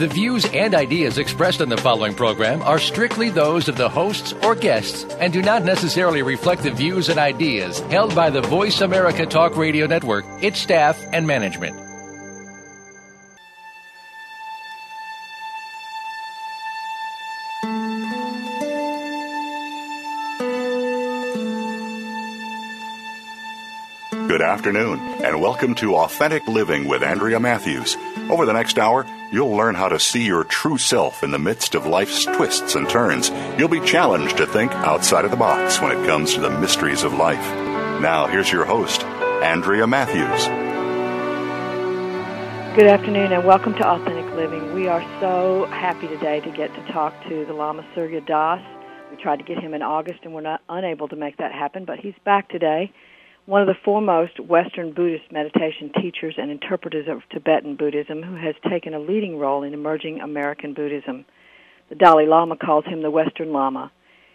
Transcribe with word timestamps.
The 0.00 0.08
views 0.08 0.46
and 0.46 0.74
ideas 0.74 1.18
expressed 1.18 1.60
on 1.60 1.68
the 1.68 1.76
following 1.76 2.14
program 2.14 2.62
are 2.62 2.78
strictly 2.78 3.28
those 3.28 3.68
of 3.68 3.76
the 3.76 3.90
hosts 3.90 4.32
or 4.42 4.54
guests 4.54 5.04
and 5.20 5.30
do 5.30 5.42
not 5.42 5.62
necessarily 5.62 6.22
reflect 6.22 6.62
the 6.62 6.70
views 6.70 7.10
and 7.10 7.18
ideas 7.18 7.80
held 7.80 8.14
by 8.14 8.30
the 8.30 8.40
Voice 8.40 8.80
America 8.80 9.26
Talk 9.26 9.58
Radio 9.58 9.86
Network, 9.86 10.24
its 10.40 10.58
staff, 10.58 10.98
and 11.12 11.26
management. 11.26 11.76
Good 24.28 24.40
afternoon, 24.40 24.98
and 25.22 25.42
welcome 25.42 25.74
to 25.74 25.96
Authentic 25.96 26.48
Living 26.48 26.88
with 26.88 27.02
Andrea 27.02 27.38
Matthews. 27.38 27.98
Over 28.30 28.46
the 28.46 28.54
next 28.54 28.78
hour, 28.78 29.04
you'll 29.30 29.56
learn 29.56 29.74
how 29.74 29.88
to 29.88 30.00
see 30.00 30.24
your 30.24 30.44
true 30.44 30.76
self 30.76 31.22
in 31.22 31.30
the 31.30 31.38
midst 31.38 31.74
of 31.74 31.86
life's 31.86 32.24
twists 32.24 32.74
and 32.74 32.88
turns. 32.88 33.30
You'll 33.56 33.68
be 33.68 33.80
challenged 33.80 34.36
to 34.38 34.46
think 34.46 34.72
outside 34.72 35.24
of 35.24 35.30
the 35.30 35.36
box 35.36 35.80
when 35.80 35.92
it 35.92 36.06
comes 36.06 36.34
to 36.34 36.40
the 36.40 36.50
mysteries 36.50 37.04
of 37.04 37.14
life. 37.14 37.44
Now, 38.00 38.26
here's 38.26 38.50
your 38.50 38.64
host, 38.64 39.04
Andrea 39.04 39.86
Matthews. 39.86 40.46
Good 42.76 42.88
afternoon, 42.88 43.32
and 43.32 43.44
welcome 43.44 43.74
to 43.74 43.86
Authentic 43.86 44.34
Living. 44.34 44.74
We 44.74 44.88
are 44.88 45.02
so 45.20 45.66
happy 45.66 46.08
today 46.08 46.40
to 46.40 46.50
get 46.50 46.74
to 46.74 46.92
talk 46.92 47.14
to 47.28 47.44
the 47.44 47.52
Lama 47.52 47.86
Surya 47.94 48.20
Das. 48.22 48.62
We 49.10 49.16
tried 49.16 49.38
to 49.38 49.44
get 49.44 49.58
him 49.58 49.74
in 49.74 49.82
August, 49.82 50.20
and 50.24 50.34
we're 50.34 50.40
not 50.40 50.62
unable 50.68 51.08
to 51.08 51.16
make 51.16 51.36
that 51.36 51.52
happen, 51.52 51.84
but 51.84 51.98
he's 51.98 52.14
back 52.24 52.48
today 52.48 52.92
one 53.50 53.60
of 53.60 53.66
the 53.66 53.74
foremost 53.84 54.38
Western 54.38 54.92
Buddhist 54.92 55.32
meditation 55.32 55.90
teachers 56.00 56.36
and 56.38 56.52
interpreters 56.52 57.08
of 57.08 57.28
Tibetan 57.30 57.74
Buddhism 57.74 58.22
who 58.22 58.36
has 58.36 58.54
taken 58.70 58.94
a 58.94 59.00
leading 59.00 59.40
role 59.40 59.64
in 59.64 59.74
emerging 59.74 60.20
American 60.20 60.72
Buddhism. 60.72 61.24
The 61.88 61.96
Dalai 61.96 62.26
Lama 62.26 62.56
calls 62.56 62.84
him 62.84 63.02
the 63.02 63.10
Western 63.10 63.52
Lama. 63.52 63.90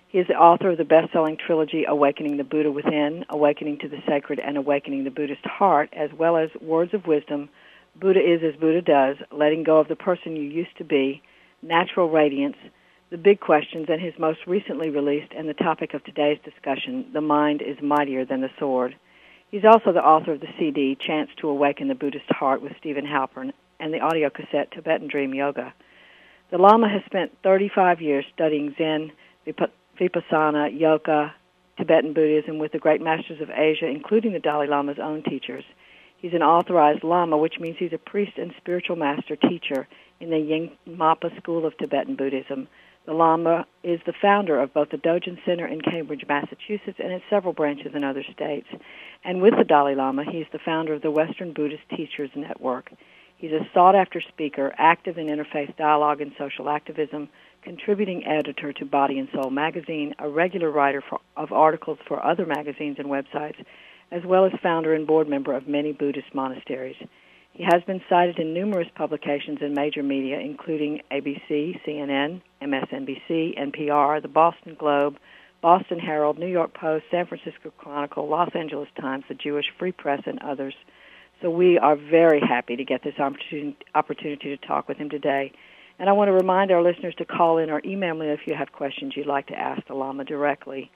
He 0.10 0.18
is 0.18 0.28
the 0.28 0.34
author 0.34 0.72
of 0.72 0.78
the 0.78 0.84
best-selling 0.84 1.38
trilogy 1.38 1.86
Awakening 1.88 2.36
the 2.36 2.44
Buddha 2.44 2.70
Within, 2.70 3.24
Awakening 3.30 3.80
to 3.80 3.88
the 3.88 4.04
Sacred, 4.06 4.38
and 4.38 4.58
Awakening 4.58 5.06
the 5.06 5.12
Buddhist 5.12 5.46
Heart, 5.46 5.92
as 5.94 6.10
well 6.12 6.36
as 6.36 6.50
Words 6.60 6.94
of 6.94 7.08
Wisdom, 7.08 7.48
Buddha 7.96 8.20
is 8.20 8.42
as 8.44 8.60
Buddha 8.60 8.82
does, 8.82 9.16
Letting 9.32 9.64
Go 9.64 9.78
of 9.78 9.88
the 9.88 9.96
Person 9.96 10.36
You 10.36 10.44
Used 10.44 10.78
to 10.80 10.84
Be, 10.84 11.22
Natural 11.62 12.10
Radiance, 12.10 12.58
the 13.12 13.18
big 13.18 13.40
questions, 13.40 13.86
and 13.88 14.02
his 14.02 14.14
most 14.20 14.40
recently 14.46 14.90
released 14.90 15.32
and 15.32 15.48
the 15.48 15.54
topic 15.54 15.94
of 15.94 16.04
today's 16.04 16.40
discussion, 16.44 17.06
The 17.14 17.22
Mind 17.22 17.62
is 17.62 17.78
Mightier 17.82 18.26
Than 18.26 18.42
the 18.42 18.50
Sword. 18.60 18.94
He's 19.56 19.64
also 19.64 19.94
the 19.94 20.04
author 20.04 20.34
of 20.34 20.42
the 20.42 20.54
CD, 20.60 20.98
Chants 21.00 21.32
to 21.38 21.48
Awaken 21.48 21.88
the 21.88 21.96
Buddhist 21.96 22.30
Heart 22.30 22.62
with 22.62 22.74
Steven 22.78 23.06
Halpern, 23.06 23.54
and 23.80 23.94
the 23.94 24.02
audio 24.02 24.30
cassette, 24.30 24.70
Tibetan 24.74 25.08
Dream 25.08 25.34
Yoga. 25.34 25.74
The 26.52 26.58
Lama 26.58 26.90
has 26.90 27.04
spent 27.06 27.32
35 27.42 28.02
years 28.02 28.26
studying 28.34 28.76
Zen, 28.78 29.14
Vipassana, 29.98 30.78
Yoga, 30.78 31.34
Tibetan 31.78 32.12
Buddhism 32.12 32.58
with 32.58 32.74
the 32.74 32.80
great 32.80 33.00
masters 33.00 33.40
of 33.40 33.50
Asia, 33.50 33.88
including 33.88 34.34
the 34.34 34.40
Dalai 34.40 34.68
Lama's 34.68 35.00
own 35.02 35.24
teachers. 35.24 35.64
He's 36.18 36.34
an 36.34 36.44
authorized 36.44 37.06
Lama, 37.06 37.38
which 37.38 37.58
means 37.58 37.78
he's 37.80 37.94
a 37.94 37.98
priest 37.98 38.34
and 38.38 38.54
spiritual 38.58 38.98
master 38.98 39.38
teacher 39.38 39.88
in 40.20 40.32
the 40.32 40.36
Nyingmapa 40.86 41.34
school 41.38 41.66
of 41.66 41.78
Tibetan 41.78 42.18
Buddhism. 42.18 42.68
The 43.06 43.14
Lama 43.14 43.68
is 43.84 44.00
the 44.08 44.14
founder 44.20 44.60
of 44.60 44.74
both 44.74 44.90
the 44.90 44.98
Dzogchen 44.98 45.38
Center 45.46 45.68
in 45.68 45.80
Cambridge, 45.80 46.26
Massachusetts, 46.28 46.98
and 46.98 47.14
its 47.14 47.26
several 47.30 47.54
branches 47.54 47.94
in 47.94 48.04
other 48.04 48.24
states. 48.34 48.68
And 49.24 49.44
with 49.44 49.54
the 49.56 49.64
Dalai 49.64 49.94
Lama, 49.94 50.24
he's 50.24 50.48
the 50.52 50.60
founder 50.66 50.94
of 50.94 51.04
the 51.04 51.12
Western 51.12 51.54
Buddhist 51.54 51.84
Teachers 51.96 52.32
Network. 52.36 52.92
He's 53.38 53.52
a 53.52 53.68
sought 53.74 53.96
after 53.96 54.22
speaker, 54.22 54.74
active 54.78 55.20
in 55.20 55.28
interfaith 55.28 55.78
dialogue 55.78 56.20
and 56.22 56.32
social 56.38 56.68
activism, 56.68 57.30
contributing 57.62 58.26
editor 58.26 58.74
to 58.74 58.86
Body 58.86 59.20
and 59.20 59.28
Soul 59.34 59.52
magazine, 59.52 60.16
a 60.18 60.28
regular 60.28 60.72
writer 60.72 61.04
for, 61.08 61.20
of 61.38 61.52
articles 61.52 62.00
for 62.08 62.26
other 62.26 62.46
magazines 62.48 62.98
and 62.98 63.08
websites, 63.08 63.64
as 64.12 64.24
well 64.26 64.46
as 64.46 64.52
founder 64.64 64.96
and 64.96 65.06
board 65.06 65.30
member 65.30 65.54
of 65.54 65.68
many 65.68 65.92
Buddhist 65.92 66.34
monasteries. 66.34 66.96
He 67.56 67.64
has 67.64 67.82
been 67.84 68.02
cited 68.10 68.38
in 68.38 68.54
numerous 68.54 68.90
publications 68.96 69.60
in 69.62 69.74
major 69.74 70.04
media, 70.04 70.40
including 70.40 71.00
ABC, 71.10 71.80
CNN, 71.88 72.42
MSNBC, 72.62 73.58
NPR, 73.58 74.22
the 74.22 74.28
Boston 74.28 74.76
Globe, 74.78 75.16
Boston 75.62 75.98
Herald, 75.98 76.38
New 76.38 76.50
York 76.50 76.74
Post, 76.74 77.06
San 77.10 77.26
Francisco 77.26 77.72
Chronicle, 77.78 78.28
Los 78.28 78.50
Angeles 78.54 78.90
Times, 79.00 79.24
the 79.30 79.36
Jewish 79.36 79.68
Free 79.80 79.94
Press, 79.94 80.22
and 80.26 80.38
others. 80.42 80.76
So 81.42 81.50
we 81.50 81.80
are 81.80 81.96
very 81.96 82.42
happy 82.42 82.76
to 82.76 82.84
get 82.84 83.04
this 83.04 83.18
opportunity 83.20 84.58
to 84.58 84.58
talk 84.58 84.90
with 84.90 84.98
him 84.98 85.10
today. 85.10 85.54
And 85.98 86.10
I 86.10 86.12
want 86.12 86.28
to 86.28 86.34
remind 86.34 86.72
our 86.72 86.84
listeners 86.84 87.16
to 87.20 87.26
call 87.26 87.58
in 87.58 87.70
or 87.70 87.82
email 87.86 88.16
me 88.16 88.28
if 88.28 88.42
you 88.48 88.54
have 88.54 88.74
questions 88.74 89.14
you'd 89.16 89.28
like 89.28 89.48
to 89.48 89.58
ask 89.58 89.88
the 89.88 89.94
Lama 89.94 90.26
directly. 90.26 90.92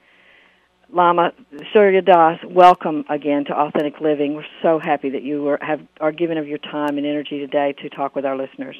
Lama 0.92 1.32
Surya 1.72 2.02
Das, 2.02 2.38
welcome 2.44 3.04
again 3.08 3.44
to 3.44 3.52
Authentic 3.52 4.00
Living. 4.00 4.34
We're 4.34 4.44
so 4.60 4.80
happy 4.80 5.10
that 5.10 5.22
you 5.22 5.46
are, 5.48 5.58
have, 5.62 5.80
are 6.00 6.10
given 6.10 6.36
of 6.36 6.48
your 6.48 6.58
time 6.58 6.98
and 6.98 7.06
energy 7.06 7.38
today 7.38 7.74
to 7.80 7.88
talk 7.88 8.16
with 8.16 8.24
our 8.24 8.36
listeners. 8.36 8.76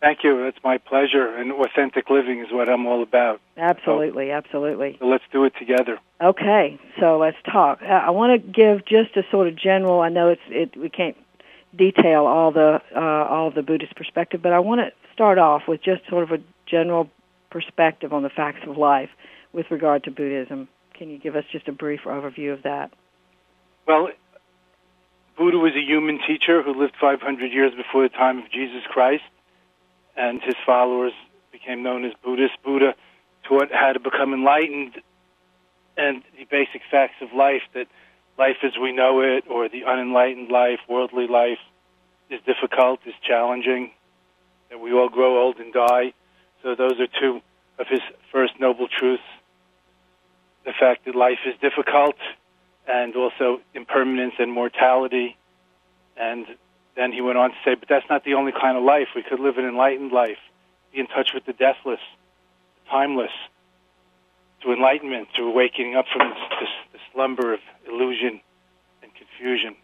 Thank 0.00 0.22
you. 0.22 0.44
It's 0.44 0.58
my 0.62 0.76
pleasure. 0.76 1.34
And 1.34 1.52
authentic 1.52 2.10
living 2.10 2.40
is 2.40 2.52
what 2.52 2.68
I'm 2.68 2.86
all 2.86 3.02
about. 3.02 3.40
Absolutely, 3.56 4.28
so, 4.28 4.32
absolutely. 4.32 4.96
So 5.00 5.06
let's 5.06 5.24
do 5.32 5.44
it 5.44 5.54
together. 5.58 5.98
Okay, 6.20 6.78
so 7.00 7.16
let's 7.16 7.38
talk. 7.50 7.80
Uh, 7.82 7.86
I 7.86 8.10
want 8.10 8.40
to 8.40 8.52
give 8.52 8.84
just 8.84 9.16
a 9.16 9.22
sort 9.30 9.48
of 9.48 9.56
general. 9.56 10.00
I 10.00 10.10
know 10.10 10.28
it's 10.28 10.42
it. 10.48 10.76
We 10.76 10.90
can't 10.90 11.16
detail 11.74 12.26
all 12.26 12.52
the 12.52 12.82
uh, 12.94 13.00
all 13.00 13.48
of 13.48 13.54
the 13.54 13.62
Buddhist 13.62 13.96
perspective, 13.96 14.42
but 14.42 14.52
I 14.52 14.58
want 14.58 14.80
to 14.82 14.92
start 15.14 15.38
off 15.38 15.62
with 15.66 15.82
just 15.82 16.02
sort 16.10 16.22
of 16.22 16.32
a 16.32 16.42
general 16.66 17.08
perspective 17.48 18.12
on 18.12 18.22
the 18.22 18.30
facts 18.30 18.60
of 18.68 18.76
life 18.76 19.10
with 19.54 19.70
regard 19.70 20.04
to 20.04 20.10
Buddhism. 20.10 20.68
Can 20.96 21.10
you 21.10 21.18
give 21.18 21.36
us 21.36 21.44
just 21.52 21.68
a 21.68 21.72
brief 21.72 22.00
overview 22.04 22.52
of 22.52 22.62
that? 22.62 22.90
Well, 23.86 24.08
Buddha 25.36 25.58
was 25.58 25.72
a 25.74 25.80
human 25.80 26.18
teacher 26.26 26.62
who 26.62 26.74
lived 26.74 26.94
500 27.00 27.52
years 27.52 27.72
before 27.74 28.02
the 28.02 28.08
time 28.08 28.38
of 28.38 28.50
Jesus 28.50 28.82
Christ, 28.88 29.24
and 30.16 30.40
his 30.42 30.54
followers 30.64 31.12
became 31.52 31.82
known 31.82 32.04
as 32.04 32.12
Buddhists. 32.24 32.56
Buddha 32.64 32.94
taught 33.44 33.70
how 33.72 33.92
to 33.92 34.00
become 34.00 34.32
enlightened 34.32 34.94
and 35.96 36.22
the 36.38 36.44
basic 36.50 36.82
facts 36.90 37.16
of 37.20 37.32
life 37.34 37.62
that 37.74 37.86
life 38.38 38.56
as 38.62 38.72
we 38.80 38.92
know 38.92 39.20
it, 39.20 39.44
or 39.48 39.68
the 39.68 39.84
unenlightened 39.84 40.50
life, 40.50 40.80
worldly 40.88 41.26
life, 41.26 41.58
is 42.28 42.40
difficult, 42.44 43.00
is 43.06 43.14
challenging, 43.22 43.90
that 44.68 44.78
we 44.78 44.92
all 44.92 45.08
grow 45.08 45.40
old 45.42 45.58
and 45.58 45.72
die. 45.72 46.12
So 46.62 46.74
those 46.74 47.00
are 47.00 47.06
two 47.06 47.40
of 47.78 47.86
his 47.88 48.00
first 48.30 48.58
noble 48.60 48.88
truths 48.88 49.22
the 50.66 50.72
fact 50.78 51.06
that 51.06 51.14
life 51.14 51.38
is 51.46 51.54
difficult 51.62 52.16
and 52.86 53.16
also 53.16 53.60
impermanence 53.72 54.34
and 54.38 54.52
mortality. 54.52 55.36
And 56.16 56.44
then 56.96 57.12
he 57.12 57.20
went 57.20 57.38
on 57.38 57.50
to 57.50 57.56
say, 57.64 57.74
but 57.74 57.88
that's 57.88 58.04
not 58.10 58.24
the 58.24 58.34
only 58.34 58.52
kind 58.52 58.76
of 58.76 58.82
life. 58.82 59.08
We 59.14 59.22
could 59.22 59.40
live 59.40 59.56
an 59.56 59.64
enlightened 59.64 60.12
life, 60.12 60.38
be 60.92 61.00
in 61.00 61.06
touch 61.06 61.30
with 61.32 61.46
the 61.46 61.52
deathless, 61.52 62.00
timeless, 62.90 63.30
to 64.62 64.72
enlightenment, 64.72 65.28
to 65.36 65.44
awakening 65.44 65.94
up 65.96 66.06
from 66.12 66.30
this, 66.30 66.38
this, 66.60 66.68
this 66.92 67.02
slumber 67.14 67.54
of 67.54 67.60
illusion 67.88 68.40
and 69.02 69.12
confusion. 69.14 69.76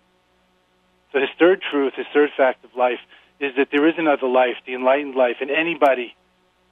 So 1.12 1.20
his 1.20 1.30
third 1.38 1.62
truth, 1.62 1.94
his 1.96 2.06
third 2.12 2.30
fact 2.36 2.64
of 2.64 2.74
life, 2.76 2.98
is 3.38 3.54
that 3.56 3.68
there 3.70 3.86
is 3.86 3.94
another 3.98 4.26
life, 4.26 4.56
the 4.66 4.74
enlightened 4.74 5.14
life, 5.14 5.36
and 5.40 5.50
anybody 5.50 6.14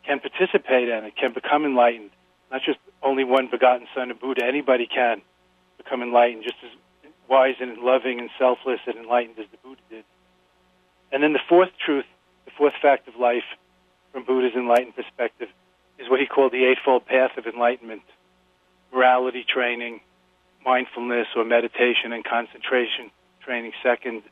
can 0.05 0.19
participate 0.19 0.89
in 0.89 1.05
it, 1.05 1.17
can 1.17 1.33
become 1.33 1.65
enlightened 1.65 2.11
not 2.51 2.63
just 2.63 2.79
only 3.03 3.25
one 3.25 3.49
begotten 3.51 3.87
Son 3.95 4.11
of 4.11 4.21
Buddha. 4.21 4.45
Anybody 4.45 4.87
can 4.87 5.23
become 5.79 6.03
enlightened, 6.03 6.45
just 6.45 6.57
as 6.65 6.71
wise 7.29 7.55
and 7.61 7.79
loving 7.79 8.19
and 8.19 8.31
selfless 8.39 8.81
and 8.87 8.97
enlightened 8.97 9.39
as 9.39 9.47
the 9.51 9.57
Buddha 9.63 9.81
did. 9.89 10.05
And 11.13 11.23
then 11.23 11.33
the 11.33 11.41
fourth 11.49 11.71
truth, 11.85 12.05
the 12.45 12.51
fourth 12.57 12.75
fact 12.81 13.09
of 13.09 13.17
life 13.17 13.45
from 14.13 14.25
Buddha's 14.25 14.55
enlightened 14.55 14.97
perspective, 14.97 15.49
is 15.99 16.11
what 16.11 16.21
he 16.21 16.27
called 16.27 16.53
the 16.53 16.65
Eightfold 16.65 17.07
Path 17.07 17.37
of 17.37 17.47
Enlightenment 17.47 18.03
morality 18.93 19.45
training, 19.47 20.01
mindfulness 20.65 21.29
or 21.37 21.45
meditation 21.45 22.13
and 22.13 22.25
concentration 22.25 23.11
training, 23.41 23.73
second, 23.83 24.23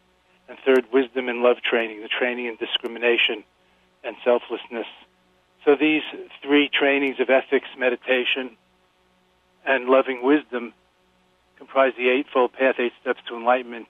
and 0.49 0.59
third, 0.65 0.85
wisdom 0.93 1.29
and 1.29 1.43
love 1.43 1.59
training, 1.63 2.03
the 2.03 2.09
training 2.09 2.47
in 2.47 2.57
discrimination 2.57 3.45
and 4.05 4.17
selflessness 4.25 4.87
so 5.65 5.77
these 5.77 6.03
three 6.43 6.69
trainings 6.73 7.21
of 7.21 7.31
ethics, 7.31 7.69
meditation, 7.77 8.57
and 9.67 9.89
loving 9.89 10.23
wisdom 10.23 10.73
comprise 11.57 11.93
the 11.97 12.09
Eightfold 12.09 12.53
Path, 12.53 12.77
Eight 12.79 12.93
Steps 13.01 13.21
to 13.29 13.37
Enlightenment. 13.37 13.87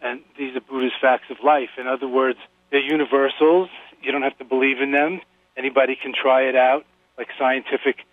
And 0.00 0.20
these 0.38 0.56
are 0.56 0.60
Buddha's 0.60 0.92
facts 1.00 1.30
of 1.30 1.38
life. 1.44 1.70
In 1.78 1.86
other 1.86 2.08
words, 2.08 2.38
they're 2.70 2.80
universals. 2.80 3.68
You 4.02 4.12
don't 4.12 4.22
have 4.22 4.38
to 4.38 4.44
believe 4.44 4.80
in 4.80 4.92
them. 4.92 5.20
Anybody 5.56 5.96
can 6.00 6.12
try 6.14 6.42
it 6.42 6.56
out, 6.56 6.84
like 7.18 7.28
scientific 7.38 8.04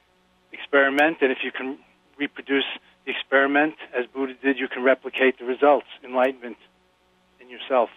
experiment. 0.51 1.18
And 1.22 1.31
if 1.31 1.39
you 1.44 1.51
can 1.51 1.78
reproduce 2.18 2.66
the 3.06 3.12
experiment 3.12 3.75
as 3.98 4.06
Buddha 4.07 4.33
did, 4.42 4.57
you 4.57 4.68
can 4.68 4.83
replicate 4.83 5.39
the 5.39 5.45
results, 5.45 5.88
enlightenment 6.04 6.57
in 7.39 7.50
yourself. 7.50 7.89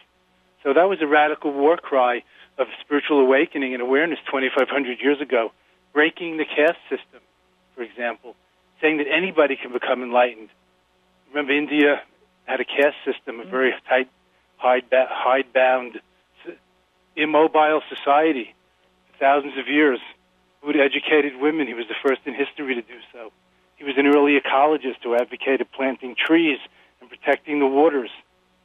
So 0.64 0.72
that 0.72 0.88
was 0.88 0.98
a 1.02 1.06
radical 1.06 1.52
war 1.52 1.76
cry 1.76 2.24
of 2.58 2.66
spiritual 2.80 3.20
awakening 3.20 3.74
and 3.74 3.82
awareness 3.82 4.18
2,500 4.26 4.98
years 5.00 5.20
ago, 5.20 5.52
breaking 5.92 6.38
the 6.38 6.44
caste 6.44 6.80
system, 6.88 7.20
for 7.76 7.82
example, 7.82 8.34
saying 8.80 8.96
that 8.96 9.06
anybody 9.06 9.56
can 9.56 9.72
become 9.72 10.02
enlightened. 10.02 10.48
Remember, 11.28 11.52
India 11.52 12.00
had 12.46 12.60
a 12.60 12.64
caste 12.64 12.96
system, 13.04 13.40
a 13.40 13.42
mm-hmm. 13.42 13.50
very 13.50 13.74
tight, 13.88 14.08
hide-bound, 14.58 16.00
immobile 17.16 17.82
society 17.94 18.54
for 19.06 19.18
thousands 19.18 19.58
of 19.58 19.68
years. 19.68 20.00
Buddha 20.64 20.80
educated 20.80 21.40
women. 21.40 21.66
He 21.66 21.74
was 21.74 21.86
the 21.88 21.94
first 22.02 22.22
in 22.24 22.34
history 22.34 22.74
to 22.74 22.82
do 22.82 22.98
so. 23.12 23.32
He 23.76 23.84
was 23.84 23.94
an 23.98 24.06
early 24.06 24.40
ecologist 24.40 25.02
who 25.02 25.14
advocated 25.14 25.70
planting 25.72 26.16
trees 26.16 26.58
and 27.00 27.10
protecting 27.10 27.58
the 27.58 27.66
waters. 27.66 28.10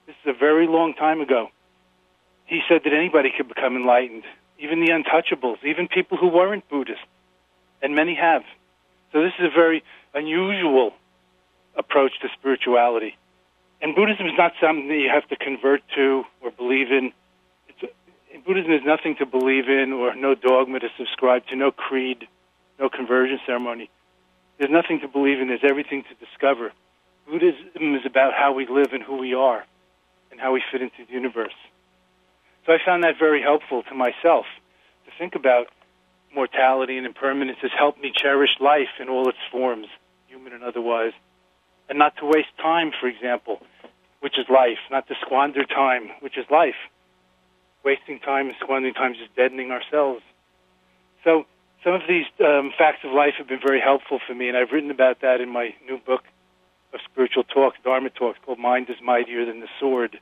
This 0.08 0.16
is 0.24 0.36
a 0.36 0.38
very 0.38 0.66
long 0.66 0.94
time 0.94 1.20
ago. 1.20 1.50
He 2.50 2.62
said 2.68 2.82
that 2.84 2.94
anybody 2.94 3.32
could 3.36 3.48
become 3.48 3.76
enlightened, 3.76 4.24
even 4.58 4.84
the 4.84 4.90
untouchables, 4.90 5.64
even 5.64 5.88
people 5.88 6.18
who 6.18 6.28
weren't 6.28 6.68
Buddhist, 6.68 7.06
and 7.80 7.96
many 7.96 8.16
have. 8.16 8.42
So 9.14 9.22
this 9.22 9.34
is 9.38 9.46
a 9.46 9.56
very 9.56 9.84
unusual 10.16 10.94
approach 11.78 12.14
to 12.22 12.28
spirituality. 12.40 13.16
And 13.84 13.96
Buddhism 13.96 14.26
is 14.26 14.34
not 14.36 14.54
something 14.60 14.88
that 14.88 14.98
you 14.98 15.10
have 15.14 15.28
to 15.30 15.36
convert 15.36 15.84
to 15.96 16.24
or 16.42 16.50
believe 16.50 16.92
in. 16.92 17.14
It's, 17.68 17.94
Buddhism 18.48 18.72
is 18.72 18.82
nothing 18.84 19.16
to 19.18 19.28
believe 19.28 19.70
in 19.70 19.94
or 19.94 20.16
no 20.16 20.34
dogma 20.34 20.80
to 20.80 20.90
subscribe 20.98 21.46
to, 21.48 21.56
no 21.56 21.70
creed, 21.72 22.28
no 22.80 22.90
conversion 22.90 23.40
ceremony. 23.46 23.92
There's 24.58 24.72
nothing 24.72 25.02
to 25.02 25.08
believe 25.08 25.40
in, 25.40 25.50
there's 25.50 25.64
everything 25.64 26.04
to 26.10 26.26
discover. 26.26 26.72
Buddhism 27.30 27.94
is 27.94 28.08
about 28.08 28.34
how 28.34 28.54
we 28.54 28.66
live 28.66 28.92
and 28.92 29.04
who 29.04 29.18
we 29.18 29.36
are 29.36 29.64
and 30.32 30.42
how 30.42 30.52
we 30.52 30.64
fit 30.72 30.82
into 30.82 31.06
the 31.08 31.14
universe. 31.14 31.54
So 32.70 32.76
I 32.76 32.86
found 32.86 33.04
that 33.04 33.18
very 33.18 33.42
helpful 33.42 33.82
to 33.82 33.96
myself 33.96 34.46
to 35.06 35.12
think 35.18 35.34
about 35.34 35.70
mortality 36.36 36.98
and 36.98 37.08
impermanence 37.08 37.58
has 37.64 37.72
helped 37.76 38.00
me 38.00 38.12
cherish 38.16 38.58
life 38.60 39.00
in 39.00 39.10
all 39.10 39.28
its 39.28 39.40
forms, 39.52 39.88
human 40.28 40.54
and 40.54 40.64
otherwise, 40.64 41.14
and 41.90 41.98
not 41.98 42.16
to 42.18 42.26
waste 42.26 42.56
time, 42.62 42.92
for 43.02 43.08
example, 43.08 43.64
which 44.20 44.38
is 44.38 44.46
life, 44.50 44.78
not 44.92 45.08
to 45.08 45.16
squander 45.20 45.66
time, 45.66 46.12
which 46.20 46.38
is 46.38 46.46
life. 46.52 46.76
Wasting 47.84 48.20
time 48.20 48.50
and 48.50 48.56
squandering 48.60 48.94
time 48.94 49.14
is 49.14 49.18
just 49.18 49.36
deadening 49.36 49.72
ourselves. 49.72 50.22
So 51.24 51.48
some 51.84 51.94
of 51.94 52.02
these 52.08 52.28
um, 52.40 52.72
facts 52.78 53.00
of 53.04 53.12
life 53.12 53.34
have 53.40 53.48
been 53.48 53.62
very 53.66 53.82
helpful 53.82 54.20
for 54.28 54.36
me, 54.36 54.48
and 54.48 54.56
I've 54.56 54.72
written 54.72 54.92
about 54.92 55.22
that 55.22 55.42
in 55.42 55.50
my 55.50 55.74
new 55.88 55.98
book 55.98 56.22
of 56.94 57.00
spiritual 57.12 57.46
talks, 57.46 57.80
Dharma 57.84 58.12
talks, 58.12 58.38
called 58.46 58.60
"Mind 58.60 58.92
is 58.92 58.98
Mightier 59.02 59.44
Than 59.44 59.60
the 59.60 59.70
Sword," 59.80 60.20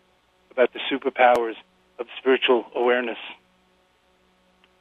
about 0.50 0.72
the 0.72 0.80
superpowers 0.90 1.58
of 2.00 2.08
spiritual 2.20 2.66
awareness. 2.76 3.18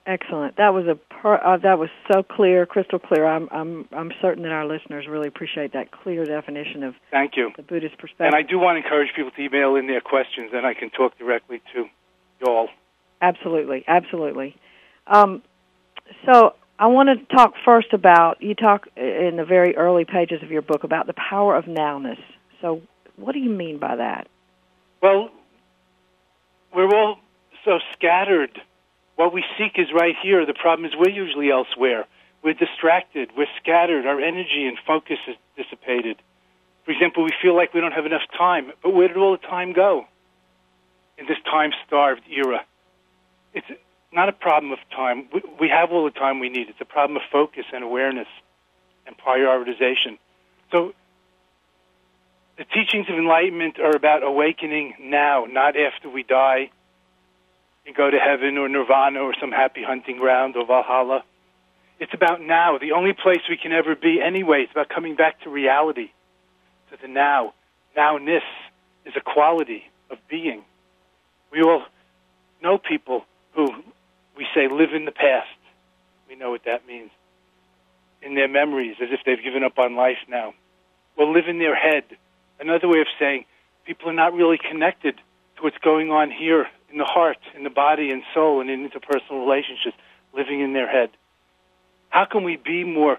Excellent. 0.07 0.57
That 0.57 0.73
was 0.73 0.87
a 0.87 0.95
per, 0.95 1.35
uh, 1.35 1.57
that 1.59 1.81
was 1.81 1.89
so 2.13 2.23
clear, 2.23 2.65
crystal 2.65 3.01
clear. 3.01 3.27
I'm 3.27 3.49
I'm 3.51 3.89
I'm 3.91 4.13
certain 4.23 4.45
that 4.45 4.53
our 4.53 4.65
listeners 4.65 5.07
really 5.09 5.27
appreciate 5.27 5.73
that 5.73 5.91
clear 5.91 6.25
definition 6.25 6.85
of 6.85 6.95
thank 7.11 7.37
you 7.37 7.51
the 7.57 7.65
Buddhist 7.65 7.99
perspective. 7.99 8.27
And 8.27 8.35
I 8.37 8.43
do 8.43 8.57
want 8.59 8.77
to 8.77 8.85
encourage 8.85 9.09
people 9.17 9.33
to 9.33 9.43
email 9.43 9.75
in 9.75 9.89
their 9.89 10.01
questions, 10.01 10.53
and 10.55 10.65
I 10.65 10.75
can 10.75 10.91
talk 10.91 11.19
directly 11.19 11.61
to 11.75 11.87
you 12.41 12.47
all. 12.47 12.69
Absolutely, 13.21 13.85
absolutely. 13.89 14.55
Um, 15.09 15.43
so 16.25 16.55
I 16.79 16.87
want 16.87 17.09
to 17.09 17.35
talk 17.35 17.55
first 17.65 17.93
about 17.93 18.41
you 18.41 18.55
talk 18.55 18.87
in 18.97 19.35
the 19.37 19.45
very 19.45 19.77
early 19.77 20.05
pages 20.05 20.41
of 20.41 20.53
your 20.53 20.63
book 20.63 20.85
about 20.85 21.09
the 21.09 21.15
power 21.15 21.57
of 21.57 21.65
nowness. 21.65 22.21
So 22.61 22.83
what 23.17 23.33
do 23.33 23.41
you 23.41 23.51
mean 23.51 23.79
by 23.79 23.97
that? 23.97 24.29
Well, 25.03 25.31
we're 26.77 26.95
all 26.95 27.19
so 27.65 27.81
scattered. 27.95 28.61
What 29.17 29.33
we 29.33 29.43
seek 29.57 29.79
is 29.79 29.87
right 29.95 30.15
here. 30.23 30.45
The 30.45 30.53
problem 30.53 30.85
is 30.85 30.93
we're 30.95 31.09
usually 31.09 31.51
elsewhere. 31.51 32.05
We're 32.43 32.53
distracted. 32.53 33.31
We're 33.37 33.47
scattered. 33.61 34.07
Our 34.07 34.21
energy 34.21 34.67
and 34.67 34.77
focus 34.87 35.19
is 35.27 35.37
dissipated. 35.57 36.19
For 36.85 36.91
example, 36.93 37.25
we 37.25 37.33
feel 37.41 37.57
like 37.57 37.73
we 37.73 37.81
don't 37.81 37.93
have 37.93 38.05
enough 38.05 38.29
time. 38.37 38.73
But 38.83 38.95
where 38.95 39.09
did 39.09 39.17
all 39.17 39.33
the 39.33 39.47
time 39.47 39.73
go 39.73 40.07
in 41.17 41.27
this 41.27 41.39
time-starved 41.51 42.23
era? 42.31 42.63
It's 43.55 43.67
not 44.13 44.29
a 44.29 44.33
problem 44.33 44.71
of 44.73 44.79
time. 44.95 45.29
We 45.59 45.71
have 45.71 45.91
all 45.93 46.05
the 46.05 46.11
time 46.11 46.41
we 46.41 46.51
need. 46.51 46.69
It's 46.69 46.81
a 46.81 46.85
problem 46.85 47.17
of 47.17 47.23
focus 47.33 47.65
and 47.73 47.83
awareness 47.83 48.29
and 49.07 49.17
prioritization. 49.17 50.19
So 50.71 50.93
the 52.57 52.65
teachings 52.65 53.07
of 53.09 53.17
enlightenment 53.17 53.79
are 53.79 53.95
about 53.95 54.23
awakening 54.23 54.95
now, 55.01 55.47
not 55.49 55.77
after 55.77 56.09
we 56.09 56.23
die 56.23 56.71
and 57.87 57.95
go 57.95 58.11
to 58.11 58.19
heaven 58.19 58.57
or 58.59 58.69
nirvana 58.69 59.21
or 59.21 59.35
some 59.39 59.53
happy 59.53 59.83
hunting 59.83 60.19
ground 60.19 60.57
or 60.57 60.67
Valhalla. 60.67 61.23
It's 62.01 62.13
about 62.15 62.41
now, 62.41 62.79
the 62.79 62.93
only 62.93 63.13
place 63.13 63.41
we 63.49 63.57
can 63.57 63.73
ever 63.73 63.95
be 63.95 64.21
anyway. 64.21 64.63
It's 64.63 64.73
about 64.73 64.89
coming 64.89 65.17
back 65.17 65.41
to 65.43 65.51
reality, 65.51 66.11
to 66.91 66.97
the 67.01 67.09
now. 67.09 67.55
Nowness 67.97 68.43
is 69.05 69.15
a 69.17 69.21
quality 69.21 69.85
of 70.11 70.19
being. 70.29 70.63
We 71.53 71.63
all 71.63 71.85
know 72.63 72.79
people 72.79 73.25
who 73.55 73.69
we 74.37 74.47
say 74.55 74.69
live 74.69 74.93
in 74.95 75.05
the 75.05 75.13
past. 75.13 75.49
We 76.29 76.37
know 76.37 76.51
what 76.51 76.65
that 76.65 76.87
means. 76.87 77.11
In 78.21 78.35
their 78.35 78.49
memories, 78.49 78.97
as 79.01 79.09
if 79.13 79.21
they've 79.25 79.43
given 79.43 79.63
up 79.63 79.79
on 79.79 79.95
life 79.95 80.19
now. 80.29 80.53
Or 81.17 81.33
live 81.33 81.49
in 81.49 81.59
their 81.59 81.77
head 81.77 82.05
Another 82.61 82.89
way 82.89 83.01
of 83.01 83.07
saying 83.19 83.45
people 83.85 84.09
are 84.09 84.15
not 84.15 84.33
really 84.35 84.59
connected 84.59 85.17
to 85.57 85.63
what's 85.63 85.79
going 85.79 86.11
on 86.11 86.31
here 86.31 86.67
in 86.91 86.99
the 86.99 87.05
heart, 87.05 87.39
in 87.57 87.65
the 87.65 87.71
body 87.71 88.11
and 88.11 88.23
soul, 88.35 88.61
and 88.61 88.71
in 88.71 88.89
interpersonal 88.89 89.45
relationships, 89.45 89.97
living 90.35 90.61
in 90.61 90.73
their 90.73 90.89
head. 90.89 91.11
How 92.11 92.25
can 92.25 92.45
we 92.45 92.57
be 92.57 92.85
more 92.85 93.19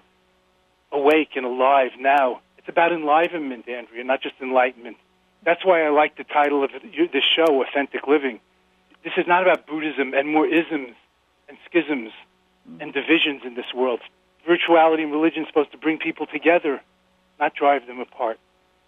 awake 0.90 1.30
and 1.36 1.44
alive 1.44 1.90
now? 1.98 2.40
It's 2.56 2.68
about 2.68 2.92
enlivenment, 2.92 3.68
Andrea, 3.68 4.04
not 4.04 4.22
just 4.22 4.34
enlightenment. 4.40 4.96
That's 5.44 5.64
why 5.64 5.82
I 5.82 5.90
like 5.90 6.16
the 6.16 6.24
title 6.24 6.64
of 6.64 6.70
this 6.72 7.24
show, 7.36 7.62
Authentic 7.62 8.06
Living. 8.06 8.40
This 9.04 9.12
is 9.16 9.26
not 9.26 9.42
about 9.42 9.66
Buddhism 9.66 10.14
and 10.14 10.28
more 10.28 10.46
isms 10.46 10.96
and 11.48 11.56
schisms 11.68 12.10
and 12.80 12.92
divisions 12.92 13.42
in 13.44 13.54
this 13.54 13.72
world. 13.74 14.00
Spirituality 14.42 15.02
and 15.02 15.12
religion 15.12 15.42
is 15.42 15.48
supposed 15.48 15.72
to 15.72 15.78
bring 15.78 15.98
people 15.98 16.26
together, 16.26 16.80
not 17.38 17.54
drive 17.54 17.86
them 17.86 18.00
apart. 18.00 18.38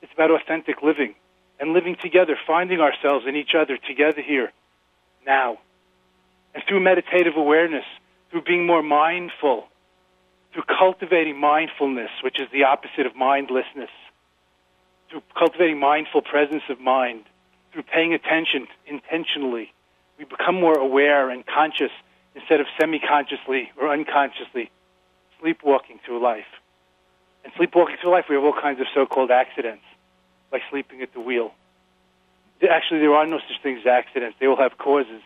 It's 0.03 0.13
about 0.13 0.31
authentic 0.31 0.83
living 0.83 1.15
and 1.59 1.73
living 1.73 1.97
together, 2.01 2.37
finding 2.47 2.81
ourselves 2.81 3.27
in 3.29 3.37
each 3.37 3.55
other 3.55 3.77
together 3.77 4.23
here, 4.23 4.51
now. 5.27 5.59
And 6.55 6.65
through 6.67 6.81
meditative 6.81 7.37
awareness, 7.37 7.85
through 8.31 8.43
being 8.43 8.67
more 8.67 8.83
mindful, 8.83 9.69
through 10.53 10.63
cultivating 10.63 11.39
mindfulness, 11.39 12.11
which 12.25 12.41
is 12.41 12.49
the 12.53 12.65
opposite 12.65 13.07
of 13.07 13.15
mindlessness, 13.15 13.91
through 15.11 15.23
cultivating 15.37 15.79
mindful 15.79 16.23
presence 16.23 16.63
of 16.71 16.81
mind, 16.81 17.25
through 17.73 17.83
paying 17.83 18.15
attention 18.15 18.67
intentionally, 18.87 19.73
we 20.19 20.25
become 20.25 20.55
more 20.55 20.79
aware 20.79 21.31
and 21.31 21.47
conscious 21.47 21.93
instead 22.35 22.61
of 22.61 22.67
semi-consciously 22.81 23.71
or 23.79 23.93
unconsciously 23.93 24.71
sleepwalking 25.41 25.99
through 26.05 26.23
life. 26.23 26.47
And 27.45 27.53
sleepwalking 27.57 27.97
through 28.01 28.11
life, 28.11 28.27
we 28.29 28.35
have 28.35 28.45
all 28.45 28.53
kinds 28.53 28.81
of 28.81 28.87
so-called 28.95 29.31
accidents 29.31 29.83
like 30.53 30.63
sleeping 30.71 31.03
at 31.03 31.13
the 31.13 31.21
wheel. 31.21 31.53
Actually, 32.69 33.01
there 33.01 33.15
are 33.15 33.27
no 33.27 33.39
such 33.39 33.63
things 33.63 33.81
as 33.81 33.87
accidents. 33.87 34.37
They 34.39 34.47
all 34.47 34.57
have 34.57 34.77
causes. 34.77 35.23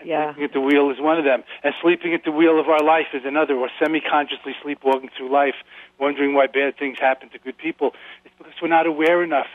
And 0.00 0.08
yeah. 0.08 0.32
Sleeping 0.34 0.44
at 0.44 0.52
the 0.52 0.60
wheel 0.60 0.90
is 0.90 1.00
one 1.00 1.18
of 1.18 1.24
them. 1.24 1.44
And 1.62 1.74
sleeping 1.80 2.12
at 2.12 2.24
the 2.24 2.32
wheel 2.32 2.58
of 2.58 2.68
our 2.68 2.82
life 2.82 3.06
is 3.14 3.22
another, 3.24 3.54
or 3.54 3.70
semi-consciously 3.78 4.56
sleepwalking 4.62 5.10
through 5.16 5.30
life, 5.30 5.54
wondering 5.98 6.34
why 6.34 6.48
bad 6.48 6.76
things 6.76 6.98
happen 6.98 7.28
to 7.30 7.38
good 7.38 7.56
people. 7.56 7.94
It's 8.24 8.34
because 8.36 8.54
we're 8.60 8.68
not 8.68 8.86
aware 8.86 9.22
enough 9.22 9.46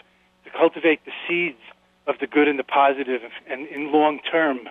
to 0.46 0.50
cultivate 0.52 1.04
the 1.06 1.12
seeds 1.28 1.60
of 2.08 2.16
the 2.20 2.28
good 2.28 2.48
and 2.48 2.58
the 2.58 2.64
positive 2.64 3.22
and 3.48 3.68
in 3.68 3.92
long 3.92 4.20
term, 4.20 4.70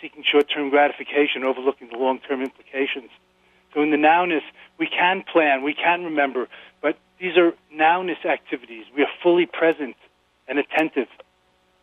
seeking 0.00 0.22
short-term 0.22 0.70
gratification, 0.70 1.44
overlooking 1.44 1.88
the 1.90 1.98
long-term 1.98 2.42
implications. 2.42 3.10
So 3.74 3.82
in 3.82 3.90
the 3.90 3.98
nowness, 3.98 4.42
we 4.78 4.86
can 4.86 5.22
plan, 5.30 5.62
we 5.62 5.74
can 5.74 6.04
remember, 6.04 6.48
these 7.20 7.36
are 7.36 7.52
nowness 7.74 8.24
activities. 8.24 8.84
We 8.94 9.02
are 9.02 9.10
fully 9.22 9.46
present 9.46 9.96
and 10.48 10.58
attentive. 10.58 11.08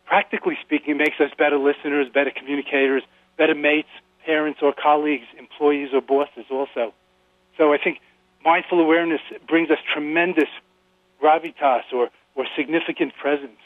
Practically 0.06 0.56
speaking, 0.62 0.94
it 0.94 0.98
makes 0.98 1.20
us 1.20 1.30
better 1.36 1.58
listeners, 1.58 2.08
better 2.12 2.30
communicators, 2.30 3.02
better 3.36 3.54
mates, 3.54 3.88
parents 4.24 4.60
or 4.62 4.72
colleagues, 4.72 5.24
employees 5.38 5.90
or 5.92 6.00
bosses 6.00 6.46
also. 6.50 6.92
So 7.58 7.72
I 7.72 7.78
think 7.78 7.98
mindful 8.44 8.80
awareness 8.80 9.20
brings 9.48 9.70
us 9.70 9.78
tremendous 9.92 10.48
gravitas 11.22 11.82
or, 11.92 12.10
or 12.34 12.46
significant 12.56 13.14
presence. 13.16 13.58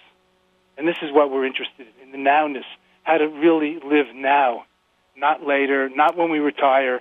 And 0.76 0.86
this 0.86 0.98
is 1.02 1.12
what 1.12 1.30
we're 1.30 1.44
interested 1.44 1.86
in, 2.02 2.14
in 2.14 2.24
the 2.24 2.30
nowness, 2.30 2.64
how 3.02 3.18
to 3.18 3.26
really 3.26 3.78
live 3.84 4.06
now, 4.14 4.64
not 5.16 5.44
later, 5.44 5.88
not 5.88 6.16
when 6.16 6.30
we 6.30 6.38
retire, 6.38 7.00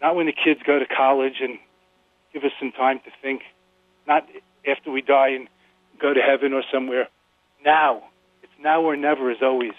not 0.00 0.14
when 0.14 0.26
the 0.26 0.32
kids 0.32 0.60
go 0.64 0.78
to 0.78 0.86
college 0.86 1.40
and 1.40 1.58
give 2.32 2.44
us 2.44 2.52
some 2.60 2.72
time 2.72 3.00
to 3.00 3.10
think, 3.20 3.42
not 4.08 4.26
after 4.66 4.90
we 4.90 5.02
die 5.02 5.28
and 5.28 5.48
go 6.00 6.12
to 6.12 6.20
heaven 6.20 6.52
or 6.52 6.62
somewhere. 6.72 7.08
Now. 7.64 8.02
It's 8.42 8.52
now 8.60 8.82
or 8.82 8.96
never, 8.96 9.30
as 9.30 9.38
always. 9.42 9.72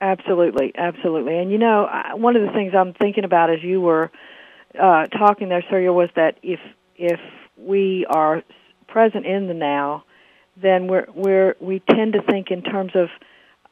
Absolutely, 0.00 0.72
absolutely. 0.76 1.38
And 1.38 1.50
you 1.50 1.58
know, 1.58 1.88
one 2.14 2.36
of 2.36 2.42
the 2.42 2.52
things 2.52 2.74
I'm 2.74 2.92
thinking 2.92 3.24
about 3.24 3.50
as 3.50 3.62
you 3.62 3.80
were 3.80 4.10
uh, 4.80 5.06
talking 5.06 5.48
there, 5.48 5.64
Surya, 5.70 5.92
was 5.92 6.10
that 6.16 6.38
if 6.42 6.60
if 6.96 7.20
we 7.56 8.06
are 8.08 8.42
present 8.88 9.24
in 9.24 9.46
the 9.46 9.54
now, 9.54 10.04
then 10.60 10.88
we're 10.88 11.06
we're 11.14 11.56
we 11.60 11.80
tend 11.80 12.12
to 12.14 12.22
think 12.22 12.50
in 12.50 12.62
terms 12.62 12.92
of 12.94 13.08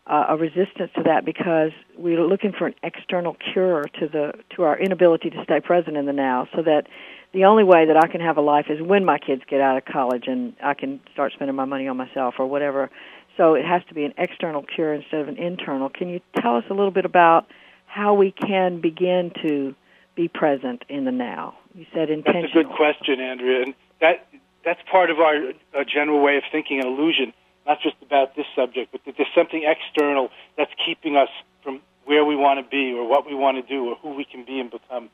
uh, 0.06 0.26
a 0.30 0.36
resistance 0.36 0.90
to 0.96 1.02
that 1.04 1.24
because 1.24 1.72
we're 1.96 2.24
looking 2.26 2.52
for 2.52 2.66
an 2.66 2.74
external 2.82 3.36
cure 3.52 3.84
to 4.00 4.08
the 4.08 4.32
to 4.56 4.62
our 4.62 4.78
inability 4.78 5.30
to 5.30 5.44
stay 5.44 5.60
present 5.60 5.96
in 5.96 6.06
the 6.06 6.12
now. 6.12 6.48
So 6.54 6.62
that 6.62 6.86
the 7.32 7.44
only 7.44 7.64
way 7.64 7.86
that 7.86 7.96
I 7.96 8.08
can 8.08 8.20
have 8.20 8.36
a 8.36 8.40
life 8.40 8.66
is 8.68 8.80
when 8.80 9.04
my 9.04 9.18
kids 9.18 9.42
get 9.48 9.60
out 9.60 9.76
of 9.76 9.84
college 9.84 10.24
and 10.26 10.54
I 10.62 10.74
can 10.74 11.00
start 11.12 11.32
spending 11.32 11.56
my 11.56 11.64
money 11.64 11.88
on 11.88 11.96
myself 11.96 12.34
or 12.38 12.46
whatever. 12.46 12.90
So 13.36 13.54
it 13.54 13.64
has 13.64 13.82
to 13.88 13.94
be 13.94 14.04
an 14.04 14.12
external 14.18 14.62
cure 14.62 14.92
instead 14.92 15.20
of 15.20 15.28
an 15.28 15.38
internal. 15.38 15.88
Can 15.88 16.08
you 16.08 16.20
tell 16.40 16.56
us 16.56 16.64
a 16.68 16.74
little 16.74 16.90
bit 16.90 17.06
about 17.06 17.46
how 17.86 18.14
we 18.14 18.32
can 18.32 18.80
begin 18.80 19.32
to 19.42 19.74
be 20.14 20.28
present 20.28 20.84
in 20.88 21.06
the 21.06 21.12
now? 21.12 21.54
You 21.74 21.86
said 21.94 22.10
intentional. 22.10 22.42
That's 22.42 22.54
a 22.54 22.62
good 22.64 22.76
question, 22.76 23.20
Andrea, 23.20 23.62
and 23.62 23.74
that 24.00 24.26
that's 24.64 24.80
part 24.90 25.10
of 25.10 25.18
our 25.18 25.36
uh, 25.74 25.84
general 25.84 26.22
way 26.22 26.36
of 26.36 26.42
thinking 26.52 26.80
an 26.80 26.86
illusion, 26.86 27.32
not 27.66 27.80
just 27.82 27.96
about 28.02 28.36
this 28.36 28.46
subject, 28.54 28.92
but 28.92 29.00
that 29.06 29.14
there's 29.16 29.32
something 29.34 29.64
external 29.64 30.28
that's 30.58 30.70
keeping 30.84 31.16
us 31.16 31.30
from 31.64 31.80
where 32.04 32.24
we 32.24 32.36
want 32.36 32.62
to 32.62 32.70
be 32.70 32.92
or 32.92 33.08
what 33.08 33.26
we 33.26 33.34
want 33.34 33.56
to 33.56 33.62
do 33.66 33.88
or 33.88 33.96
who 33.96 34.14
we 34.14 34.24
can 34.24 34.44
be 34.44 34.60
and 34.60 34.70
become. 34.70 35.08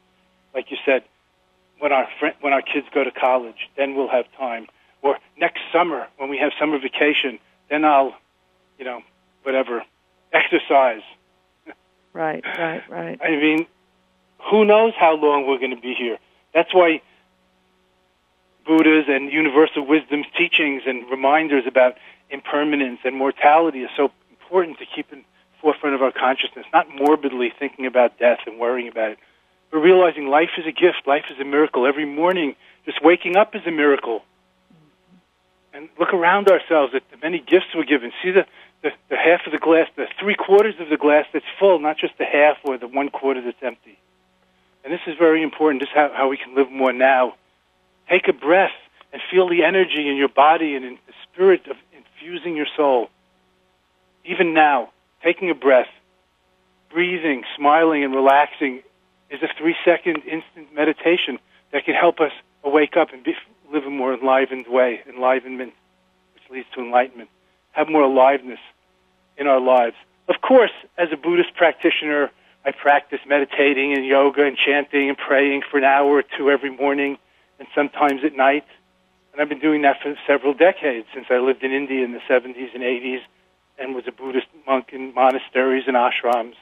Like 0.52 0.70
you 0.70 0.76
said, 0.84 1.04
when 1.78 1.92
our 1.92 2.08
friend, 2.18 2.34
when 2.40 2.52
our 2.52 2.62
kids 2.62 2.86
go 2.92 3.04
to 3.04 3.10
college, 3.10 3.68
then 3.76 3.94
we'll 3.94 4.08
have 4.08 4.26
time. 4.36 4.66
Or 5.02 5.18
next 5.38 5.60
summer 5.72 6.06
when 6.16 6.28
we 6.28 6.38
have 6.38 6.52
summer 6.58 6.78
vacation, 6.78 7.38
then 7.70 7.84
I'll, 7.84 8.14
you 8.78 8.84
know, 8.84 9.02
whatever, 9.42 9.84
exercise. 10.32 11.02
Right, 12.14 12.42
right, 12.44 12.82
right. 12.88 13.20
I 13.22 13.30
mean, 13.36 13.66
who 14.50 14.64
knows 14.64 14.92
how 14.96 15.14
long 15.14 15.46
we're 15.46 15.58
going 15.58 15.76
to 15.76 15.80
be 15.80 15.94
here? 15.94 16.18
That's 16.52 16.72
why 16.74 17.00
Buddha's 18.66 19.04
and 19.08 19.30
universal 19.30 19.86
wisdom's 19.86 20.26
teachings 20.36 20.82
and 20.86 21.08
reminders 21.10 21.64
about 21.66 21.96
impermanence 22.30 23.00
and 23.04 23.14
mortality 23.14 23.82
is 23.82 23.90
so 23.96 24.10
important 24.30 24.78
to 24.78 24.86
keep 24.86 25.12
in 25.12 25.22
forefront 25.60 25.94
of 25.94 26.02
our 26.02 26.12
consciousness, 26.12 26.66
not 26.72 26.88
morbidly 26.94 27.52
thinking 27.58 27.86
about 27.86 28.18
death 28.18 28.40
and 28.46 28.58
worrying 28.58 28.88
about 28.88 29.12
it, 29.12 29.18
but 29.70 29.78
realizing 29.78 30.28
life 30.28 30.50
is 30.56 30.66
a 30.66 30.72
gift, 30.72 31.06
life 31.06 31.24
is 31.30 31.38
a 31.40 31.44
miracle. 31.44 31.86
Every 31.86 32.06
morning, 32.06 32.56
just 32.84 33.02
waking 33.02 33.36
up 33.36 33.54
is 33.54 33.62
a 33.66 33.70
miracle. 33.70 34.22
And 35.74 35.88
look 35.98 36.14
around 36.14 36.48
ourselves 36.48 36.94
at 36.94 37.02
the 37.10 37.18
many 37.18 37.38
gifts 37.38 37.66
we're 37.74 37.84
given. 37.84 38.12
See 38.22 38.30
the, 38.30 38.46
the, 38.82 38.90
the 39.10 39.16
half 39.16 39.40
of 39.46 39.52
the 39.52 39.58
glass, 39.58 39.88
the 39.96 40.06
three 40.18 40.34
quarters 40.34 40.74
of 40.80 40.88
the 40.88 40.96
glass 40.96 41.26
that's 41.32 41.44
full, 41.58 41.78
not 41.78 41.98
just 41.98 42.16
the 42.18 42.24
half 42.24 42.56
or 42.64 42.78
the 42.78 42.88
one 42.88 43.10
quarter 43.10 43.42
that's 43.42 43.62
empty. 43.62 43.98
And 44.84 44.92
this 44.92 45.00
is 45.06 45.16
very 45.18 45.42
important, 45.42 45.82
just 45.82 45.92
how, 45.94 46.10
how 46.14 46.28
we 46.28 46.38
can 46.38 46.54
live 46.54 46.70
more 46.70 46.92
now. 46.92 47.34
Take 48.08 48.28
a 48.28 48.32
breath 48.32 48.72
and 49.12 49.20
feel 49.30 49.48
the 49.48 49.64
energy 49.64 50.08
in 50.08 50.16
your 50.16 50.28
body 50.28 50.74
and 50.74 50.84
in 50.84 50.98
the 51.06 51.12
spirit 51.24 51.66
of 51.68 51.76
infusing 51.92 52.56
your 52.56 52.66
soul. 52.76 53.10
Even 54.24 54.54
now, 54.54 54.90
taking 55.22 55.50
a 55.50 55.54
breath, 55.54 55.88
breathing, 56.90 57.44
smiling, 57.56 58.04
and 58.04 58.14
relaxing 58.14 58.82
is 59.30 59.42
a 59.42 59.48
three 59.58 59.76
second 59.84 60.22
instant 60.24 60.74
meditation 60.74 61.38
that 61.72 61.84
can 61.84 61.94
help 61.94 62.20
us 62.20 62.32
wake 62.64 62.96
up 62.96 63.12
and 63.12 63.22
be, 63.22 63.34
live 63.72 63.84
a 63.84 63.90
more 63.90 64.14
enlivened 64.14 64.66
way, 64.68 65.00
enlivenment, 65.08 65.72
which 66.34 66.42
leads 66.50 66.66
to 66.74 66.80
enlightenment, 66.80 67.28
have 67.72 67.88
more 67.88 68.02
aliveness 68.02 68.60
in 69.36 69.46
our 69.46 69.60
lives. 69.60 69.96
Of 70.28 70.40
course, 70.40 70.72
as 70.96 71.08
a 71.12 71.16
Buddhist 71.16 71.54
practitioner, 71.54 72.30
I 72.64 72.72
practice 72.72 73.20
meditating 73.26 73.94
and 73.94 74.04
yoga 74.04 74.44
and 74.44 74.56
chanting 74.56 75.08
and 75.08 75.16
praying 75.16 75.62
for 75.70 75.78
an 75.78 75.84
hour 75.84 76.08
or 76.08 76.22
two 76.22 76.50
every 76.50 76.70
morning 76.70 77.18
and 77.58 77.68
sometimes 77.74 78.24
at 78.24 78.36
night. 78.36 78.66
And 79.32 79.40
I've 79.40 79.48
been 79.48 79.60
doing 79.60 79.82
that 79.82 80.02
for 80.02 80.14
several 80.26 80.54
decades 80.54 81.06
since 81.14 81.26
I 81.30 81.38
lived 81.38 81.62
in 81.62 81.72
India 81.72 82.04
in 82.04 82.12
the 82.12 82.20
70s 82.28 82.74
and 82.74 82.82
80s 82.82 83.20
and 83.78 83.94
was 83.94 84.04
a 84.06 84.12
Buddhist 84.12 84.48
monk 84.66 84.90
in 84.92 85.14
monasteries 85.14 85.84
and 85.86 85.96
ashrams. 85.96 86.54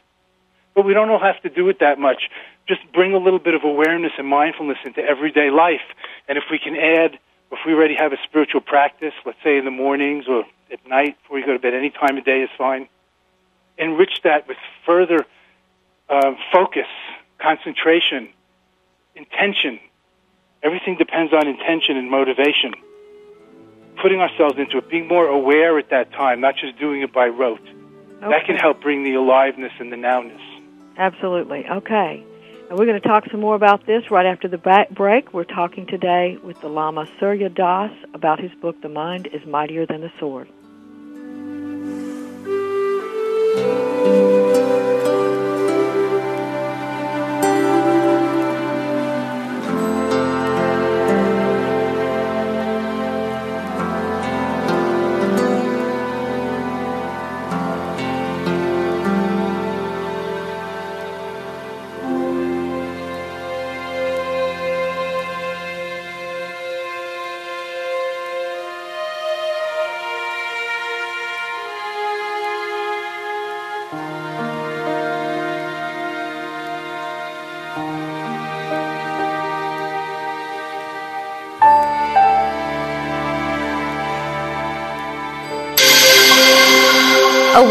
But 0.75 0.85
we 0.85 0.93
don't 0.93 1.09
all 1.09 1.19
have 1.19 1.41
to 1.43 1.49
do 1.49 1.69
it 1.71 1.81
that 1.81 1.99
much. 1.99 2.29
Just 2.69 2.81
bring 2.93 3.15
a 3.15 3.19
little 3.19 3.39
bit 3.39 3.55
of 3.55 3.63
awareness 3.65 4.13
and 4.19 4.27
mindfulness 4.27 4.79
into 4.85 5.01
everyday 5.01 5.51
life. 5.51 5.83
And 6.29 6.37
if 6.37 6.45
we 6.51 6.59
can 6.59 6.77
add, 6.77 7.19
if 7.53 7.59
we 7.65 7.75
already 7.75 7.95
have 7.95 8.13
a 8.13 8.19
spiritual 8.25 8.61
practice, 8.61 9.15
let's 9.25 9.39
say 9.45 9.57
in 9.57 9.65
the 9.65 9.71
mornings 9.71 10.25
or 10.29 10.45
at 10.73 10.85
night 10.89 11.17
before 11.23 11.39
you 11.39 11.47
go 11.47 11.53
to 11.53 11.59
bed, 11.59 11.75
any 11.75 11.91
time 11.91 12.19
of 12.19 12.25
day 12.25 12.43
is 12.43 12.51
fine, 12.59 12.89
enrich 13.79 14.23
that 14.25 14.49
with 14.49 14.57
further 14.85 15.25
uh, 16.09 16.33
focus, 16.53 16.89
concentration, 17.39 18.29
intention. 19.15 19.79
Everything 20.63 20.97
depends 20.97 21.33
on 21.33 21.47
intention 21.47 21.97
and 21.97 22.11
motivation. 22.11 22.75
Putting 24.03 24.21
ourselves 24.21 24.59
into 24.59 24.79
it, 24.79 24.91
being 24.91 25.09
more 25.09 25.27
aware 25.27 25.79
at 25.79 25.91
that 25.91 26.13
time, 26.13 26.41
not 26.41 26.57
just 26.57 26.79
doing 26.79 27.03
it 27.03 27.13
by 27.13 27.29
rote. 27.29 27.61
Okay. 27.61 28.29
That 28.29 28.45
can 28.45 28.57
help 28.57 28.81
bring 28.81 29.05
the 29.05 29.15
aliveness 29.15 29.73
and 29.79 29.93
the 29.93 29.97
nowness. 29.97 30.41
Absolutely. 30.97 31.67
Okay. 31.69 32.25
And 32.69 32.77
we're 32.77 32.87
going 32.87 33.01
to 33.01 33.09
talk 33.09 33.25
some 33.31 33.39
more 33.41 33.55
about 33.55 33.87
this 33.87 34.11
right 34.11 34.27
after 34.27 34.49
the 34.49 34.59
break. 34.91 35.33
We're 35.33 35.45
talking 35.45 35.87
today 35.87 36.37
with 36.43 36.61
the 36.61 36.69
Lama 36.69 37.07
Surya 37.21 37.49
Das 37.49 37.93
about 38.13 38.41
his 38.41 38.51
book, 38.61 38.83
The 38.83 38.89
Mind 38.89 39.29
is 39.33 39.47
Mightier 39.47 39.87
Than 39.87 40.01
the 40.01 40.11
Sword. 40.19 40.49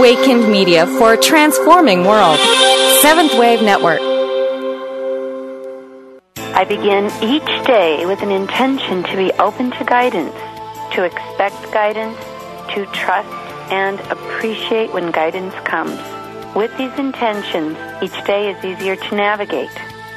Awakened 0.06 0.52
Media 0.52 0.86
for 0.86 1.14
a 1.14 1.18
transforming 1.18 2.06
world. 2.06 2.38
Seventh 3.02 3.34
Wave 3.40 3.64
Network. 3.64 4.00
I 6.54 6.64
begin 6.64 7.06
each 7.24 7.66
day 7.66 8.06
with 8.06 8.22
an 8.22 8.30
intention 8.30 9.02
to 9.02 9.18
be 9.18 9.32
open 9.40 9.72
to 9.72 9.84
guidance, 9.84 10.36
to 10.94 11.06
expect 11.06 11.56
guidance, 11.74 12.20
to 12.76 12.86
trust 12.94 13.28
and 13.74 14.00
appreciate 14.12 14.94
when 14.94 15.10
guidance 15.10 15.56
comes. 15.64 16.00
With 16.56 16.70
these 16.78 16.94
intentions, 17.00 17.76
each 18.04 18.24
day 18.26 18.52
is 18.52 18.64
easier 18.64 18.96
to 18.96 19.16
navigate. 19.16 19.74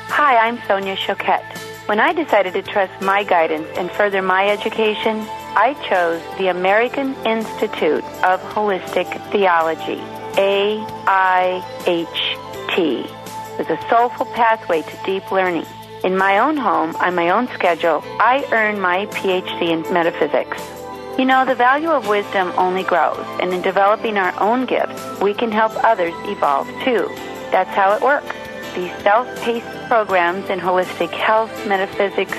Hi, 0.09 0.37
I'm 0.37 0.61
Sonia 0.68 0.97
Choquette. 0.97 1.57
When 1.88 1.99
I 1.99 2.12
decided 2.12 2.52
to 2.52 2.62
trust 2.62 2.92
my 3.00 3.25
guidance 3.25 3.68
and 3.78 3.90
further 3.92 4.21
my 4.21 4.50
education, 4.50 5.26
I 5.60 5.74
chose 5.88 6.22
the 6.38 6.50
American 6.50 7.16
Institute 7.26 8.04
of 8.22 8.40
Holistic 8.54 9.10
Theology, 9.32 10.00
AIHT, 10.38 10.78
with 13.58 13.68
a 13.68 13.88
soulful 13.90 14.26
pathway 14.26 14.82
to 14.82 14.98
deep 15.04 15.32
learning. 15.32 15.66
In 16.04 16.16
my 16.16 16.38
own 16.38 16.56
home, 16.56 16.94
on 16.94 17.16
my 17.16 17.30
own 17.30 17.48
schedule, 17.48 18.04
I 18.20 18.46
earned 18.52 18.80
my 18.80 19.06
PhD 19.06 19.70
in 19.70 19.82
metaphysics. 19.92 20.62
You 21.18 21.24
know, 21.24 21.44
the 21.44 21.56
value 21.56 21.90
of 21.90 22.06
wisdom 22.06 22.52
only 22.56 22.84
grows, 22.84 23.26
and 23.40 23.52
in 23.52 23.60
developing 23.60 24.16
our 24.16 24.40
own 24.40 24.64
gifts, 24.64 25.02
we 25.20 25.34
can 25.34 25.50
help 25.50 25.72
others 25.82 26.14
evolve 26.26 26.68
too. 26.84 27.10
That's 27.50 27.74
how 27.74 27.94
it 27.96 28.00
works. 28.00 28.32
These 28.76 28.92
self-paced 29.02 29.88
programs 29.88 30.50
in 30.50 30.60
holistic 30.60 31.10
health, 31.10 31.50
metaphysics, 31.66 32.38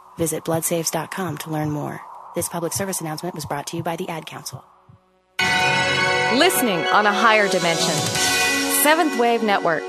Visit 0.17 0.43
bloodsaves.com 0.45 1.37
to 1.39 1.51
learn 1.51 1.69
more. 1.69 2.01
This 2.35 2.49
public 2.49 2.73
service 2.73 3.01
announcement 3.01 3.35
was 3.35 3.45
brought 3.45 3.67
to 3.67 3.77
you 3.77 3.83
by 3.83 3.95
the 3.95 4.09
Ad 4.09 4.25
Council. 4.25 4.63
Listening 6.37 6.79
on 6.87 7.05
a 7.05 7.11
higher 7.11 7.47
dimension. 7.49 7.95
Seventh 8.83 9.19
Wave 9.19 9.43
Network. 9.43 9.83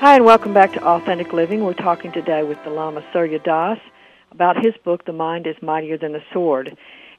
Hi, 0.00 0.16
and 0.16 0.24
welcome 0.24 0.54
back 0.54 0.72
to 0.72 0.84
Authentic 0.84 1.32
Living. 1.32 1.62
We're 1.62 1.74
talking 1.74 2.10
today 2.10 2.42
with 2.42 2.58
the 2.64 2.70
Lama 2.70 3.04
Surya 3.12 3.38
Das 3.40 3.78
about 4.32 4.56
his 4.56 4.74
book, 4.84 5.04
The 5.04 5.12
Mind 5.12 5.46
is 5.46 5.56
Mightier 5.60 5.98
Than 5.98 6.12
the 6.12 6.22
Sword. 6.32 6.76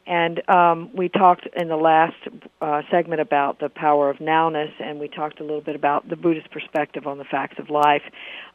And 0.08 0.48
um, 0.50 0.90
we 0.96 1.10
talked 1.10 1.48
in 1.56 1.68
the 1.68 1.76
last 1.78 2.16
uh, 2.60 2.82
segment 2.90 3.22
about 3.22 3.60
the 3.60 3.70
power 3.70 4.10
of 4.10 4.18
nowness, 4.18 4.72
and 4.80 5.00
we 5.00 5.08
talked 5.08 5.40
a 5.40 5.44
little 5.44 5.62
bit 5.62 5.76
about 5.76 6.10
the 6.10 6.16
Buddhist 6.16 6.50
perspective 6.50 7.06
on 7.06 7.20
the 7.20 7.24
facts 7.24 7.60
of 7.60 7.70
life. 7.70 8.02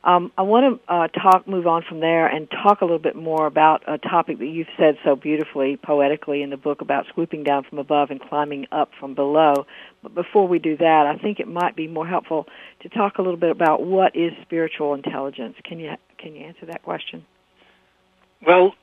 Um, 0.02 0.32
I 0.36 0.42
want 0.42 0.80
to 0.86 0.92
uh, 0.92 1.08
talk, 1.08 1.46
move 1.46 1.66
on 1.66 1.84
from 1.88 2.00
there, 2.00 2.26
and 2.26 2.50
talk 2.50 2.80
a 2.80 2.84
little 2.84 2.98
bit 2.98 3.14
more 3.14 3.46
about 3.46 3.84
a 3.86 3.96
topic 3.96 4.38
that 4.38 4.46
you've 4.46 4.66
said 4.76 4.98
so 5.04 5.14
beautifully, 5.14 5.76
poetically, 5.76 6.42
in 6.42 6.50
the 6.50 6.56
book 6.56 6.80
about 6.80 7.06
swooping 7.14 7.44
down 7.44 7.64
from 7.64 7.78
above 7.78 8.10
and 8.10 8.20
climbing 8.20 8.66
up 8.72 8.90
from 8.98 9.14
below. 9.14 9.66
But 10.02 10.14
before 10.14 10.48
we 10.48 10.58
do 10.58 10.76
that, 10.76 11.06
I 11.06 11.16
think 11.16 11.38
it 11.38 11.48
might 11.48 11.76
be 11.76 11.86
more 11.86 12.06
helpful 12.06 12.46
to 12.80 12.88
talk 12.88 13.18
a 13.18 13.22
little 13.22 13.38
bit 13.38 13.50
about 13.50 13.84
what 13.84 14.16
is 14.16 14.32
spiritual 14.42 14.94
intelligence. 14.94 15.54
Can 15.64 15.78
you 15.78 15.92
can 16.18 16.34
you 16.34 16.44
answer 16.44 16.66
that 16.66 16.82
question? 16.82 17.24
Well, 18.44 18.74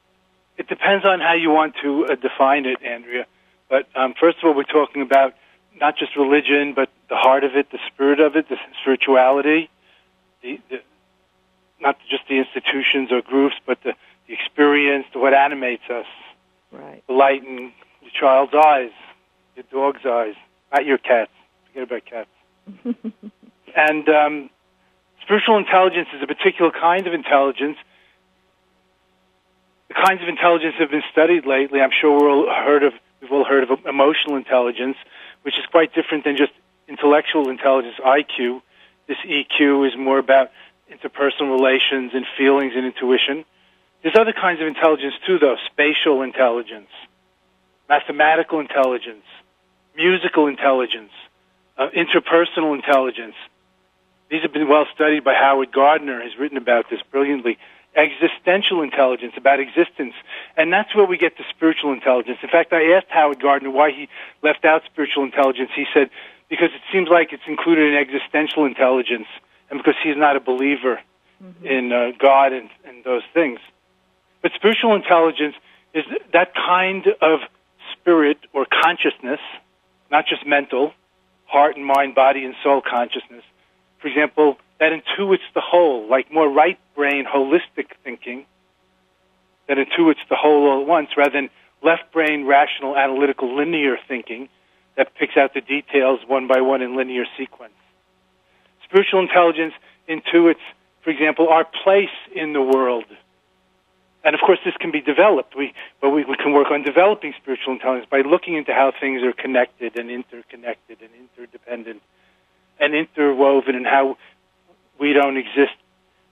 it 0.57 0.67
depends 0.67 1.05
on 1.05 1.19
how 1.19 1.33
you 1.33 1.49
want 1.49 1.75
to 1.81 2.05
uh, 2.05 2.15
define 2.15 2.65
it, 2.65 2.81
Andrea. 2.83 3.25
But 3.69 3.87
um, 3.95 4.13
first 4.19 4.37
of 4.37 4.45
all, 4.45 4.53
we're 4.53 4.63
talking 4.63 5.01
about 5.01 5.33
not 5.79 5.97
just 5.97 6.15
religion, 6.15 6.73
but 6.73 6.89
the 7.09 7.15
heart 7.15 7.43
of 7.43 7.55
it, 7.55 7.71
the 7.71 7.79
spirit 7.87 8.19
of 8.19 8.35
it, 8.35 8.49
the 8.49 8.57
spirituality, 8.81 9.69
the, 10.41 10.59
the 10.69 10.81
not 11.79 11.97
just 12.09 12.23
the 12.29 12.37
institutions 12.37 13.11
or 13.11 13.21
groups, 13.21 13.55
but 13.65 13.81
the, 13.83 13.93
the 14.27 14.33
experience, 14.33 15.05
what 15.13 15.33
animates 15.33 15.83
us. 15.89 16.05
Right. 16.71 17.03
The 17.07 17.13
light 17.13 17.43
in 17.43 17.71
your 18.01 18.11
child's 18.11 18.53
eyes, 18.53 18.91
your 19.55 19.65
dog's 19.71 20.05
eyes, 20.05 20.35
not 20.71 20.85
your 20.85 20.97
cat's. 20.97 21.31
Forget 21.67 21.83
about 21.83 22.05
cats. 22.05 22.29
and 23.75 24.09
um, 24.09 24.49
spiritual 25.21 25.57
intelligence 25.57 26.07
is 26.13 26.21
a 26.21 26.27
particular 26.27 26.71
kind 26.71 27.07
of 27.07 27.13
intelligence 27.13 27.77
kinds 29.93 30.21
of 30.21 30.27
intelligence 30.27 30.75
have 30.79 30.91
been 30.91 31.03
studied 31.11 31.45
lately. 31.45 31.81
I'm 31.81 31.91
sure 31.91 32.11
we've 32.11 32.29
all 32.29 32.53
heard 32.53 32.83
of 32.83 32.93
we've 33.21 33.31
all 33.31 33.45
heard 33.45 33.69
of 33.69 33.85
emotional 33.85 34.35
intelligence, 34.35 34.97
which 35.43 35.57
is 35.57 35.65
quite 35.67 35.93
different 35.93 36.23
than 36.23 36.35
just 36.37 36.51
intellectual 36.87 37.49
intelligence, 37.49 37.95
IQ. 38.03 38.61
This 39.07 39.17
EQ 39.25 39.87
is 39.87 39.97
more 39.97 40.19
about 40.19 40.51
interpersonal 40.91 41.51
relations 41.51 42.11
and 42.13 42.25
feelings 42.37 42.73
and 42.75 42.85
intuition. 42.85 43.45
There's 44.01 44.15
other 44.15 44.33
kinds 44.33 44.61
of 44.61 44.67
intelligence 44.67 45.13
too, 45.25 45.39
though: 45.39 45.57
spatial 45.65 46.21
intelligence, 46.21 46.89
mathematical 47.89 48.59
intelligence, 48.59 49.25
musical 49.95 50.47
intelligence, 50.47 51.11
uh, 51.77 51.89
interpersonal 51.89 52.75
intelligence. 52.75 53.35
These 54.29 54.41
have 54.41 54.53
been 54.53 54.67
well 54.67 54.87
studied 54.93 55.23
by 55.23 55.33
Howard 55.33 55.71
Gardner. 55.71 56.21
Has 56.21 56.37
written 56.37 56.57
about 56.57 56.89
this 56.89 57.01
brilliantly 57.11 57.57
existential 57.95 58.81
intelligence 58.81 59.33
about 59.37 59.59
existence. 59.59 60.13
And 60.57 60.71
that's 60.73 60.93
where 60.95 61.05
we 61.05 61.17
get 61.17 61.37
to 61.37 61.43
spiritual 61.49 61.93
intelligence. 61.93 62.39
In 62.41 62.49
fact, 62.49 62.73
I 62.73 62.93
asked 62.93 63.07
Howard 63.09 63.41
Gardner 63.41 63.69
why 63.69 63.91
he 63.91 64.09
left 64.41 64.65
out 64.65 64.83
spiritual 64.85 65.23
intelligence. 65.23 65.69
He 65.75 65.85
said, 65.93 66.09
because 66.49 66.69
it 66.73 66.81
seems 66.91 67.09
like 67.09 67.33
it's 67.33 67.43
included 67.47 67.93
in 67.93 67.97
existential 67.97 68.65
intelligence, 68.65 69.27
and 69.69 69.79
because 69.79 69.95
he's 70.03 70.17
not 70.17 70.35
a 70.35 70.39
believer 70.39 70.99
mm-hmm. 71.43 71.65
in 71.65 71.91
uh, 71.91 72.11
God 72.19 72.53
and, 72.53 72.69
and 72.85 73.03
those 73.03 73.23
things. 73.33 73.59
But 74.41 74.51
spiritual 74.55 74.95
intelligence 74.95 75.55
is 75.93 76.03
that 76.31 76.53
kind 76.53 77.07
of 77.21 77.39
spirit 77.93 78.37
or 78.53 78.65
consciousness, 78.65 79.39
not 80.11 80.25
just 80.27 80.45
mental, 80.45 80.93
heart 81.45 81.75
and 81.75 81.85
mind, 81.85 82.15
body 82.15 82.43
and 82.43 82.55
soul 82.63 82.81
consciousness. 82.81 83.43
For 83.99 84.07
example, 84.07 84.57
that 84.83 84.91
intuits 84.91 85.47
the 85.55 85.61
whole, 85.61 86.09
like 86.09 86.29
more 86.29 86.49
right 86.49 86.77
brain 86.93 87.23
holistic 87.25 87.87
thinking 88.03 88.45
that 89.69 89.77
intuits 89.77 90.19
the 90.29 90.35
whole 90.35 90.69
all 90.69 90.81
at 90.81 90.87
once 90.87 91.07
rather 91.15 91.31
than 91.31 91.49
left 91.81 92.11
brain 92.11 92.45
rational 92.45 92.97
analytical 92.97 93.55
linear 93.55 93.95
thinking 94.09 94.49
that 94.97 95.15
picks 95.15 95.37
out 95.37 95.53
the 95.53 95.61
details 95.61 96.19
one 96.27 96.47
by 96.49 96.59
one 96.59 96.81
in 96.81 96.97
linear 96.97 97.23
sequence. 97.37 97.73
Spiritual 98.83 99.21
intelligence 99.21 99.73
intuits, 100.09 100.65
for 101.01 101.11
example, 101.11 101.47
our 101.47 101.63
place 101.63 102.17
in 102.35 102.51
the 102.51 102.61
world. 102.61 103.05
And 104.25 104.35
of 104.35 104.41
course, 104.41 104.59
this 104.65 104.75
can 104.81 104.91
be 104.91 104.99
developed. 104.99 105.55
We, 105.55 105.73
but 106.01 106.09
we, 106.09 106.25
we 106.25 106.35
can 106.35 106.51
work 106.51 106.71
on 106.71 106.83
developing 106.83 107.33
spiritual 107.41 107.71
intelligence 107.71 108.09
by 108.11 108.19
looking 108.19 108.55
into 108.55 108.73
how 108.73 108.91
things 108.99 109.23
are 109.23 109.31
connected 109.31 109.97
and 109.97 110.11
interconnected 110.11 110.97
and 110.99 111.09
interdependent 111.17 112.01
and 112.81 112.93
interwoven 112.93 113.75
and 113.75 113.85
how 113.85 114.17
we 114.99 115.13
don't 115.13 115.37
exist 115.37 115.73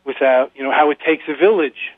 without, 0.05 0.51
you 0.55 0.63
know, 0.63 0.71
how 0.71 0.91
it 0.91 0.99
takes 1.05 1.23
a 1.27 1.35
village 1.35 1.91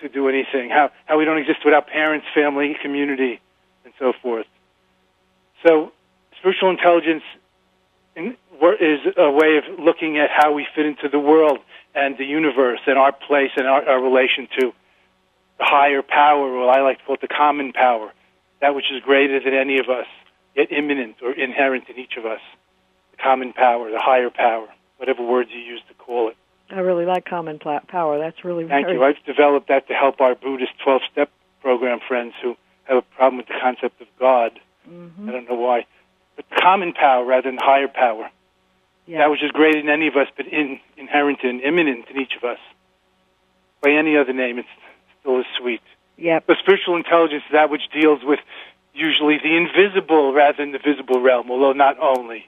to 0.00 0.08
do 0.08 0.28
anything, 0.28 0.70
how, 0.70 0.90
how 1.06 1.18
we 1.18 1.24
don't 1.24 1.38
exist 1.38 1.60
without 1.64 1.88
parents, 1.88 2.26
family, 2.34 2.76
community, 2.80 3.40
and 3.84 3.92
so 3.98 4.12
forth. 4.22 4.46
So, 5.66 5.92
spiritual 6.38 6.70
intelligence 6.70 7.22
in, 8.14 8.36
is 8.80 9.00
a 9.16 9.30
way 9.30 9.58
of 9.58 9.78
looking 9.78 10.18
at 10.18 10.30
how 10.30 10.52
we 10.52 10.66
fit 10.74 10.86
into 10.86 11.08
the 11.08 11.18
world 11.18 11.58
and 11.94 12.16
the 12.16 12.24
universe 12.24 12.80
and 12.86 12.98
our 12.98 13.12
place 13.12 13.50
and 13.56 13.66
our, 13.66 13.88
our 13.88 14.02
relation 14.02 14.48
to 14.60 14.72
the 15.58 15.64
higher 15.64 16.02
power, 16.02 16.46
or 16.46 16.70
I 16.70 16.80
like 16.82 16.98
to 16.98 17.04
call 17.04 17.14
it 17.16 17.20
the 17.20 17.28
common 17.28 17.72
power, 17.72 18.12
that 18.60 18.74
which 18.74 18.86
is 18.92 19.02
greater 19.02 19.40
than 19.40 19.54
any 19.54 19.78
of 19.78 19.88
us, 19.88 20.06
yet 20.54 20.70
immanent 20.70 21.16
or 21.22 21.32
inherent 21.32 21.88
in 21.88 21.98
each 21.98 22.16
of 22.16 22.24
us. 22.24 22.40
The 23.12 23.16
common 23.16 23.52
power, 23.52 23.90
the 23.90 23.98
higher 23.98 24.30
power, 24.30 24.68
whatever 24.98 25.22
words 25.22 25.50
you 25.52 25.60
use 25.60 25.80
to 25.88 25.94
call 25.94 26.28
it. 26.28 26.36
I 26.70 26.80
really 26.80 27.06
like 27.06 27.24
common 27.24 27.58
pla- 27.58 27.80
power. 27.88 28.18
That's 28.18 28.44
really 28.44 28.66
Thank 28.66 28.86
very 28.86 28.98
you. 28.98 29.04
I've 29.04 29.22
developed 29.24 29.68
that 29.68 29.88
to 29.88 29.94
help 29.94 30.20
our 30.20 30.34
Buddhist 30.34 30.72
12 30.84 31.02
step 31.10 31.30
program 31.62 31.98
friends 32.06 32.34
who 32.42 32.56
have 32.84 32.98
a 32.98 33.02
problem 33.02 33.38
with 33.38 33.46
the 33.46 33.54
concept 33.60 34.00
of 34.02 34.08
God. 34.18 34.58
Mhm. 34.88 35.28
I 35.28 35.32
don't 35.32 35.48
know 35.48 35.56
why. 35.56 35.86
But 36.36 36.50
common 36.50 36.92
power 36.92 37.24
rather 37.24 37.50
than 37.50 37.58
higher 37.58 37.88
power. 37.88 38.30
Yeah. 39.06 39.18
That 39.18 39.30
which 39.30 39.42
is 39.42 39.50
greater 39.50 39.80
than 39.80 39.88
any 39.88 40.06
of 40.06 40.16
us, 40.16 40.28
but 40.36 40.46
in, 40.46 40.78
inherent 40.98 41.42
and 41.42 41.62
immanent 41.62 42.10
in 42.10 42.20
each 42.20 42.36
of 42.36 42.44
us. 42.44 42.58
By 43.80 43.92
any 43.92 44.16
other 44.16 44.34
name, 44.34 44.58
it's 44.58 44.68
still 45.20 45.38
as 45.38 45.46
sweet. 45.56 45.80
Yep. 46.18 46.46
The 46.46 46.56
spiritual 46.56 46.96
intelligence 46.96 47.44
is 47.46 47.52
that 47.52 47.70
which 47.70 47.88
deals 47.90 48.22
with 48.22 48.40
usually 48.92 49.38
the 49.38 49.56
invisible 49.56 50.32
rather 50.32 50.58
than 50.58 50.72
the 50.72 50.78
visible 50.78 51.20
realm, 51.20 51.50
although 51.50 51.72
not 51.72 51.98
only. 52.00 52.46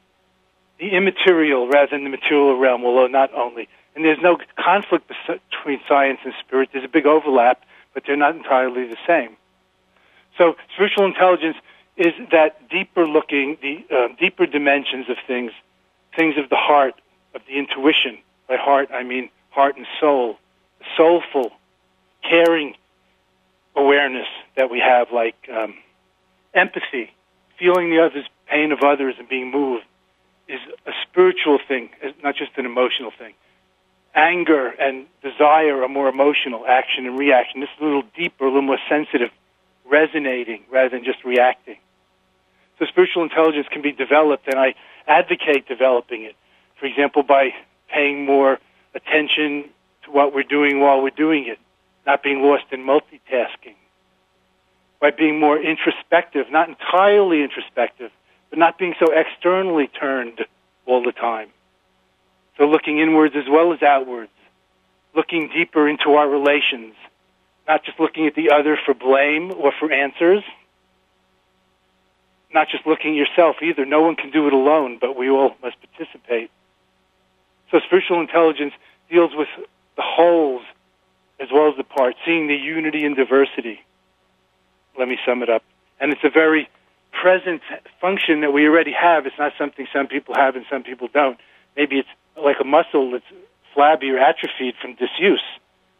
The 0.81 0.91
immaterial 0.97 1.69
rather 1.69 1.91
than 1.91 2.05
the 2.05 2.11
material 2.11 2.59
realm, 2.59 2.85
although 2.85 3.07
not 3.07 3.33
only. 3.35 3.69
And 3.95 4.05
there's 4.05 4.23
no 4.23 4.39
conflict 4.59 5.11
between 5.29 5.81
science 5.87 6.21
and 6.25 6.33
spirit. 6.41 6.71
There's 6.73 6.85
a 6.85 6.89
big 6.89 7.07
overlap, 7.07 7.63
but 7.93 8.05
they're 8.07 8.17
not 8.17 8.35
entirely 8.35 8.87
the 8.87 8.97
same. 9.07 9.37
So 10.39 10.57
spiritual 10.75 11.05
intelligence 11.05 11.57
is 11.97 12.15
that 12.33 12.71
deeper 12.71 13.07
looking, 13.07 13.59
the 13.61 13.85
uh, 13.95 14.09
deeper 14.19 14.47
dimensions 14.47 15.11
of 15.11 15.17
things, 15.27 15.53
things 16.17 16.37
of 16.39 16.49
the 16.49 16.57
heart, 16.57 16.95
of 17.35 17.43
the 17.47 17.59
intuition. 17.59 18.19
By 18.49 18.57
heart, 18.57 18.89
I 18.93 19.03
mean 19.03 19.29
heart 19.51 19.77
and 19.77 19.87
soul, 20.01 20.39
soulful, 20.97 21.53
caring 22.23 22.75
awareness 23.77 24.29
that 24.57 24.71
we 24.71 24.81
have, 24.81 25.09
like 25.13 25.37
um, 25.55 25.75
empathy, 26.55 27.13
feeling 27.59 27.91
the 27.91 28.03
other's 28.03 28.27
pain 28.49 28.73
of 28.73 28.81
others 28.83 29.17
and 29.19 29.29
being 29.29 29.51
moved, 29.51 29.85
is 30.51 30.61
a 30.87 30.93
spiritual 31.03 31.59
thing, 31.67 31.91
not 32.23 32.35
just 32.35 32.51
an 32.57 32.67
emotional 32.67 33.13
thing. 33.17 33.35
Anger 34.15 34.67
and 34.69 35.07
desire 35.23 35.83
are 35.83 35.89
more 35.89 36.09
emotional, 36.09 36.67
action 36.67 37.07
and 37.07 37.17
reaction. 37.17 37.61
This 37.61 37.71
is 37.77 37.81
a 37.81 37.85
little 37.85 38.03
deeper, 38.17 38.45
a 38.45 38.49
little 38.49 38.63
more 38.63 38.81
sensitive, 38.89 39.31
resonating 39.89 40.65
rather 40.71 40.89
than 40.89 41.05
just 41.05 41.25
reacting. 41.25 41.77
So 42.79 42.87
spiritual 42.87 43.23
intelligence 43.23 43.69
can 43.71 43.83
be 43.83 43.93
developed, 43.93 44.49
and 44.49 44.59
I 44.59 44.75
advocate 45.07 45.69
developing 45.69 46.25
it. 46.25 46.35
For 46.79 46.87
example, 46.87 47.23
by 47.23 47.55
paying 47.89 48.25
more 48.25 48.59
attention 48.95 49.71
to 50.05 50.11
what 50.11 50.35
we're 50.35 50.43
doing 50.43 50.81
while 50.81 51.01
we're 51.01 51.11
doing 51.11 51.47
it, 51.47 51.59
not 52.07 52.23
being 52.23 52.43
lost 52.43 52.65
in 52.73 52.81
multitasking. 52.81 53.77
By 55.01 55.11
being 55.11 55.39
more 55.39 55.59
introspective, 55.59 56.51
not 56.51 56.69
entirely 56.69 57.43
introspective, 57.43 58.11
but 58.51 58.59
not 58.59 58.79
being 58.79 58.95
so 58.99 59.13
externally 59.13 59.89
turned 59.89 60.45
all 60.87 61.03
the 61.03 61.13
time. 61.13 61.49
So 62.59 62.67
looking 62.67 62.99
inwards 62.99 63.35
as 63.37 63.49
well 63.49 63.73
as 63.73 63.83
outwards, 63.83 64.31
looking 65.15 65.49
deeper 65.49 65.89
into 65.89 66.15
our 66.15 66.29
relations, 66.29 66.95
not 67.67 67.85
just 67.85 67.99
looking 67.99 68.27
at 68.27 68.35
the 68.35 68.51
other 68.51 68.79
for 68.85 68.93
blame 68.93 69.53
or 69.57 69.73
for 69.79 69.91
answers, 69.93 70.43
not 72.53 72.69
just 72.69 72.87
looking 72.87 73.13
at 73.13 73.17
yourself 73.17 73.57
either. 73.63 73.87
No 73.87 74.03
one 74.03 74.17
can 74.17 74.31
do 74.31 74.47
it 74.47 74.53
alone, 74.53 74.99
but 75.01 75.17
we 75.17 75.31
all 75.31 75.55
must 75.63 75.77
participate. 75.81 76.51
So 77.71 77.79
spiritual 77.87 78.21
intelligence 78.21 78.75
deals 79.09 79.31
with 79.35 79.49
the 79.97 80.03
wholes 80.03 80.63
as 81.39 81.49
well 81.53 81.71
as 81.71 81.77
the 81.77 81.85
parts, 81.85 82.19
seeing 82.27 82.49
the 82.49 82.57
unity 82.57 83.05
and 83.05 83.17
diversity. 83.17 83.81
Let 84.99 85.09
me 85.09 85.19
sum 85.25 85.43
it 85.43 85.49
up. 85.49 85.63
And 86.01 86.13
it's 86.13 86.25
a 86.25 86.31
very 86.31 86.69
present 87.21 87.61
function 88.01 88.41
that 88.41 88.53
we 88.53 88.67
already 88.67 88.93
have. 88.93 89.27
It's 89.27 89.39
not 89.39 89.53
something 89.59 89.87
some 89.93 90.07
people 90.07 90.35
have 90.35 90.57
and 90.57 90.65
some 90.71 90.83
people 90.83 91.09
don't. 91.13 91.39
Maybe 91.77 91.99
it's 91.99 92.09
like 92.37 92.57
a 92.61 92.65
muscle 92.65 93.11
that's 93.13 93.25
flabby 93.75 94.11
or 94.11 94.19
atrophied 94.19 94.75
from 94.81 94.95
disuse, 94.95 95.43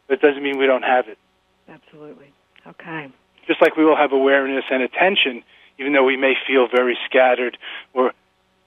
but 0.07 0.15
it 0.15 0.21
doesn't 0.21 0.41
mean 0.41 0.57
we 0.57 0.65
don't 0.65 0.83
have 0.83 1.07
it. 1.07 1.17
Absolutely. 1.69 2.33
Okay. 2.65 3.09
Just 3.47 3.61
like 3.61 3.77
we 3.77 3.85
all 3.85 3.95
have 3.95 4.11
awareness 4.11 4.65
and 4.71 4.81
attention, 4.81 5.43
even 5.77 5.93
though 5.93 6.03
we 6.03 6.17
may 6.17 6.35
feel 6.47 6.67
very 6.67 6.97
scattered 7.05 7.57
or 7.93 8.13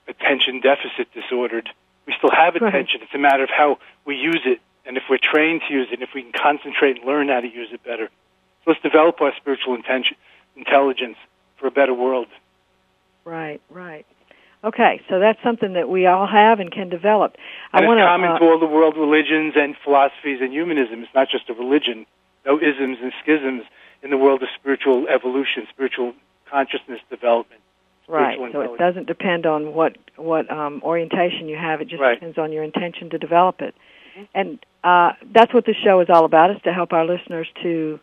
attention 0.08 0.60
deficit 0.60 1.12
disordered, 1.12 1.68
we 2.06 2.14
still 2.16 2.30
have 2.30 2.54
Right. 2.54 2.68
attention. 2.68 3.00
It's 3.02 3.14
a 3.14 3.18
matter 3.18 3.42
of 3.42 3.50
how 3.50 3.78
we 4.04 4.16
use 4.16 4.42
it 4.44 4.60
and 4.86 4.96
if 4.96 5.04
we're 5.08 5.18
trained 5.18 5.62
to 5.66 5.72
use 5.72 5.88
it, 5.90 5.94
and 5.94 6.02
if 6.02 6.10
we 6.14 6.22
can 6.22 6.32
concentrate 6.32 6.96
and 6.98 7.06
learn 7.06 7.28
how 7.28 7.40
to 7.40 7.48
use 7.48 7.68
it 7.72 7.82
better. 7.82 8.08
So 8.64 8.70
let's 8.70 8.82
develop 8.82 9.18
our 9.22 9.32
spiritual 9.36 9.74
intention, 9.74 10.16
intelligence 10.56 11.16
for 11.56 11.66
a 11.66 11.70
better 11.70 11.94
world. 11.94 12.26
Right. 13.24 13.60
Right. 13.70 14.06
Okay. 14.62 15.00
So 15.08 15.18
that's 15.18 15.42
something 15.42 15.74
that 15.74 15.88
we 15.88 16.06
all 16.06 16.26
have 16.26 16.60
and 16.60 16.70
can 16.70 16.88
develop. 16.88 17.37
I 17.72 17.78
And 17.78 17.87
want 17.87 18.00
it's 18.00 18.06
common 18.06 18.30
uh, 18.30 18.38
to 18.38 18.44
all 18.44 18.58
the 18.58 18.66
world 18.66 18.96
religions 18.96 19.54
and 19.56 19.76
philosophies 19.84 20.40
and 20.40 20.52
humanism. 20.52 21.02
It's 21.02 21.14
not 21.14 21.28
just 21.28 21.48
a 21.50 21.54
religion. 21.54 22.06
No 22.46 22.58
isms 22.58 22.98
and 23.02 23.12
schisms 23.22 23.64
in 24.02 24.10
the 24.10 24.18
world 24.18 24.42
of 24.42 24.48
spiritual 24.58 25.08
evolution, 25.08 25.66
spiritual 25.70 26.14
consciousness 26.50 27.00
development. 27.10 27.60
Right. 28.06 28.38
So 28.52 28.60
it 28.60 28.78
doesn't 28.78 29.06
depend 29.06 29.46
on 29.46 29.72
what 29.74 29.96
what 30.16 30.50
um, 30.50 30.82
orientation 30.84 31.48
you 31.48 31.56
have. 31.56 31.80
It 31.80 31.88
just 31.88 32.00
Right. 32.02 32.16
Mm-hmm. 32.16 32.26
depends 32.26 32.38
on 32.38 32.52
your 32.52 32.62
intention 32.62 33.10
to 33.10 33.18
develop 33.18 33.62
it. 33.62 33.74
And 34.34 34.64
uh, 34.84 35.12
that's 35.32 35.52
what 35.52 35.64
this 35.64 35.76
show 35.82 36.00
is 36.00 36.08
all 36.10 36.24
about: 36.26 36.50
is 36.50 36.60
to 36.64 36.72
help 36.72 36.92
our 36.92 37.04
listeners 37.06 37.48
to 37.62 37.98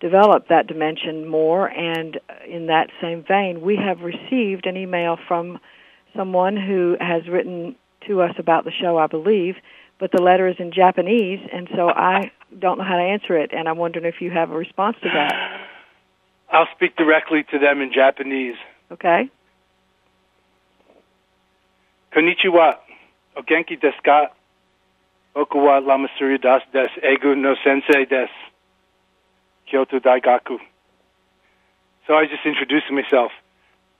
develop 0.00 0.48
that 0.48 0.66
dimension 0.66 1.26
more. 1.26 1.66
And 1.66 2.18
in 2.48 2.66
that 2.66 2.90
same 3.00 3.24
vein, 3.26 3.60
we 3.60 3.76
have 3.76 4.00
received 4.00 4.66
an 4.66 4.76
email 4.76 5.16
from 5.28 5.58
someone 6.14 6.56
who 6.56 6.96
has 7.00 7.28
written 7.28 7.76
to 8.06 8.22
us 8.22 8.34
about 8.38 8.64
the 8.64 8.70
show, 8.70 8.98
I 8.98 9.06
believe, 9.06 9.56
but 9.98 10.12
the 10.12 10.22
letter 10.22 10.48
is 10.48 10.56
in 10.58 10.72
Japanese, 10.72 11.40
and 11.52 11.68
so 11.74 11.88
I 11.88 12.30
don't 12.58 12.78
know 12.78 12.84
how 12.84 12.96
to 12.96 13.02
answer 13.02 13.36
it. 13.36 13.50
And 13.52 13.68
I'm 13.68 13.78
wondering 13.78 14.04
if 14.04 14.20
you 14.20 14.30
have 14.30 14.50
a 14.50 14.56
response 14.56 14.96
to 15.02 15.08
that. 15.08 15.60
I'll 16.50 16.68
speak 16.76 16.96
directly 16.96 17.44
to 17.50 17.58
them 17.58 17.80
in 17.80 17.92
Japanese. 17.92 18.56
Okay. 18.92 19.30
Konnichiwa. 22.14 22.76
O 23.36 23.42
genki 23.42 23.78
desu 23.80 24.02
ka? 24.04 24.28
Boku 25.34 25.56
wa 25.56 25.78
Lama 25.78 26.08
Surya 26.18 26.38
Das 26.38 26.62
desu. 26.72 27.02
Egu 27.02 27.36
no 27.36 27.54
sensei 27.64 28.04
desu. 28.04 28.28
Kyoto 29.66 29.98
Daigaku. 29.98 30.58
So 32.06 32.14
I 32.14 32.22
was 32.22 32.30
just 32.30 32.46
introduced 32.46 32.90
myself. 32.90 33.32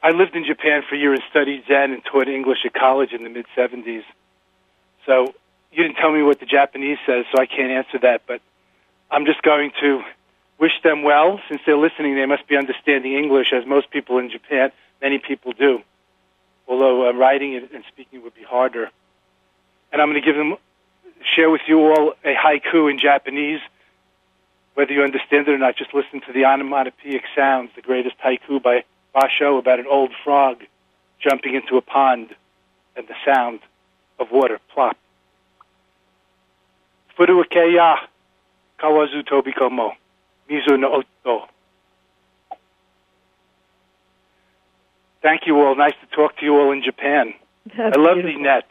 I 0.02 0.10
lived 0.10 0.36
in 0.36 0.44
Japan 0.44 0.82
for 0.88 0.94
a 0.94 0.98
year 0.98 1.12
and 1.12 1.22
studied 1.30 1.64
Zen 1.66 1.92
and 1.92 2.04
taught 2.04 2.28
English 2.28 2.58
at 2.64 2.74
college 2.74 3.12
in 3.12 3.24
the 3.24 3.30
mid 3.30 3.46
70s. 3.56 4.04
So 5.04 5.34
you 5.72 5.82
didn't 5.82 5.96
tell 5.96 6.12
me 6.12 6.22
what 6.22 6.38
the 6.38 6.46
Japanese 6.46 6.98
says, 7.06 7.24
so 7.32 7.40
I 7.40 7.46
can't 7.46 7.70
answer 7.70 7.98
that. 7.98 8.22
But 8.26 8.40
I'm 9.10 9.26
just 9.26 9.42
going 9.42 9.72
to 9.80 10.02
wish 10.58 10.72
them 10.82 11.02
well. 11.02 11.40
Since 11.48 11.62
they're 11.66 11.76
listening, 11.76 12.14
they 12.14 12.26
must 12.26 12.46
be 12.46 12.56
understanding 12.56 13.14
English, 13.14 13.52
as 13.52 13.66
most 13.66 13.90
people 13.90 14.18
in 14.18 14.30
Japan, 14.30 14.70
many 15.00 15.18
people 15.18 15.52
do. 15.52 15.82
Although 16.68 17.08
uh, 17.08 17.12
writing 17.12 17.54
it 17.54 17.72
and 17.72 17.84
speaking 17.88 18.22
would 18.22 18.34
be 18.34 18.42
harder. 18.42 18.90
And 19.92 20.02
I'm 20.02 20.08
going 20.08 20.20
to 20.20 20.26
give 20.26 20.36
them, 20.36 20.56
share 21.34 21.50
with 21.50 21.62
you 21.66 21.80
all 21.80 22.14
a 22.24 22.34
haiku 22.34 22.90
in 22.90 22.98
Japanese. 22.98 23.60
Whether 24.76 24.92
you 24.92 25.02
understand 25.02 25.48
it 25.48 25.52
or 25.54 25.58
not, 25.58 25.74
just 25.76 25.94
listen 25.94 26.20
to 26.26 26.32
the 26.34 26.44
onomatopoeic 26.44 27.22
sounds. 27.34 27.70
The 27.74 27.80
greatest 27.80 28.16
haiku 28.24 28.62
by 28.62 28.84
Basho 29.14 29.58
about 29.58 29.80
an 29.80 29.86
old 29.88 30.12
frog 30.22 30.58
jumping 31.18 31.54
into 31.54 31.78
a 31.78 31.80
pond 31.80 32.34
and 32.94 33.08
the 33.08 33.14
sound 33.24 33.60
of 34.18 34.30
water 34.30 34.60
plop. 34.74 34.98
Furuke 37.18 37.72
ya 37.74 37.96
kawazu 38.78 39.22
tobikomo 39.22 39.94
mizu 40.50 40.78
no 40.78 41.02
oto. 41.24 41.48
Thank 45.22 45.46
you 45.46 45.58
all. 45.60 45.74
Nice 45.74 45.94
to 46.02 46.14
talk 46.14 46.36
to 46.36 46.44
you 46.44 46.54
all 46.54 46.70
in 46.72 46.82
Japan. 46.82 47.32
That's 47.76 47.96
I 47.96 48.00
love 48.00 48.16
beautiful. 48.16 48.38
the 48.38 48.42
net. 48.42 48.68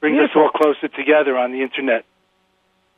Brings 0.00 0.18
Beautiful. 0.18 0.42
us 0.44 0.50
all 0.54 0.60
closer 0.74 0.88
together 0.88 1.36
on 1.38 1.52
the 1.52 1.62
internet. 1.62 2.04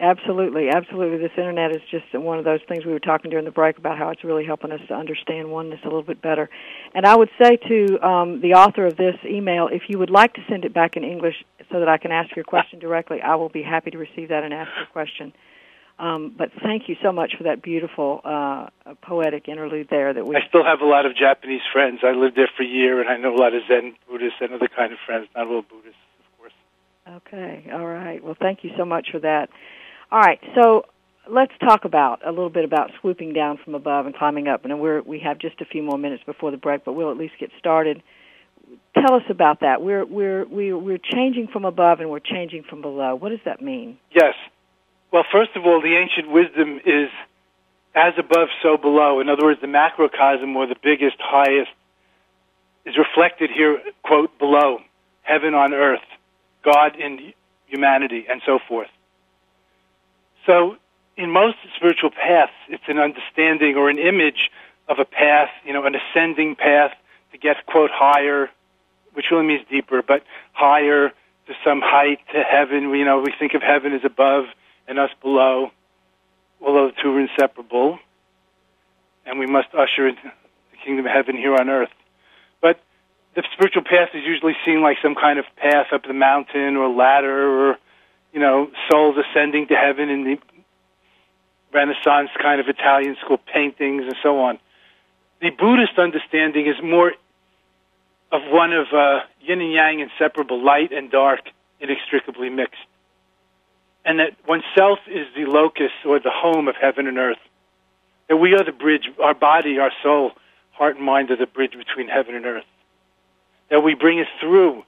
Absolutely, 0.03 0.69
absolutely. 0.69 1.19
This 1.19 1.31
internet 1.39 1.71
is 1.71 1.81
just 1.89 2.07
one 2.13 2.37
of 2.37 2.45
those 2.45 2.59
things 2.69 2.85
we 2.85 2.91
were 2.91 2.99
talking 2.99 3.31
during 3.31 3.45
the 3.45 3.53
break 3.53 3.79
about 3.79 3.97
how 3.97 4.09
it's 4.09 4.25
really 4.25 4.45
helping 4.45 4.73
us 4.73 4.81
to 4.89 4.95
understand 4.95 5.49
oneness 5.49 5.79
a 5.85 5.87
little 5.87 6.03
bit 6.03 6.21
better. 6.21 6.51
And 6.93 7.07
I 7.07 7.15
would 7.15 7.31
say 7.41 7.57
to 7.57 8.05
um, 8.05 8.41
the 8.41 8.55
author 8.55 8.85
of 8.85 8.97
this 8.97 9.15
email, 9.25 9.69
if 9.71 9.83
you 9.89 10.01
would 10.01 10.11
like 10.11 10.35
to 10.35 10.41
send 10.49 10.65
it 10.65 10.75
back 10.75 10.97
in 10.97 11.05
English 11.05 11.37
so 11.71 11.79
that 11.79 11.89
I 11.89 11.99
can 11.99 12.11
ask 12.11 12.35
your 12.35 12.45
question 12.45 12.81
directly, 12.81 13.23
I 13.23 13.37
will 13.37 13.49
be 13.49 13.63
happy 13.63 13.93
to 13.93 13.99
receive 13.99 14.31
that 14.31 14.43
and 14.43 14.53
ask 14.53 14.73
your 14.77 14.87
question. 14.87 15.33
Um, 16.01 16.35
but 16.37 16.51
thank 16.65 16.89
you 16.89 16.97
so 17.01 17.13
much 17.13 17.35
for 17.39 17.45
that 17.45 17.63
beautiful 17.63 18.23
uh, 18.25 18.67
poetic 19.03 19.47
interlude 19.47 19.87
there. 19.89 20.13
That 20.13 20.27
we 20.27 20.35
I 20.35 20.41
still 20.49 20.65
have 20.65 20.81
a 20.81 20.85
lot 20.85 21.07
of 21.07 21.15
Japanese 21.15 21.61
friends. 21.73 22.01
I 22.03 22.11
lived 22.11 22.35
there 22.35 22.51
for 22.57 22.65
a 22.65 22.67
year, 22.67 23.01
and 23.01 23.09
I 23.09 23.19
know 23.19 23.37
a 23.37 23.39
lot 23.39 23.55
of 23.55 23.63
Zen 23.69 23.95
Buddhists 24.11 24.39
and 24.41 24.53
other 24.53 24.69
kind 24.75 24.93
of 24.93 24.99
friends. 25.07 25.29
Not 25.37 25.47
all 25.47 25.63
Buddhists, 25.63 26.01
of 26.19 26.39
course. 26.41 26.53
Okay. 27.09 27.71
All 27.73 27.87
right. 27.87 28.25
Well, 28.25 28.37
thank 28.37 28.65
you 28.65 28.71
so 28.77 28.85
much 28.85 29.11
for 29.13 29.21
that. 29.21 29.49
All 30.13 30.21
right. 30.21 30.39
So 30.55 30.85
let's 31.27 31.53
talk 31.59 31.87
about 31.87 32.21
a 32.25 32.29
little 32.29 32.51
bit 32.51 32.67
about 32.67 32.91
swooping 33.01 33.33
down 33.33 33.59
from 33.65 33.75
above 33.75 34.05
and 34.05 34.15
climbing 34.15 34.47
up. 34.47 34.67
And 34.67 34.79
we're 34.79 35.01
we 35.01 35.21
have 35.21 35.39
just 35.39 35.61
a 35.63 35.65
few 35.65 35.83
more 35.83 35.97
minutes 35.97 36.23
before 36.25 36.51
the 36.51 36.59
break, 36.59 36.85
but 36.85 36.93
we'll 36.93 37.11
at 37.11 37.17
least 37.17 37.33
get 37.41 37.51
started. 37.59 38.03
Tell 38.95 39.15
us 39.15 39.23
about 39.31 39.61
that. 39.61 39.81
We're 39.81 40.05
we're 40.05 40.45
we're 40.45 40.77
we're 40.77 40.99
changing 40.99 41.49
from 41.49 41.65
above 41.65 42.01
and 42.01 42.11
we're 42.11 42.21
changing 42.21 42.65
from 42.65 42.83
below. 42.83 43.15
What 43.15 43.31
does 43.31 43.41
that 43.47 43.63
mean? 43.63 43.97
Yes. 44.15 44.35
Well, 45.11 45.25
first 45.33 45.57
of 45.57 45.65
all, 45.65 45.81
the 45.81 45.97
ancient 45.97 46.31
wisdom 46.31 46.79
is 46.85 47.09
as 47.95 48.13
above, 48.19 48.49
so 48.63 48.77
below. 48.77 49.21
In 49.21 49.31
other 49.31 49.45
words, 49.45 49.63
the 49.63 49.67
macrocosm, 49.67 50.55
or 50.57 50.67
the 50.67 50.77
biggest, 50.83 51.17
highest, 51.21 51.71
is 52.85 52.97
reflected 52.99 53.51
here, 53.51 53.79
quote, 54.03 54.39
below, 54.39 54.79
heaven 55.23 55.55
on 55.55 55.75
earth, 55.75 56.01
God 56.65 56.97
in 56.97 57.35
humanity, 57.67 58.27
and 58.29 58.41
so 58.47 58.59
forth. 58.67 58.89
So, 60.47 60.77
in 61.17 61.31
most 61.31 61.57
spiritual 61.77 62.11
paths, 62.11 62.53
it's 62.69 62.83
an 62.89 62.99
understanding 62.99 63.77
or 63.77 63.91
an 63.91 63.99
image 63.99 64.51
of 64.89 64.99
a 64.99 65.05
path, 65.05 65.51
you 65.65 65.73
know, 65.73 65.85
an 65.85 65.95
ascending 65.95 66.57
path 66.57 66.93
to 67.33 67.39
get, 67.39 67.65
quote, 67.67 67.91
higher, 67.93 68.51
which 69.13 69.27
really 69.31 69.47
means 69.47 69.63
deeper, 69.71 70.03
but 70.03 70.25
higher 70.53 71.11
to 71.47 71.55
some 71.65 71.81
height 71.83 72.19
to 72.33 72.43
heaven. 72.43 72.91
You 72.95 73.05
know, 73.05 73.21
we 73.21 73.33
think 73.39 73.55
of 73.55 73.63
heaven 73.63 73.93
as 73.93 74.05
above 74.05 74.47
and 74.89 74.99
us 74.99 75.11
below, 75.21 75.71
although 76.61 76.89
the 76.89 76.95
two 77.01 77.15
are 77.15 77.21
inseparable, 77.21 77.99
and 79.27 79.39
we 79.39 79.47
must 79.47 79.69
usher 79.75 80.09
into 80.09 80.23
the 80.23 80.77
kingdom 80.85 81.07
of 81.07 81.13
heaven 81.13 81.37
here 81.37 81.55
on 81.55 81.69
earth. 81.69 81.91
But 82.61 82.81
the 83.35 83.43
spiritual 83.53 83.83
path 83.83 84.11
is 84.15 84.25
usually 84.25 84.55
seen 84.65 84.83
like 84.83 84.99
some 85.03 85.15
kind 85.15 85.39
of 85.39 85.45
path 85.57 85.87
up 85.93 86.05
the 86.05 86.13
mountain 86.13 86.77
or 86.77 86.89
ladder 86.89 87.71
or, 87.71 87.79
you 88.33 88.41
know, 88.41 88.71
souls 88.91 89.17
ascending 89.17 89.69
to 89.69 89.75
heaven 89.75 90.09
in 90.09 90.25
the 90.25 90.39
Renaissance 91.73 92.31
kind 92.41 92.61
of 92.61 92.69
Italian 92.69 93.17
school 93.25 93.39
paintings 93.39 94.05
and 94.05 94.17
so 94.23 94.41
on. 94.41 94.59
The 95.41 95.51
Buddhist 95.51 95.99
understanding 95.99 96.67
is 96.67 96.77
more 96.83 97.13
of 98.31 98.43
one 98.51 98.73
of 98.73 98.87
uh, 98.93 99.21
yin 99.41 99.61
and 99.61 99.73
yang 99.73 100.01
inseparable, 100.01 100.65
light 100.65 100.93
and 100.93 101.11
dark, 101.11 101.41
inextricably 101.81 102.49
mixed. 102.49 102.81
And 104.05 104.19
that 104.19 104.33
oneself 104.49 104.99
is 105.07 105.27
the 105.37 105.45
locus 105.45 105.93
or 106.05 106.19
the 106.19 106.31
home 106.31 106.69
of 106.69 106.75
heaven 106.81 107.07
and 107.07 107.19
earth. 107.19 107.39
That 108.29 108.37
we 108.37 108.55
are 108.55 108.65
the 108.65 108.73
bridge, 108.73 109.09
our 109.23 109.35
body, 109.35 109.79
our 109.79 109.93
soul, 110.03 110.33
heart 110.73 110.97
and 110.97 111.05
mind 111.05 111.31
are 111.31 111.37
the 111.37 111.47
bridge 111.47 111.73
between 111.73 112.09
heaven 112.09 112.35
and 112.35 112.47
earth. 112.47 112.65
That 113.71 113.81
we 113.81 113.95
bring 113.95 114.21
us 114.21 114.27
through. 114.41 114.85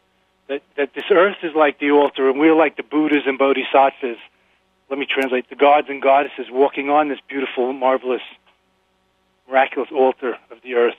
That, 0.49 0.63
that 0.77 0.95
this 0.95 1.05
earth 1.11 1.39
is 1.43 1.55
like 1.55 1.79
the 1.79 1.93
altar 1.93 2.29
and 2.29 2.39
we're 2.39 2.55
like 2.55 2.77
the 2.77 2.83
Buddhas 2.83 3.23
and 3.27 3.39
Bodhisattvas 3.39 4.19
let 4.91 4.99
me 4.99 5.07
translate, 5.07 5.49
the 5.49 5.57
gods 5.57 5.89
and 5.89 6.01
goddesses 6.01 6.47
walking 6.51 6.91
on 6.91 7.09
this 7.09 7.19
beautiful, 7.29 7.73
marvelous, 7.73 8.23
miraculous 9.49 9.91
altar 9.91 10.37
of 10.51 10.59
the 10.63 10.75
earth. 10.75 10.97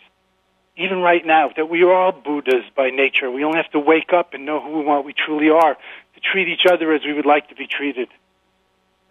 Even 0.77 0.99
right 0.99 1.25
now, 1.25 1.49
that 1.55 1.69
we 1.69 1.83
are 1.83 1.93
all 1.93 2.11
Buddhas 2.11 2.65
by 2.75 2.89
nature. 2.89 3.31
We 3.31 3.45
only 3.45 3.57
have 3.57 3.71
to 3.71 3.79
wake 3.79 4.11
up 4.11 4.33
and 4.33 4.45
know 4.45 4.59
who 4.59 4.79
we 4.79 4.83
want 4.83 5.05
we 5.05 5.13
truly 5.13 5.49
are, 5.49 5.75
to 5.75 6.19
treat 6.19 6.47
each 6.47 6.65
other 6.65 6.91
as 6.91 7.05
we 7.05 7.13
would 7.13 7.25
like 7.25 7.49
to 7.49 7.55
be 7.55 7.67
treated, 7.67 8.09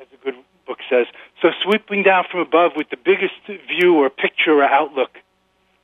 as 0.00 0.06
the 0.10 0.18
good 0.18 0.34
book 0.66 0.80
says. 0.90 1.06
So 1.40 1.50
swooping 1.62 2.02
down 2.02 2.24
from 2.30 2.40
above 2.40 2.72
with 2.76 2.90
the 2.90 2.98
biggest 2.98 3.34
view 3.46 3.96
or 3.96 4.10
picture 4.10 4.58
or 4.58 4.64
outlook, 4.64 5.18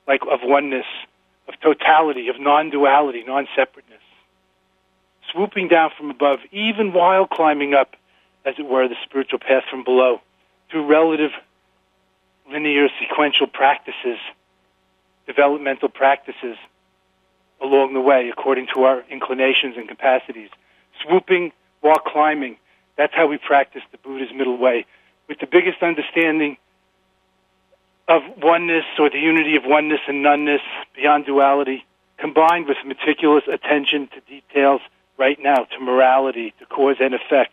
like 0.07 0.21
of 0.31 0.41
oneness, 0.43 0.87
of 1.49 1.59
totality, 1.61 2.29
of 2.29 2.39
non-duality, 2.39 3.25
non-separateness. 3.25 4.03
Swooping 5.33 5.69
down 5.69 5.91
from 5.97 6.11
above, 6.11 6.41
even 6.51 6.93
while 6.93 7.27
climbing 7.27 7.75
up 7.75 7.95
as 8.45 8.55
it 8.59 8.67
were, 8.67 8.89
the 8.89 8.97
spiritual 9.05 9.39
path 9.39 9.65
from 9.71 9.85
below 9.85 10.21
through 10.71 10.87
relative, 10.87 11.31
linear, 12.51 12.89
sequential 13.01 13.47
practices, 13.47 14.19
developmental 15.27 15.89
practices 15.89 16.57
along 17.61 17.93
the 17.93 18.01
way 18.01 18.31
according 18.31 18.67
to 18.75 18.85
our 18.85 19.05
inclinations 19.11 19.77
and 19.77 19.89
capacities. 19.89 20.49
Swooping 21.03 21.53
while 21.81 21.99
climbing. 21.99 22.57
That's 22.97 23.15
how 23.15 23.27
we 23.27 23.39
practice 23.39 23.83
the 23.93 23.99
Buddha's 23.99 24.33
middle 24.35 24.59
way 24.59 24.87
with 25.29 25.39
the 25.39 25.47
biggest 25.47 25.83
understanding 25.83 26.57
of 28.09 28.23
oneness 28.43 28.85
or 28.99 29.09
the 29.09 29.19
unity 29.19 29.57
of 29.57 29.63
oneness 29.65 30.01
and 30.09 30.23
noneness 30.23 30.63
beyond 30.97 31.27
duality, 31.27 31.85
combined 32.19 32.67
with 32.67 32.77
meticulous 32.85 33.45
attention 33.47 34.09
to 34.09 34.21
details 34.23 34.81
right 35.21 35.39
now, 35.39 35.67
to 35.71 35.79
morality, 35.79 36.55
to 36.59 36.67
cause 36.67 36.97
and 36.99 37.15
effect, 37.15 37.53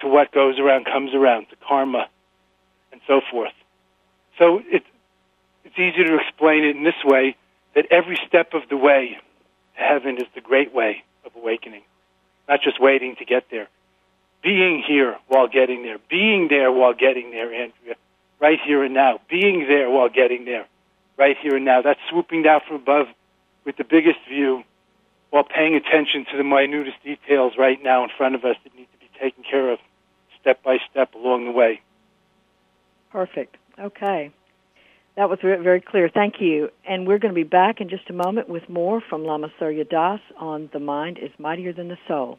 to 0.00 0.08
what 0.08 0.32
goes 0.32 0.58
around 0.58 0.86
comes 0.86 1.14
around, 1.14 1.46
to 1.50 1.56
karma, 1.56 2.08
and 2.90 3.00
so 3.06 3.20
forth. 3.30 3.52
So 4.38 4.62
it, 4.64 4.82
it's 5.64 5.78
easy 5.78 6.02
to 6.02 6.16
explain 6.16 6.64
it 6.64 6.76
in 6.76 6.82
this 6.82 7.04
way 7.04 7.36
that 7.74 7.86
every 7.90 8.18
step 8.26 8.54
of 8.54 8.62
the 8.70 8.76
way 8.76 9.18
to 9.76 9.80
heaven 9.82 10.16
is 10.16 10.24
the 10.34 10.40
great 10.40 10.74
way 10.74 11.04
of 11.26 11.32
awakening, 11.36 11.82
not 12.48 12.62
just 12.62 12.80
waiting 12.80 13.16
to 13.16 13.24
get 13.26 13.44
there. 13.50 13.68
Being 14.42 14.82
here 14.82 15.16
while 15.28 15.46
getting 15.46 15.82
there, 15.82 15.98
being 16.08 16.48
there 16.48 16.72
while 16.72 16.94
getting 16.94 17.30
there, 17.32 17.52
Andrea, 17.52 17.96
right 18.40 18.58
here 18.64 18.82
and 18.82 18.94
now, 18.94 19.20
being 19.28 19.66
there 19.68 19.90
while 19.90 20.08
getting 20.08 20.46
there, 20.46 20.66
right 21.18 21.36
here 21.40 21.56
and 21.56 21.64
now. 21.64 21.82
That's 21.82 22.00
swooping 22.10 22.42
down 22.42 22.60
from 22.66 22.76
above 22.76 23.08
with 23.64 23.76
the 23.76 23.84
biggest 23.84 24.18
view 24.28 24.64
while 25.34 25.42
paying 25.42 25.74
attention 25.74 26.24
to 26.30 26.36
the 26.36 26.44
minutest 26.44 27.02
details 27.02 27.54
right 27.58 27.82
now 27.82 28.04
in 28.04 28.10
front 28.16 28.36
of 28.36 28.44
us 28.44 28.54
that 28.62 28.72
need 28.76 28.86
to 28.92 28.98
be 29.00 29.10
taken 29.20 29.42
care 29.42 29.72
of 29.72 29.80
step 30.40 30.62
by 30.62 30.78
step 30.88 31.12
along 31.16 31.44
the 31.44 31.50
way. 31.50 31.80
Perfect. 33.10 33.56
Okay. 33.76 34.30
That 35.16 35.28
was 35.28 35.40
very 35.42 35.80
clear. 35.80 36.08
Thank 36.08 36.40
you. 36.40 36.68
And 36.88 37.04
we're 37.04 37.18
going 37.18 37.34
to 37.34 37.36
be 37.36 37.42
back 37.42 37.80
in 37.80 37.88
just 37.88 38.08
a 38.10 38.12
moment 38.12 38.48
with 38.48 38.68
more 38.68 39.00
from 39.00 39.24
Lama 39.24 39.48
Surya 39.58 39.82
Das 39.82 40.20
on 40.38 40.70
The 40.72 40.78
Mind 40.78 41.18
is 41.18 41.32
Mightier 41.36 41.72
Than 41.72 41.88
the 41.88 41.98
Soul. 42.06 42.38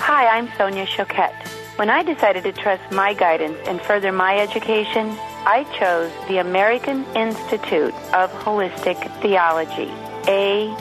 Hi, 0.00 0.26
I'm 0.28 0.48
Sonia 0.56 0.86
Choquette. 0.86 1.48
When 1.76 1.90
I 1.90 2.02
decided 2.02 2.44
to 2.44 2.52
trust 2.52 2.90
my 2.90 3.12
guidance 3.12 3.58
and 3.66 3.80
further 3.82 4.10
my 4.10 4.38
education, 4.38 5.10
I 5.44 5.64
chose 5.78 6.10
the 6.28 6.38
American 6.38 7.04
Institute 7.14 7.92
of 8.14 8.30
Holistic 8.30 8.98
Theology, 9.20 9.90
AIHT, 10.24 10.76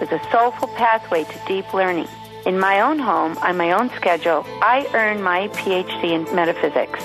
with 0.00 0.12
a 0.12 0.20
soulful 0.30 0.68
pathway 0.68 1.24
to 1.24 1.40
deep 1.46 1.72
learning. 1.72 2.08
In 2.44 2.58
my 2.58 2.80
own 2.80 2.98
home, 2.98 3.38
on 3.38 3.56
my 3.56 3.72
own 3.72 3.88
schedule, 3.90 4.44
I 4.60 4.86
earned 4.92 5.24
my 5.24 5.48
PhD 5.48 6.10
in 6.10 6.24
metaphysics. 6.34 7.00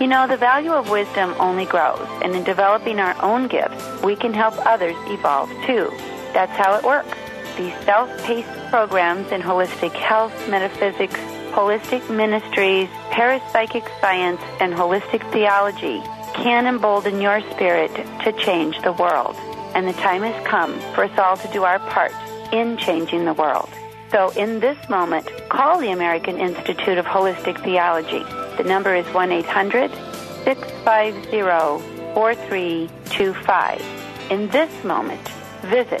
You 0.00 0.08
know, 0.08 0.26
the 0.26 0.36
value 0.36 0.72
of 0.72 0.90
wisdom 0.90 1.34
only 1.38 1.64
grows, 1.64 2.06
and 2.22 2.34
in 2.34 2.44
developing 2.44 2.98
our 3.00 3.14
own 3.22 3.46
gifts, 3.48 4.02
we 4.02 4.16
can 4.16 4.34
help 4.34 4.54
others 4.66 4.96
evolve 5.06 5.50
too. 5.64 5.90
That's 6.32 6.52
how 6.52 6.76
it 6.76 6.84
works. 6.84 7.16
These 7.60 7.84
self-paced 7.84 8.70
programs 8.70 9.30
in 9.32 9.42
holistic 9.42 9.92
health, 9.92 10.32
metaphysics, 10.48 11.20
holistic 11.52 12.08
ministries, 12.08 12.88
parapsychic 13.10 13.86
science, 14.00 14.40
and 14.60 14.72
holistic 14.72 15.30
theology 15.30 16.00
can 16.32 16.66
embolden 16.66 17.20
your 17.20 17.42
spirit 17.50 17.94
to 18.24 18.32
change 18.32 18.80
the 18.80 18.94
world. 18.94 19.36
And 19.74 19.86
the 19.86 19.92
time 19.92 20.22
has 20.22 20.46
come 20.46 20.80
for 20.94 21.04
us 21.04 21.18
all 21.18 21.36
to 21.36 21.48
do 21.52 21.64
our 21.64 21.78
part 21.80 22.12
in 22.50 22.78
changing 22.78 23.26
the 23.26 23.34
world. 23.34 23.68
So 24.10 24.30
in 24.30 24.60
this 24.60 24.78
moment, 24.88 25.28
call 25.50 25.78
the 25.80 25.90
American 25.90 26.38
Institute 26.38 26.96
of 26.96 27.04
Holistic 27.04 27.62
Theology. 27.62 28.24
The 28.56 28.64
number 28.64 28.94
is 28.94 29.04
1 29.12 29.32
800 29.32 29.90
650 30.44 31.42
4325. 32.14 33.82
In 34.30 34.48
this 34.48 34.82
moment, 34.82 35.28
visit 35.60 36.00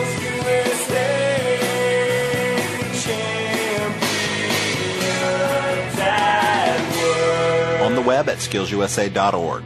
the 8.01 8.07
web 8.07 8.29
at 8.29 8.37
skillsusa.org. 8.37 9.63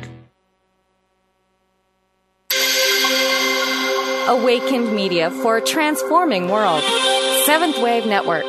Awakened 4.27 4.95
Media 4.95 5.29
for 5.29 5.57
a 5.57 5.61
transforming 5.61 6.49
world. 6.49 6.83
Seventh 7.45 7.77
Wave 7.79 8.05
Network. 8.05 8.43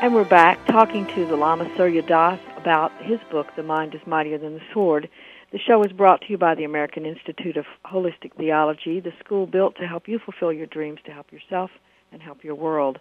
And 0.02 0.14
we're 0.14 0.26
back 0.26 0.66
talking 0.68 1.06
to 1.08 1.26
the 1.26 1.36
Lama 1.36 1.70
Surya 1.76 2.02
Das 2.02 2.40
about 2.60 2.92
his 3.02 3.20
book, 3.32 3.48
The 3.56 3.64
Mind 3.64 3.96
is 3.96 4.02
Mightier 4.06 4.38
Than 4.38 4.56
the 4.56 4.62
Sword. 4.74 5.10
The 5.52 5.60
show 5.60 5.82
is 5.84 5.92
brought 5.94 6.22
to 6.22 6.28
you 6.30 6.38
by 6.38 6.56
the 6.56 6.66
American 6.66 7.06
Institute 7.06 7.56
of 7.56 7.66
Holistic 7.86 8.36
Theology, 8.38 9.00
the 9.00 9.14
school 9.24 9.48
built 9.48 9.78
to 9.78 9.88
help 9.88 10.08
you 10.08 10.20
fulfill 10.20 10.52
your 10.52 10.66
dreams, 10.66 11.00
to 11.06 11.12
help 11.12 11.32
yourself 11.32 11.72
and 12.12 12.22
help 12.22 12.44
your 12.44 12.56
world. 12.56 13.00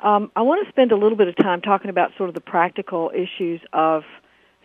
Um, 0.00 0.32
I 0.34 0.42
want 0.42 0.66
to 0.66 0.72
spend 0.72 0.90
a 0.90 0.96
little 0.96 1.16
bit 1.16 1.28
of 1.28 1.36
time 1.36 1.60
talking 1.60 1.90
about 1.90 2.10
sort 2.16 2.28
of 2.28 2.34
the 2.34 2.40
practical 2.40 3.12
issues 3.14 3.60
of 3.72 4.02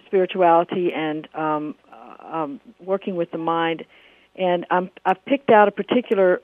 spirituality 0.07 0.91
and 0.93 1.27
um, 1.35 1.75
uh, 1.93 2.35
um, 2.35 2.59
working 2.79 3.15
with 3.15 3.29
the 3.31 3.37
mind. 3.37 3.85
And 4.35 4.65
I'm, 4.71 4.89
I've 5.05 5.23
picked 5.25 5.51
out 5.51 5.67
a 5.67 5.71
particular, 5.71 6.41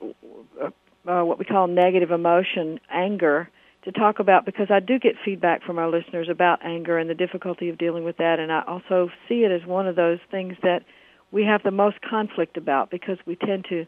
uh, 0.62 1.10
uh, 1.10 1.24
what 1.24 1.40
we 1.40 1.44
call 1.44 1.66
negative 1.66 2.12
emotion, 2.12 2.78
anger, 2.88 3.50
to 3.84 3.92
talk 3.92 4.18
about 4.18 4.46
because 4.46 4.68
I 4.70 4.80
do 4.80 4.98
get 4.98 5.14
feedback 5.24 5.62
from 5.62 5.78
our 5.78 5.90
listeners 5.90 6.28
about 6.30 6.64
anger 6.64 6.98
and 6.98 7.08
the 7.08 7.14
difficulty 7.14 7.68
of 7.68 7.78
dealing 7.78 8.04
with 8.04 8.16
that, 8.16 8.38
and 8.38 8.50
I 8.50 8.62
also 8.66 9.10
see 9.28 9.44
it 9.44 9.50
as 9.50 9.66
one 9.66 9.86
of 9.86 9.96
those 9.96 10.18
things 10.30 10.56
that 10.62 10.84
we 11.30 11.44
have 11.44 11.62
the 11.62 11.70
most 11.70 12.00
conflict 12.00 12.56
about 12.56 12.90
because 12.90 13.18
we 13.26 13.36
tend 13.36 13.66
to 13.68 13.86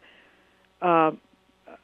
uh, 0.82 1.12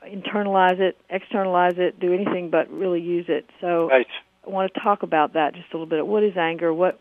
internalize 0.07 0.81
it, 0.81 0.98
externalize 1.09 1.75
it, 1.77 1.98
do 2.01 2.12
anything 2.12 2.51
but 2.51 2.70
really 2.70 3.01
use 3.01 3.27
it. 3.29 3.48
So 3.61 3.88
right. 3.88 4.07
I 4.46 4.51
want 4.51 4.72
to 4.75 4.81
talk 4.81 5.03
about 5.03 5.35
that 5.35 5.55
just 5.55 5.72
a 5.72 5.77
little 5.77 5.87
bit. 5.87 6.07
What 6.07 6.22
is 6.22 6.37
anger? 6.37 6.75
What 6.75 7.01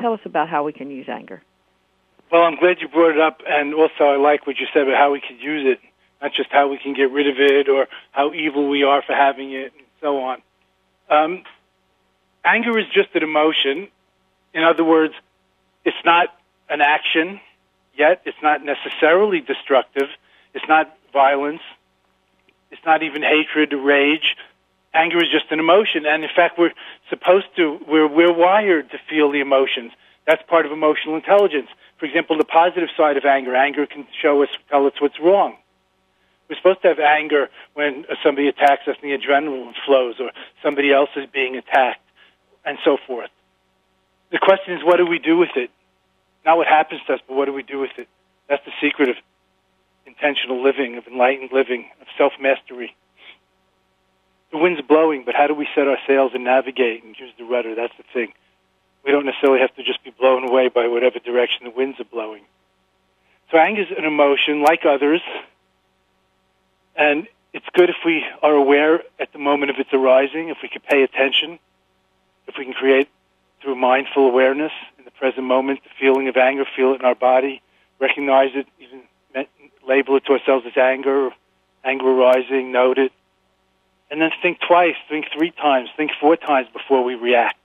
tell 0.00 0.12
us 0.12 0.20
about 0.24 0.48
how 0.48 0.62
we 0.62 0.72
can 0.72 0.90
use 0.90 1.06
anger? 1.08 1.42
Well, 2.30 2.42
I'm 2.42 2.56
glad 2.56 2.78
you 2.80 2.88
brought 2.88 3.12
it 3.12 3.20
up, 3.20 3.40
and 3.48 3.74
also 3.74 4.04
I 4.04 4.16
like 4.16 4.46
what 4.46 4.58
you 4.58 4.66
said 4.72 4.82
about 4.82 4.98
how 4.98 5.12
we 5.12 5.20
could 5.20 5.40
use 5.40 5.64
it, 5.66 5.78
not 6.20 6.32
just 6.34 6.50
how 6.50 6.68
we 6.68 6.78
can 6.78 6.92
get 6.92 7.10
rid 7.10 7.28
of 7.28 7.36
it 7.38 7.68
or 7.68 7.86
how 8.12 8.32
evil 8.34 8.68
we 8.68 8.82
are 8.82 9.02
for 9.02 9.14
having 9.14 9.52
it, 9.52 9.72
so 10.00 10.20
on. 10.20 10.42
Um, 11.08 11.42
anger 12.44 12.78
is 12.78 12.86
just 12.92 13.08
an 13.14 13.22
emotion. 13.22 13.88
In 14.54 14.62
other 14.62 14.84
words, 14.84 15.14
it's 15.84 15.96
not 16.04 16.28
an 16.68 16.80
action 16.80 17.40
yet. 17.96 18.22
It's 18.24 18.40
not 18.42 18.64
necessarily 18.64 19.40
destructive. 19.40 20.08
It's 20.54 20.66
not 20.68 20.96
violence. 21.12 21.62
It's 22.70 22.84
not 22.84 23.02
even 23.02 23.22
hatred 23.22 23.72
or 23.72 23.80
rage. 23.80 24.36
Anger 24.92 25.22
is 25.22 25.30
just 25.30 25.52
an 25.52 25.60
emotion, 25.60 26.06
and 26.06 26.24
in 26.24 26.30
fact, 26.34 26.58
we're 26.58 26.72
supposed 27.10 27.46
to. 27.56 27.78
We're 27.86 28.08
we're 28.08 28.32
wired 28.32 28.90
to 28.90 28.98
feel 29.10 29.30
the 29.30 29.40
emotions. 29.40 29.92
That's 30.26 30.42
part 30.48 30.64
of 30.66 30.72
emotional 30.72 31.16
intelligence. 31.16 31.68
For 31.98 32.06
example, 32.06 32.36
the 32.38 32.44
positive 32.44 32.88
side 32.96 33.16
of 33.16 33.24
anger. 33.24 33.54
Anger 33.54 33.86
can 33.86 34.06
show 34.20 34.42
us, 34.42 34.48
tell 34.70 34.86
us 34.86 34.94
what's 34.98 35.20
wrong. 35.20 35.56
We're 36.48 36.56
supposed 36.56 36.82
to 36.82 36.88
have 36.88 36.98
anger 37.00 37.48
when 37.74 38.04
somebody 38.22 38.48
attacks 38.48 38.86
us 38.86 38.96
and 39.02 39.10
the 39.10 39.16
adrenaline 39.16 39.74
flows, 39.84 40.16
or 40.20 40.30
somebody 40.62 40.92
else 40.92 41.10
is 41.16 41.26
being 41.32 41.56
attacked, 41.56 42.02
and 42.64 42.78
so 42.84 42.96
forth. 43.06 43.30
The 44.30 44.38
question 44.38 44.74
is, 44.74 44.84
what 44.84 44.96
do 44.96 45.06
we 45.06 45.18
do 45.18 45.36
with 45.36 45.56
it? 45.56 45.70
Not 46.44 46.56
what 46.56 46.66
happens 46.68 47.00
to 47.06 47.14
us, 47.14 47.20
but 47.26 47.36
what 47.36 47.46
do 47.46 47.52
we 47.52 47.62
do 47.62 47.80
with 47.80 47.98
it? 47.98 48.08
That's 48.48 48.64
the 48.64 48.72
secret 48.80 49.08
of 49.08 49.16
intentional 50.06 50.62
living, 50.62 50.96
of 50.96 51.06
enlightened 51.06 51.50
living, 51.52 51.90
of 52.00 52.06
self 52.16 52.32
mastery. 52.40 52.94
The 54.52 54.58
wind's 54.58 54.80
blowing, 54.82 55.24
but 55.26 55.34
how 55.34 55.48
do 55.48 55.54
we 55.54 55.66
set 55.74 55.88
our 55.88 55.98
sails 56.06 56.30
and 56.34 56.44
navigate 56.44 57.02
and 57.02 57.16
use 57.18 57.32
the 57.36 57.44
rudder? 57.44 57.74
That's 57.74 57.96
the 57.98 58.04
thing. 58.14 58.32
We 59.04 59.10
don't 59.10 59.26
necessarily 59.26 59.60
have 59.60 59.74
to 59.76 59.82
just 59.82 60.02
be 60.04 60.10
blown 60.10 60.48
away 60.48 60.68
by 60.68 60.86
whatever 60.86 61.18
direction 61.18 61.64
the 61.64 61.70
winds 61.70 61.98
are 62.00 62.04
blowing. 62.04 62.42
So 63.50 63.58
anger 63.58 63.82
is 63.82 63.88
an 63.96 64.04
emotion 64.04 64.62
like 64.62 64.84
others, 64.84 65.20
and 66.96 67.26
it's 67.52 67.66
good 67.72 67.90
if 67.90 67.96
we 68.04 68.24
are 68.42 68.52
aware 68.52 69.02
at 69.18 69.32
the 69.32 69.38
moment 69.38 69.70
of 69.70 69.78
its 69.78 69.92
arising, 69.92 70.48
if 70.48 70.58
we 70.62 70.68
can 70.68 70.82
pay 70.82 71.02
attention, 71.02 71.58
if 72.46 72.56
we 72.58 72.64
can 72.64 72.74
create 72.74 73.08
through 73.62 73.76
mindful 73.76 74.26
awareness 74.26 74.72
in 74.98 75.04
the 75.04 75.10
present 75.12 75.46
moment 75.46 75.82
the 75.82 75.90
feeling 75.98 76.28
of 76.28 76.36
anger, 76.36 76.64
feel 76.76 76.92
it 76.92 77.00
in 77.00 77.06
our 77.06 77.14
body, 77.14 77.62
recognize 77.98 78.50
it, 78.54 78.66
even 78.78 79.02
label 79.86 80.16
it 80.16 80.24
to 80.26 80.32
ourselves 80.32 80.66
as 80.66 80.76
anger, 80.76 81.30
anger 81.84 82.08
arising, 82.08 82.72
note 82.72 82.98
it, 82.98 83.12
and 84.10 84.20
then 84.20 84.30
think 84.42 84.58
twice, 84.60 84.94
think 85.08 85.26
three 85.32 85.50
times, 85.50 85.88
think 85.96 86.10
four 86.20 86.36
times 86.36 86.68
before 86.72 87.02
we 87.02 87.14
react. 87.14 87.58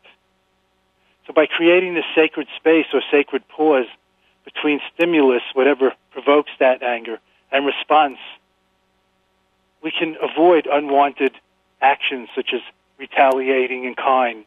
So 1.28 1.34
by 1.34 1.46
creating 1.46 1.94
this 1.94 2.06
sacred 2.15 2.48
space 2.58 2.88
or 2.94 3.02
sacred 3.12 3.48
pause 3.48 3.88
between 4.46 4.80
stimulus, 4.94 5.44
whatever 5.54 5.94
provokes 6.12 6.52
that 6.60 6.82
anger, 6.82 7.20
and 7.52 7.65
response, 7.65 8.17
we 9.84 9.91
can 9.91 10.15
avoid 10.22 10.67
unwanted 10.72 11.34
actions 11.82 12.30
such 12.36 12.54
as 12.54 12.62
retaliating 12.98 13.86
in 13.86 13.96
kind, 13.96 14.46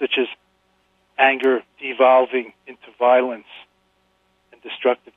such 0.00 0.18
as 0.18 0.26
anger 1.18 1.62
devolving 1.80 2.52
into 2.66 2.86
violence 2.98 3.46
and 4.52 4.60
destructiveness. 4.62 5.14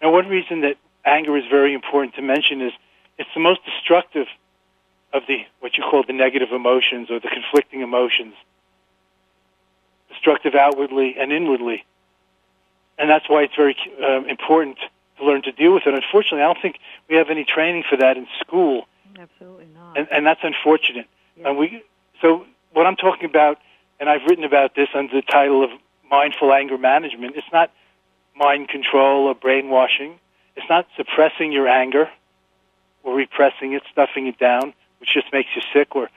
Now, 0.00 0.12
one 0.12 0.28
reason 0.28 0.60
that 0.62 0.76
anger 1.04 1.36
is 1.36 1.44
very 1.50 1.74
important 1.74 2.14
to 2.16 2.22
mention 2.22 2.60
is 2.60 2.72
it's 3.18 3.30
the 3.34 3.40
most 3.40 3.60
destructive 3.64 4.26
of 5.12 5.22
the 5.28 5.44
what 5.60 5.76
you 5.76 5.84
call 5.84 6.02
the 6.02 6.12
negative 6.12 6.52
emotions 6.52 7.10
or 7.10 7.20
the 7.20 7.28
conflicting 7.28 7.82
emotions, 7.82 8.34
destructive 10.08 10.54
outwardly 10.54 11.16
and 11.18 11.32
inwardly, 11.32 11.84
and 12.98 13.08
that's 13.08 13.28
why 13.28 13.42
it's 13.42 13.54
very 13.54 13.76
uh, 14.02 14.24
important 14.24 14.78
to 15.18 15.24
learn 15.24 15.42
to 15.42 15.52
deal 15.52 15.74
with 15.74 15.84
it. 15.86 15.94
Unfortunately, 15.94 16.42
I 16.42 16.46
don't 16.46 16.60
think 16.60 16.78
we 17.08 17.16
have 17.16 17.30
any 17.30 17.44
training 17.44 17.84
for 17.88 17.96
that 17.96 18.16
in 18.16 18.26
school. 18.40 18.86
Absolutely 19.18 19.66
not. 19.74 19.98
And, 19.98 20.08
and 20.10 20.26
that's 20.26 20.40
unfortunate. 20.42 21.06
Yeah. 21.36 21.48
And 21.48 21.58
we 21.58 21.82
so 22.20 22.46
what 22.72 22.86
I'm 22.86 22.96
talking 22.96 23.28
about, 23.28 23.58
and 24.00 24.08
I've 24.08 24.22
written 24.28 24.44
about 24.44 24.74
this 24.74 24.88
under 24.94 25.14
the 25.14 25.22
title 25.22 25.62
of 25.64 25.70
mindful 26.10 26.52
anger 26.52 26.78
management. 26.78 27.36
It's 27.36 27.52
not 27.52 27.70
mind 28.36 28.68
control 28.68 29.26
or 29.26 29.34
brainwashing. 29.34 30.18
It's 30.56 30.68
not 30.68 30.86
suppressing 30.96 31.52
your 31.52 31.68
anger 31.68 32.08
or 33.02 33.14
repressing 33.14 33.72
it, 33.72 33.82
stuffing 33.90 34.26
it 34.26 34.38
down, 34.38 34.74
which 35.00 35.10
just 35.12 35.32
makes 35.32 35.48
you 35.56 35.62
sick, 35.72 35.96
or 35.96 36.08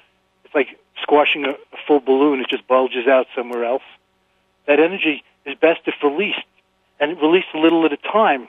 it's 0.43 0.53
like 0.53 0.77
squashing 1.01 1.45
a, 1.45 1.51
a 1.51 1.77
full 1.87 1.99
balloon, 1.99 2.39
it 2.39 2.47
just 2.49 2.67
bulges 2.67 3.07
out 3.07 3.27
somewhere 3.35 3.65
else. 3.65 3.83
That 4.67 4.79
energy 4.79 5.23
is 5.45 5.55
best 5.55 5.81
if 5.85 5.95
released 6.03 6.43
and 6.99 7.19
released 7.21 7.47
a 7.53 7.59
little 7.59 7.85
at 7.85 7.93
a 7.93 7.97
time, 7.97 8.47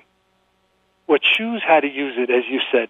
or 1.06 1.18
choose 1.18 1.62
how 1.66 1.80
to 1.80 1.88
use 1.88 2.14
it, 2.16 2.30
as 2.30 2.44
you 2.48 2.60
said. 2.72 2.88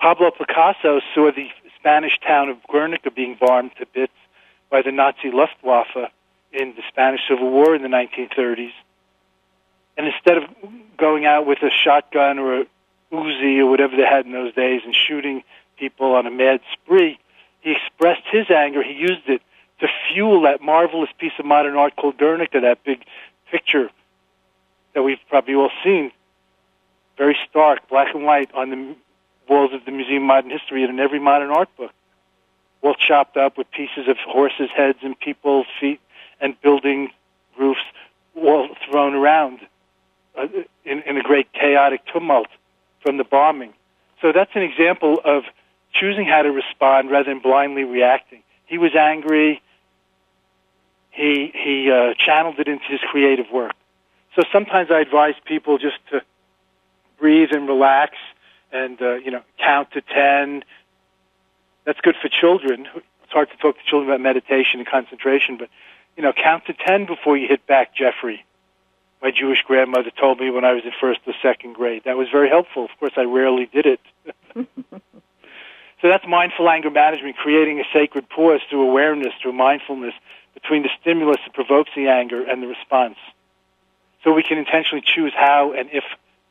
Pablo 0.00 0.30
Picasso 0.30 1.00
saw 1.14 1.30
the 1.30 1.48
Spanish 1.78 2.18
town 2.26 2.48
of 2.48 2.56
Guernica 2.68 3.10
being 3.10 3.36
bombed 3.40 3.72
to 3.78 3.86
bits 3.86 4.12
by 4.70 4.82
the 4.82 4.92
Nazi 4.92 5.30
Luftwaffe 5.30 6.10
in 6.52 6.74
the 6.74 6.82
Spanish 6.88 7.20
Civil 7.28 7.50
War 7.50 7.74
in 7.74 7.82
the 7.82 7.88
1930s. 7.88 8.72
And 9.96 10.06
instead 10.06 10.38
of 10.38 10.44
going 10.96 11.26
out 11.26 11.46
with 11.46 11.58
a 11.62 11.70
shotgun 11.70 12.38
or 12.38 12.60
a 12.60 12.64
Uzi 13.12 13.58
or 13.58 13.66
whatever 13.66 13.96
they 13.96 14.04
had 14.04 14.24
in 14.24 14.32
those 14.32 14.54
days 14.54 14.82
and 14.84 14.94
shooting 14.94 15.42
people 15.78 16.14
on 16.14 16.26
a 16.26 16.30
mad 16.30 16.60
spree, 16.72 17.18
he 17.60 17.72
expressed 17.72 18.22
his 18.30 18.50
anger. 18.50 18.82
He 18.82 18.94
used 18.94 19.28
it 19.28 19.42
to 19.80 19.88
fuel 20.12 20.42
that 20.42 20.62
marvelous 20.62 21.10
piece 21.18 21.32
of 21.38 21.44
modern 21.44 21.76
art 21.76 21.96
called 21.96 22.18
Guernica, 22.18 22.60
that 22.60 22.84
big 22.84 23.04
picture 23.50 23.90
that 24.94 25.02
we've 25.02 25.18
probably 25.28 25.54
all 25.54 25.70
seen, 25.84 26.12
very 27.16 27.36
stark, 27.48 27.88
black 27.88 28.14
and 28.14 28.24
white, 28.24 28.50
on 28.54 28.70
the 28.70 28.96
walls 29.48 29.72
of 29.72 29.84
the 29.84 29.90
Museum 29.90 30.22
of 30.22 30.28
Modern 30.28 30.50
History 30.50 30.82
and 30.82 30.90
in 30.90 31.00
every 31.00 31.18
modern 31.18 31.50
art 31.50 31.68
book, 31.76 31.92
all 32.82 32.94
chopped 32.94 33.36
up 33.36 33.58
with 33.58 33.70
pieces 33.70 34.08
of 34.08 34.16
horses' 34.18 34.70
heads 34.74 34.98
and 35.02 35.18
people's 35.18 35.66
feet 35.80 36.00
and 36.40 36.58
building 36.62 37.10
roofs, 37.58 37.80
all 38.34 38.68
thrown 38.88 39.14
around 39.14 39.60
uh, 40.36 40.46
in, 40.84 41.02
in 41.02 41.16
a 41.16 41.22
great 41.22 41.52
chaotic 41.52 42.00
tumult 42.12 42.48
from 43.00 43.16
the 43.16 43.24
bombing. 43.24 43.74
So 44.22 44.32
that's 44.32 44.50
an 44.54 44.62
example 44.62 45.20
of 45.24 45.44
choosing 45.92 46.26
how 46.26 46.42
to 46.42 46.50
respond 46.50 47.10
rather 47.10 47.30
than 47.30 47.40
blindly 47.40 47.84
reacting. 47.84 48.42
He 48.66 48.78
was 48.78 48.94
angry. 48.94 49.60
He 51.10 51.52
he 51.54 51.90
uh, 51.90 52.14
channeled 52.14 52.58
it 52.58 52.68
into 52.68 52.84
his 52.84 53.00
creative 53.10 53.50
work. 53.50 53.72
So 54.36 54.42
sometimes 54.52 54.90
I 54.90 55.00
advise 55.00 55.34
people 55.44 55.78
just 55.78 55.96
to 56.10 56.22
breathe 57.20 57.50
and 57.52 57.68
relax, 57.68 58.16
and 58.72 59.00
uh, 59.00 59.14
you 59.14 59.30
know 59.30 59.42
count 59.58 59.92
to 59.92 60.00
ten. 60.00 60.64
That's 61.84 62.00
good 62.00 62.16
for 62.20 62.28
children. 62.28 62.88
It's 62.96 63.32
hard 63.32 63.50
to 63.50 63.56
talk 63.56 63.76
to 63.76 63.84
children 63.84 64.10
about 64.10 64.20
meditation 64.20 64.80
and 64.80 64.88
concentration, 64.88 65.56
but 65.56 65.68
you 66.16 66.22
know 66.22 66.32
count 66.32 66.66
to 66.66 66.72
ten 66.72 67.06
before 67.06 67.36
you 67.36 67.46
hit 67.46 67.66
back, 67.66 67.94
Jeffrey 67.94 68.44
my 69.22 69.30
Jewish 69.30 69.62
grandmother 69.62 70.10
told 70.10 70.40
me 70.40 70.50
when 70.50 70.64
I 70.64 70.72
was 70.72 70.84
in 70.84 70.92
first 71.00 71.20
or 71.26 71.34
second 71.42 71.74
grade. 71.74 72.02
That 72.04 72.16
was 72.16 72.28
very 72.30 72.48
helpful. 72.48 72.84
Of 72.84 72.90
course, 72.98 73.12
I 73.16 73.22
rarely 73.24 73.66
did 73.66 73.86
it. 73.86 74.00
so 74.54 76.08
that's 76.08 76.26
mindful 76.26 76.68
anger 76.68 76.90
management, 76.90 77.36
creating 77.36 77.80
a 77.80 77.84
sacred 77.92 78.28
pause 78.28 78.60
through 78.68 78.82
awareness, 78.82 79.34
through 79.42 79.52
mindfulness 79.52 80.14
between 80.54 80.82
the 80.82 80.90
stimulus 81.00 81.38
that 81.44 81.54
provokes 81.54 81.90
the 81.94 82.08
anger 82.08 82.42
and 82.42 82.62
the 82.62 82.66
response. 82.66 83.16
So 84.24 84.32
we 84.32 84.42
can 84.42 84.58
intentionally 84.58 85.04
choose 85.04 85.32
how 85.34 85.72
and 85.72 85.88
if 85.92 86.04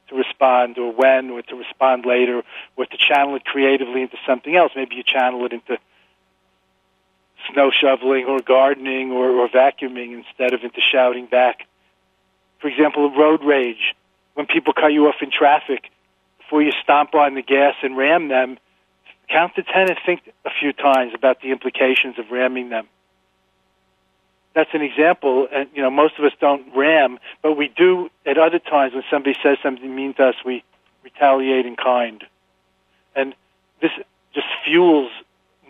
to 0.09 0.15
respond 0.15 0.77
or 0.77 0.91
when 0.91 1.29
or 1.29 1.41
to 1.43 1.55
respond 1.55 2.05
later 2.05 2.43
or 2.75 2.85
to 2.85 2.97
channel 2.97 3.35
it 3.35 3.45
creatively 3.45 4.01
into 4.01 4.17
something 4.25 4.55
else. 4.55 4.71
Maybe 4.75 4.95
you 4.95 5.03
channel 5.03 5.45
it 5.45 5.53
into 5.53 5.77
snow 7.51 7.71
shoveling 7.71 8.25
or 8.25 8.41
gardening 8.41 9.11
or, 9.11 9.29
or 9.29 9.47
vacuuming 9.47 10.13
instead 10.13 10.53
of 10.53 10.63
into 10.63 10.81
shouting 10.81 11.25
back 11.25 11.65
for 12.59 12.67
example, 12.67 13.09
road 13.11 13.43
rage. 13.43 13.95
When 14.33 14.45
people 14.45 14.73
cut 14.73 14.93
you 14.93 15.07
off 15.07 15.15
in 15.21 15.31
traffic, 15.31 15.89
before 16.37 16.61
you 16.61 16.71
stomp 16.83 17.15
on 17.15 17.35
the 17.35 17.41
gas 17.41 17.75
and 17.81 17.97
ram 17.97 18.27
them, 18.27 18.57
count 19.29 19.55
to 19.55 19.63
ten 19.63 19.89
and 19.89 19.97
think 20.05 20.21
a 20.45 20.49
few 20.59 20.73
times 20.73 21.13
about 21.13 21.41
the 21.41 21.51
implications 21.51 22.17
of 22.19 22.31
ramming 22.31 22.69
them. 22.69 22.87
That's 24.59 24.73
an 24.73 24.81
example, 24.81 25.47
and 25.53 25.69
you 25.73 25.81
know 25.81 25.89
most 25.89 26.19
of 26.19 26.25
us 26.25 26.33
don't 26.41 26.75
ram, 26.75 27.17
but 27.41 27.55
we 27.55 27.69
do 27.69 28.09
at 28.25 28.37
other 28.37 28.59
times 28.59 28.93
when 28.93 29.03
somebody 29.09 29.33
says 29.41 29.57
something 29.63 29.95
mean 29.95 30.13
to 30.15 30.25
us, 30.25 30.35
we 30.45 30.65
retaliate 31.01 31.65
in 31.65 31.77
kind, 31.77 32.25
and 33.15 33.33
this 33.81 33.91
just 34.35 34.47
fuels 34.65 35.11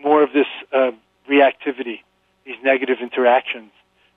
more 0.02 0.24
of 0.24 0.32
this 0.32 0.48
uh, 0.72 0.90
reactivity, 1.28 2.00
these 2.44 2.56
negative 2.64 2.98
interactions. 3.00 3.70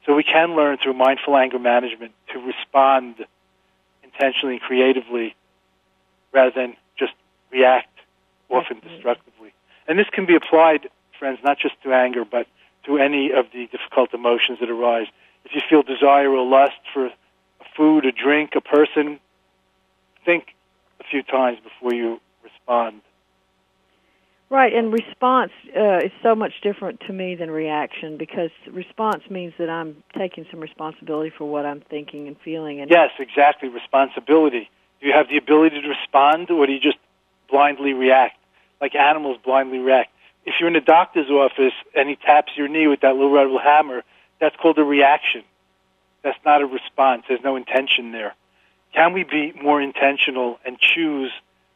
So 0.08 0.16
we 0.16 0.24
can 0.24 0.56
learn 0.56 0.80
through 0.82 0.94
mindful 0.94 1.38
anger 1.38 1.60
management 1.60 2.14
to 2.34 2.40
respond 2.40 3.24
intentionally 4.04 4.56
and 4.56 4.62
creatively 4.64 5.36
rather 6.32 6.50
than 6.50 6.76
just 6.98 7.14
react 7.52 7.96
often 8.50 8.80
destructively. 8.80 9.54
And 9.88 10.00
this 10.00 10.08
can 10.12 10.26
be 10.26 10.34
applied, 10.34 10.90
friends, 11.20 11.38
not 11.44 11.60
just 11.60 11.76
to 11.84 11.94
anger, 11.94 12.26
but 12.26 12.48
to 12.86 12.98
any 12.98 13.32
of 13.32 13.46
the 13.54 13.68
difficult 13.68 14.14
emotions 14.14 14.60
that 14.60 14.70
arise. 14.70 15.08
If 15.46 15.56
you 15.56 15.62
feel 15.70 15.84
desire 15.84 16.30
or 16.30 16.46
lust 16.46 16.80
for 16.94 17.10
food, 17.76 18.06
a 18.06 18.12
drink, 18.12 18.52
a 18.56 18.62
person, 18.62 19.20
think 20.26 20.56
a 21.00 21.04
few 21.04 21.24
times 21.24 21.60
before 21.64 21.94
you 21.94 22.20
respond. 22.44 23.02
Right, 24.50 24.72
and 24.72 24.94
response 24.94 25.52
uh, 25.76 25.98
is 25.98 26.12
so 26.22 26.36
much 26.36 26.62
different 26.62 27.00
to 27.08 27.14
me 27.14 27.34
than 27.34 27.50
reaction 27.50 28.18
because 28.18 28.52
response 28.72 29.24
means 29.28 29.54
that 29.58 29.68
I'm 29.68 30.04
taking 30.16 30.46
some 30.52 30.60
responsibility 30.60 31.32
for 31.36 31.46
what 31.46 31.66
I'm 31.66 31.82
thinking 31.82 32.28
and 32.28 32.38
feeling. 32.40 32.80
And 32.80 32.92
yes, 32.92 33.10
exactly, 33.18 33.70
responsibility. 33.70 34.70
Do 35.02 35.08
you 35.08 35.14
have 35.14 35.28
the 35.28 35.38
ability 35.38 35.82
to 35.82 35.88
respond, 35.88 36.52
or 36.52 36.68
do 36.68 36.72
you 36.72 36.80
just 36.80 36.98
blindly 37.50 37.94
react, 37.94 38.38
like 38.80 38.94
animals 38.94 39.38
blindly 39.44 39.80
react? 39.80 40.13
If 40.46 40.56
you're 40.60 40.70
in 40.70 40.76
a 40.76 40.82
doctor's 40.82 41.30
office 41.30 41.74
and 41.96 42.10
he 42.10 42.16
taps 42.16 42.52
your 42.56 42.68
knee 42.68 42.88
with 42.88 43.02
that 43.02 43.16
little 43.16 43.32
rubber 43.32 43.58
hammer, 43.60 44.04
that's 44.40 44.56
called 44.58 44.78
a 44.78 44.84
reaction. 44.84 45.44
That's 46.22 46.38
not 46.46 46.62
a 46.62 46.66
response. 46.66 47.24
There's 47.28 47.44
no 47.44 47.56
intention 47.56 48.12
there. 48.12 48.34
Can 48.94 49.14
we 49.14 49.24
be 49.24 49.54
more 49.62 49.82
intentional 49.82 50.60
and 50.66 50.78
choose 50.80 51.32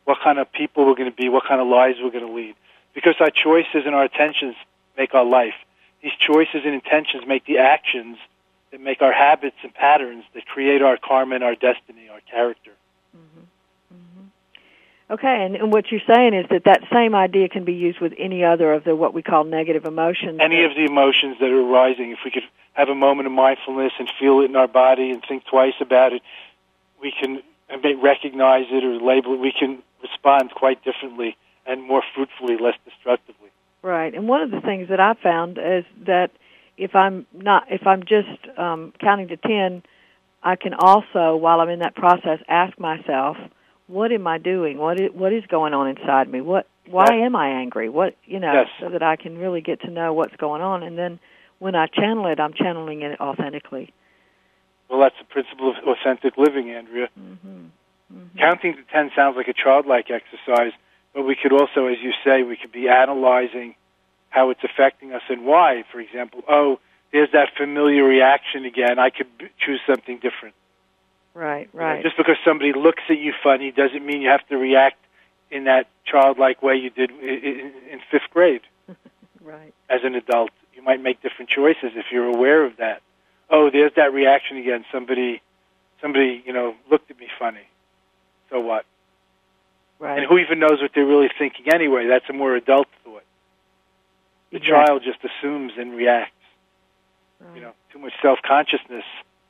what 0.06 0.20
kind 0.24 0.40
of 0.40 0.52
people 0.52 0.86
we're 0.86 0.96
going 0.96 1.10
to 1.10 1.16
be, 1.16 1.30
what 1.30 1.46
kind 1.46 1.60
of 1.60 1.68
lives 1.68 1.98
we're 2.02 2.12
going 2.12 2.26
to 2.26 2.32
lead? 2.32 2.56
because 2.98 3.14
our 3.20 3.30
choices 3.30 3.84
and 3.86 3.94
our 3.94 4.06
intentions 4.06 4.56
make 4.98 5.14
our 5.14 5.24
life. 5.24 5.54
These 6.02 6.14
choices 6.14 6.62
and 6.66 6.74
intentions 6.74 7.26
make 7.28 7.46
the 7.46 7.60
actions 7.60 8.18
that 8.72 8.82
make 8.82 9.04
our 9.04 9.14
habits 9.14 9.58
and 9.62 9.72
patterns 9.72 10.24
that 10.34 10.48
create 10.48 10.82
our 10.82 10.98
karma 10.98 11.36
and 11.36 11.44
our 11.44 11.54
destiny, 11.54 12.10
our 12.12 12.22
character. 12.22 12.72
Mm-hmm. 13.16 13.42
Okay, 15.10 15.46
and, 15.46 15.56
and 15.56 15.72
what 15.72 15.90
you're 15.90 16.02
saying 16.06 16.34
is 16.34 16.46
that 16.50 16.66
that 16.66 16.82
same 16.92 17.16
idea 17.16 17.48
can 17.48 17.64
be 17.64 17.74
used 17.74 18.02
with 18.02 18.14
any 18.18 18.44
other 18.44 18.74
of 18.74 18.84
the 18.84 18.94
what 18.94 19.14
we 19.14 19.22
call 19.22 19.46
negative 19.46 19.86
emotions. 19.86 20.40
Any 20.42 20.66
of 20.66 20.76
the 20.76 20.84
emotions 20.84 21.38
that 21.40 21.50
are 21.50 21.62
arising, 21.62 22.12
if 22.12 22.20
we 22.26 22.32
could 22.32 22.44
have 22.74 22.90
a 22.90 22.96
moment 22.96 23.28
of 23.28 23.32
mindfulness 23.32 23.94
and 24.00 24.10
feel 24.20 24.42
it 24.42 24.50
in 24.50 24.56
our 24.58 24.68
body 24.68 25.12
and 25.12 25.24
think 25.26 25.46
twice 25.46 25.76
about 25.80 26.12
it, 26.12 26.22
we 27.02 27.14
can 27.18 27.42
recognize 28.02 28.66
it 28.70 28.84
or 28.84 29.02
label 29.02 29.34
it. 29.34 29.40
We 29.40 29.54
can 29.58 29.82
respond 30.02 30.52
quite 30.52 30.84
differently 30.84 31.38
and 31.66 31.84
more 31.84 32.04
fruitfully, 32.14 32.58
less 32.58 32.76
destructively. 32.86 33.50
Right. 33.82 34.14
And 34.14 34.28
one 34.28 34.42
of 34.42 34.52
the 34.52 34.62
things 34.62 34.90
that 34.90 35.00
I 35.00 35.14
found 35.14 35.58
is 35.58 35.86
that 36.06 36.32
if 36.78 36.96
I'm 36.96 37.26
not, 37.34 37.72
if 37.72 37.88
I'm 37.88 38.04
just 38.04 38.48
um, 38.58 38.94
counting 39.00 39.30
to 39.30 39.38
ten, 39.38 39.84
I 40.44 40.58
can 40.58 40.74
also, 40.74 41.38
while 41.38 41.62
I'm 41.62 41.70
in 41.70 41.80
that 41.80 41.96
process, 41.96 42.40
ask 42.48 42.78
myself, 42.78 43.38
what 43.88 44.12
am 44.12 44.28
I 44.28 44.38
doing? 44.38 44.78
What 44.78 45.00
is, 45.00 45.12
what 45.14 45.34
is 45.34 45.44
going 45.48 45.74
on 45.74 45.88
inside 45.88 46.30
me? 46.30 46.42
What 46.42 46.68
why 46.90 47.06
yes. 47.10 47.26
am 47.26 47.36
I 47.36 47.50
angry? 47.50 47.90
What 47.90 48.16
you 48.26 48.40
know, 48.40 48.54
yes. 48.54 48.68
so 48.80 48.90
that 48.90 49.04
I 49.04 49.16
can 49.16 49.38
really 49.38 49.62
get 49.62 49.82
to 49.82 49.90
know 49.90 50.14
what's 50.14 50.36
going 50.36 50.62
on, 50.62 50.84
and 50.84 50.98
then 50.98 51.20
when 51.60 51.76
I 51.76 51.88
channel 51.88 52.28
it, 52.28 52.40
I'm 52.40 52.54
channeling 52.54 53.02
it 53.02 53.20
authentically. 53.20 53.94
Well, 54.90 55.00
that's 55.02 55.16
the 55.20 55.26
principle 55.26 55.72
of 55.72 55.76
authentic 55.86 56.38
living, 56.38 56.70
Andrea. 56.72 57.10
Mm-hmm. 57.20 57.66
Mm-hmm. 58.14 58.38
Counting 58.38 58.76
to 58.76 58.84
ten 58.92 59.12
sounds 59.16 59.36
like 59.36 59.48
a 59.50 59.54
childlike 59.54 60.10
exercise, 60.10 60.72
but 61.14 61.24
we 61.24 61.36
could 61.36 61.52
also, 61.52 61.88
as 61.88 61.98
you 62.02 62.14
say, 62.24 62.44
we 62.44 62.56
could 62.56 62.72
be 62.72 62.88
analyzing 62.88 63.76
how 64.30 64.50
it's 64.50 64.64
affecting 64.64 65.14
us 65.14 65.24
and 65.30 65.46
why. 65.46 65.84
For 65.92 66.00
example, 66.00 66.42
oh, 66.48 66.80
there's 67.12 67.32
that 67.34 67.50
familiar 67.58 68.04
reaction 68.04 68.66
again. 68.66 69.00
I 69.00 69.10
could 69.10 69.28
b- 69.38 69.48
choose 69.60 69.82
something 69.88 70.20
different. 70.20 70.56
Right, 71.38 71.70
right. 71.72 71.98
You 71.98 71.98
know, 71.98 72.02
just 72.02 72.18
because 72.18 72.36
somebody 72.44 72.74
looks 72.74 73.04
at 73.10 73.20
you 73.20 73.32
funny 73.44 73.70
doesn't 73.70 74.04
mean 74.04 74.24
you 74.24 74.30
have 74.30 74.46
to 74.48 74.58
react 74.58 74.98
in 75.52 75.66
that 75.66 75.86
childlike 76.04 76.64
way 76.64 76.78
you 76.78 76.90
did 76.90 77.12
in, 77.12 77.74
in 77.92 78.00
fifth 78.10 78.32
grade. 78.32 78.62
right. 79.44 79.72
As 79.88 80.00
an 80.04 80.16
adult, 80.16 80.50
you 80.74 80.82
might 80.82 81.00
make 81.00 81.22
different 81.22 81.52
choices 81.52 81.92
if 81.96 82.06
you're 82.12 82.26
aware 82.26 82.66
of 82.66 82.78
that. 82.78 83.04
Oh, 83.52 83.70
there's 83.70 83.92
that 83.98 84.14
reaction 84.14 84.58
again. 84.58 84.84
Somebody, 84.92 85.44
somebody, 86.02 86.42
you 86.44 86.54
know, 86.54 86.74
looked 86.90 87.12
at 87.12 87.20
me 87.20 87.28
funny. 87.38 87.68
So 88.50 88.60
what? 88.60 88.86
Right. 90.00 90.18
And 90.18 90.28
who 90.28 90.40
even 90.40 90.58
knows 90.58 90.82
what 90.82 90.90
they're 90.96 91.06
really 91.06 91.30
thinking 91.38 91.72
anyway? 91.72 92.08
That's 92.08 92.28
a 92.32 92.34
more 92.34 92.56
adult 92.56 92.88
thought. 93.04 93.24
The 94.50 94.58
exactly. 94.58 94.86
child 94.88 95.04
just 95.06 95.20
assumes 95.24 95.74
and 95.78 95.96
reacts. 95.96 96.34
Right. 97.40 97.58
You 97.58 97.62
know, 97.62 97.74
too 97.94 98.00
much 98.00 98.14
self 98.24 98.40
consciousness, 98.44 99.04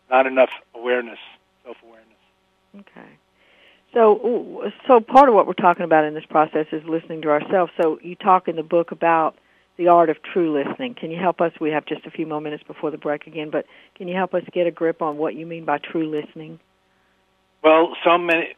not 0.09 0.27
enough 0.27 0.49
awareness, 0.75 1.19
self 1.67 1.77
awareness. 1.83 2.17
Okay. 2.75 3.09
So, 3.93 4.71
so 4.87 4.99
part 4.99 5.29
of 5.29 5.35
what 5.35 5.47
we're 5.47 5.53
talking 5.53 5.83
about 5.85 6.05
in 6.05 6.13
this 6.13 6.25
process 6.25 6.67
is 6.71 6.83
listening 6.85 7.21
to 7.23 7.29
ourselves. 7.29 7.71
So, 7.81 7.99
you 8.01 8.15
talk 8.15 8.47
in 8.47 8.55
the 8.55 8.63
book 8.63 8.91
about 8.91 9.35
the 9.77 9.87
art 9.87 10.09
of 10.09 10.17
true 10.21 10.51
listening. 10.53 10.95
Can 10.95 11.11
you 11.11 11.17
help 11.17 11.39
us? 11.39 11.51
We 11.59 11.71
have 11.71 11.85
just 11.85 12.05
a 12.05 12.11
few 12.11 12.25
more 12.25 12.41
minutes 12.41 12.63
before 12.63 12.91
the 12.91 12.97
break 12.97 13.27
again, 13.27 13.49
but 13.49 13.65
can 13.95 14.07
you 14.07 14.15
help 14.15 14.33
us 14.33 14.43
get 14.51 14.67
a 14.67 14.71
grip 14.71 15.01
on 15.01 15.17
what 15.17 15.35
you 15.35 15.45
mean 15.45 15.65
by 15.65 15.77
true 15.77 16.09
listening? 16.09 16.59
Well, 17.63 17.95
so 18.03 18.17
many. 18.17 18.55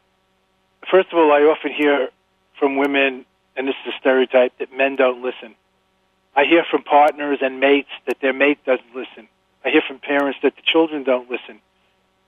First 0.90 1.10
of 1.12 1.20
all, 1.20 1.32
I 1.32 1.42
often 1.42 1.74
hear 1.74 2.10
from 2.58 2.78
women, 2.78 3.26
and 3.56 3.68
this 3.68 3.76
is 3.86 3.94
a 3.94 3.98
stereotype, 4.00 4.58
that 4.60 4.76
men 4.76 4.96
don't 4.96 5.22
listen. 5.22 5.56
I 6.36 6.46
hear 6.46 6.64
from 6.70 6.84
partners 6.84 7.40
and 7.42 7.60
mates 7.60 7.90
that 8.08 8.18
their 8.22 8.34
mate 8.34 8.64
doesn't 8.66 8.96
listen. 8.96 9.28
I 9.64 9.70
hear 9.70 9.82
from 9.86 10.00
parents 10.00 10.40
that 10.42 10.56
the 10.56 10.62
children 10.64 11.04
don't 11.04 11.30
listen. 11.30 11.60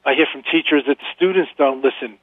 I 0.05 0.15
hear 0.15 0.25
from 0.31 0.43
teachers 0.43 0.83
that 0.87 0.97
the 0.97 1.05
students 1.15 1.51
don't 1.57 1.83
listen. 1.83 2.17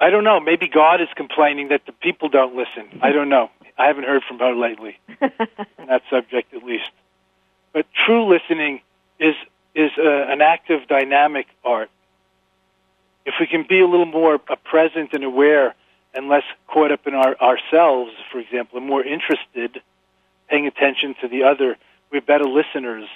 I 0.00 0.10
don't 0.10 0.24
know. 0.24 0.40
Maybe 0.40 0.66
God 0.66 1.00
is 1.00 1.08
complaining 1.14 1.68
that 1.68 1.86
the 1.86 1.92
people 1.92 2.28
don't 2.28 2.56
listen. 2.56 3.00
I 3.02 3.12
don't 3.12 3.28
know. 3.28 3.50
I 3.76 3.86
haven't 3.86 4.04
heard 4.04 4.22
from 4.26 4.38
her 4.38 4.54
lately 4.54 4.98
on 5.20 5.30
that 5.88 6.02
subject, 6.10 6.52
at 6.54 6.62
least. 6.62 6.90
But 7.72 7.86
true 8.06 8.28
listening 8.28 8.80
is 9.18 9.34
is 9.74 9.92
uh, 9.96 10.02
an 10.02 10.40
active, 10.40 10.88
dynamic 10.88 11.46
art. 11.64 11.90
If 13.24 13.34
we 13.38 13.46
can 13.46 13.64
be 13.68 13.80
a 13.80 13.86
little 13.86 14.06
more 14.06 14.40
uh, 14.48 14.56
present 14.56 15.12
and 15.12 15.22
aware, 15.22 15.74
and 16.12 16.28
less 16.28 16.42
caught 16.66 16.90
up 16.90 17.06
in 17.06 17.14
our 17.14 17.36
ourselves, 17.40 18.12
for 18.32 18.38
example, 18.38 18.78
and 18.78 18.86
more 18.86 19.04
interested, 19.04 19.80
paying 20.48 20.66
attention 20.66 21.14
to 21.20 21.28
the 21.28 21.44
other, 21.44 21.76
we're 22.10 22.20
better 22.20 22.44
listeners. 22.44 23.08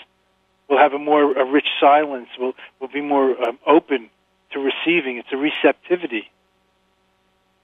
We'll 0.68 0.78
have 0.78 0.92
a 0.92 0.98
more 0.98 1.36
a 1.36 1.44
rich 1.44 1.68
silence. 1.78 2.28
We'll 2.38 2.54
we'll 2.80 2.90
be 2.90 3.02
more 3.02 3.40
um, 3.46 3.58
open 3.66 4.10
to 4.52 4.60
receiving. 4.60 5.18
It's 5.18 5.32
a 5.32 5.36
receptivity, 5.36 6.30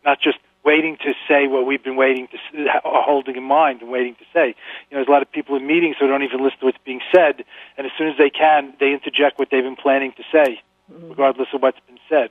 not 0.04 0.20
just 0.20 0.38
waiting 0.64 0.96
to 0.98 1.14
say 1.26 1.46
what 1.46 1.66
we've 1.66 1.82
been 1.82 1.96
waiting 1.96 2.28
to 2.28 2.80
or 2.84 3.02
holding 3.02 3.36
in 3.36 3.42
mind 3.42 3.80
and 3.80 3.90
waiting 3.90 4.14
to 4.16 4.24
say. 4.32 4.48
You 4.48 4.52
know, 4.92 4.98
there's 4.98 5.08
a 5.08 5.10
lot 5.10 5.22
of 5.22 5.32
people 5.32 5.56
in 5.56 5.66
meetings 5.66 5.96
who 5.98 6.06
don't 6.06 6.22
even 6.22 6.42
listen 6.42 6.58
to 6.60 6.66
what's 6.66 6.78
being 6.84 7.00
said, 7.14 7.44
and 7.78 7.86
as 7.86 7.92
soon 7.96 8.08
as 8.08 8.18
they 8.18 8.30
can, 8.30 8.74
they 8.78 8.92
interject 8.92 9.38
what 9.38 9.48
they've 9.50 9.64
been 9.64 9.76
planning 9.76 10.12
to 10.12 10.22
say, 10.30 10.60
regardless 10.88 11.48
of 11.54 11.62
what's 11.62 11.80
been 11.86 11.98
said. 12.08 12.30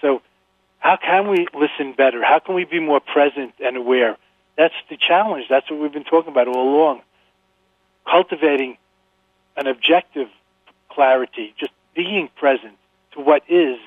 So, 0.00 0.22
how 0.78 0.96
can 0.96 1.28
we 1.28 1.46
listen 1.54 1.94
better? 1.94 2.22
How 2.22 2.38
can 2.38 2.54
we 2.54 2.64
be 2.64 2.78
more 2.78 3.00
present 3.00 3.54
and 3.58 3.76
aware? 3.76 4.16
That's 4.56 4.74
the 4.88 4.96
challenge. 4.96 5.46
That's 5.48 5.68
what 5.70 5.80
we've 5.80 5.92
been 5.92 6.04
talking 6.04 6.30
about 6.30 6.46
all 6.46 6.76
along. 6.76 7.00
Cultivating 8.08 8.76
an 9.56 9.66
objective 9.66 10.28
clarity, 10.88 11.54
just 11.58 11.72
being 11.94 12.28
present 12.36 12.74
to 13.12 13.20
what 13.20 13.42
is, 13.48 13.78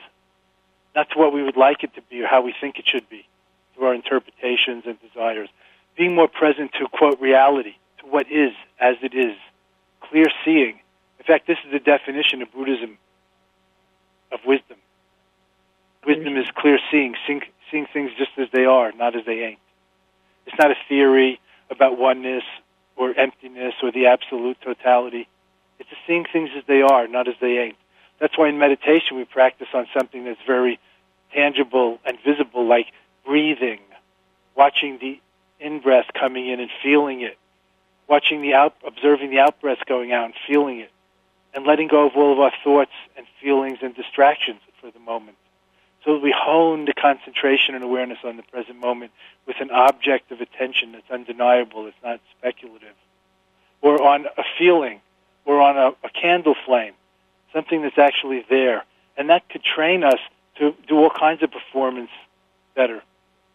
not 0.96 1.10
to 1.12 1.20
what 1.20 1.34
we 1.34 1.44
would 1.44 1.58
like 1.58 1.84
it 1.84 1.94
to 1.96 2.02
be 2.04 2.22
or 2.22 2.28
how 2.28 2.42
we 2.42 2.54
think 2.60 2.80
it 2.80 2.88
should 2.88 3.08
be, 3.10 3.28
to 3.76 3.86
our 3.86 3.94
interpretations 3.94 4.84
and 4.86 4.98
desires. 5.02 5.50
Being 5.98 6.16
more 6.16 6.28
present 6.28 6.72
to, 6.74 6.88
quote, 6.88 7.20
reality, 7.20 7.76
to 8.00 8.06
what 8.06 8.32
is 8.32 8.54
as 8.80 8.96
it 9.02 9.14
is. 9.14 9.36
Clear 10.02 10.28
seeing. 10.46 10.80
In 11.20 11.26
fact, 11.26 11.48
this 11.48 11.58
is 11.66 11.72
the 11.72 11.80
definition 11.80 12.42
of 12.42 12.52
Buddhism 12.52 12.98
of 14.32 14.40
wisdom. 14.46 14.78
Wisdom 16.06 16.38
is 16.38 16.46
clear 16.56 16.80
seeing, 16.90 17.16
seeing, 17.26 17.42
seeing 17.70 17.86
things 17.92 18.12
just 18.18 18.32
as 18.38 18.48
they 18.52 18.66
are, 18.66 18.92
not 18.94 19.16
as 19.16 19.26
they 19.26 19.44
ain't. 19.44 19.60
It's 20.46 20.58
not 20.58 20.72
a 20.72 20.76
theory 20.88 21.40
about 21.70 21.98
oneness 21.98 22.44
or 22.96 23.14
emptiness 23.14 23.74
or 23.84 23.92
the 23.92 24.08
absolute 24.08 24.60
totality. 24.62 25.28
It's 25.80 25.90
seeing 26.06 26.26
things 26.32 26.50
as 26.58 26.64
they 26.68 26.82
are, 26.82 27.08
not 27.08 27.28
as 27.28 27.36
they 27.40 27.60
ain't. 27.60 27.78
That's 28.20 28.38
why 28.38 28.50
in 28.50 28.58
meditation 28.58 29.18
we 29.18 29.26
practice 29.26 29.68
on 29.74 29.88
something 29.96 30.24
that's 30.26 30.40
very 30.46 30.80
tangible 31.34 32.00
and 32.06 32.18
visible, 32.26 32.68
like 32.68 32.88
breathing, 33.26 33.80
watching 34.56 34.98
the 35.00 35.20
in 35.60 35.80
breath 35.80 36.08
coming 36.14 36.48
in 36.48 36.60
and 36.60 36.70
feeling 36.84 37.22
it, 37.22 37.38
watching 38.08 38.42
the 38.42 38.54
out, 38.54 38.76
observing 38.86 39.32
the 39.32 39.40
out 39.40 39.60
breath 39.60 39.80
going 39.86 40.12
out 40.12 40.26
and 40.26 40.34
feeling 40.48 40.80
it, 40.80 40.92
and 41.54 41.66
letting 41.66 41.88
go 41.88 42.08
of 42.08 42.16
all 42.16 42.34
of 42.34 42.40
our 42.40 42.54
thoughts 42.64 42.92
and 43.16 43.26
feelings 43.42 43.80
and 43.82 43.96
distractions 43.96 44.60
for 44.80 44.92
the 44.92 45.00
moment. 45.00 45.38
So 46.06 46.18
we 46.18 46.34
hone 46.36 46.86
the 46.86 46.94
concentration 46.94 47.76
and 47.76 47.84
awareness 47.84 48.20
on 48.24 48.38
the 48.38 48.44
present 48.44 48.80
moment 48.80 49.12
with 49.46 49.58
an 49.60 49.72
object 49.72 50.32
of 50.32 50.40
attention 50.40 50.94
that's 50.94 51.10
undeniable, 51.12 51.88
it's 51.88 51.98
not 52.04 52.22
speculative, 52.38 52.96
or 53.82 54.02
on 54.02 54.26
a 54.38 54.44
feeling, 54.58 55.02
or 55.48 55.62
on 55.62 55.78
a, 55.78 55.88
a 56.06 56.10
candle 56.10 56.56
flame, 56.66 56.94
something 57.54 57.82
that's 57.82 57.98
actually 57.98 58.46
there. 58.50 58.84
And 59.16 59.30
that 59.30 59.50
could 59.50 59.64
train 59.64 60.04
us 60.04 60.20
to 60.60 60.76
do 60.88 60.98
all 60.98 61.10
kinds 61.10 61.42
of 61.42 61.50
performance 61.52 62.12
better. 62.76 63.02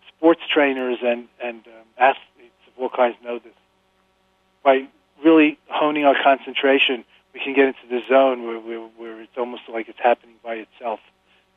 Sports 0.09 0.40
trainers 0.53 0.99
and, 1.03 1.28
and 1.40 1.59
um, 1.66 1.86
athletes 1.99 2.57
of 2.66 2.82
all 2.82 2.88
kinds 2.88 3.16
know 3.22 3.38
this. 3.38 3.53
By 4.64 4.88
really 5.22 5.59
honing 5.68 6.05
our 6.05 6.16
concentration, 6.20 7.05
we 7.34 7.40
can 7.40 7.55
get 7.55 7.66
into 7.66 7.86
the 7.90 8.01
zone 8.09 8.47
where, 8.47 8.59
where, 8.59 8.88
where 8.97 9.20
it's 9.20 9.36
almost 9.36 9.62
like 9.68 9.88
it's 9.88 10.01
happening 10.01 10.36
by 10.43 10.55
itself. 10.55 11.01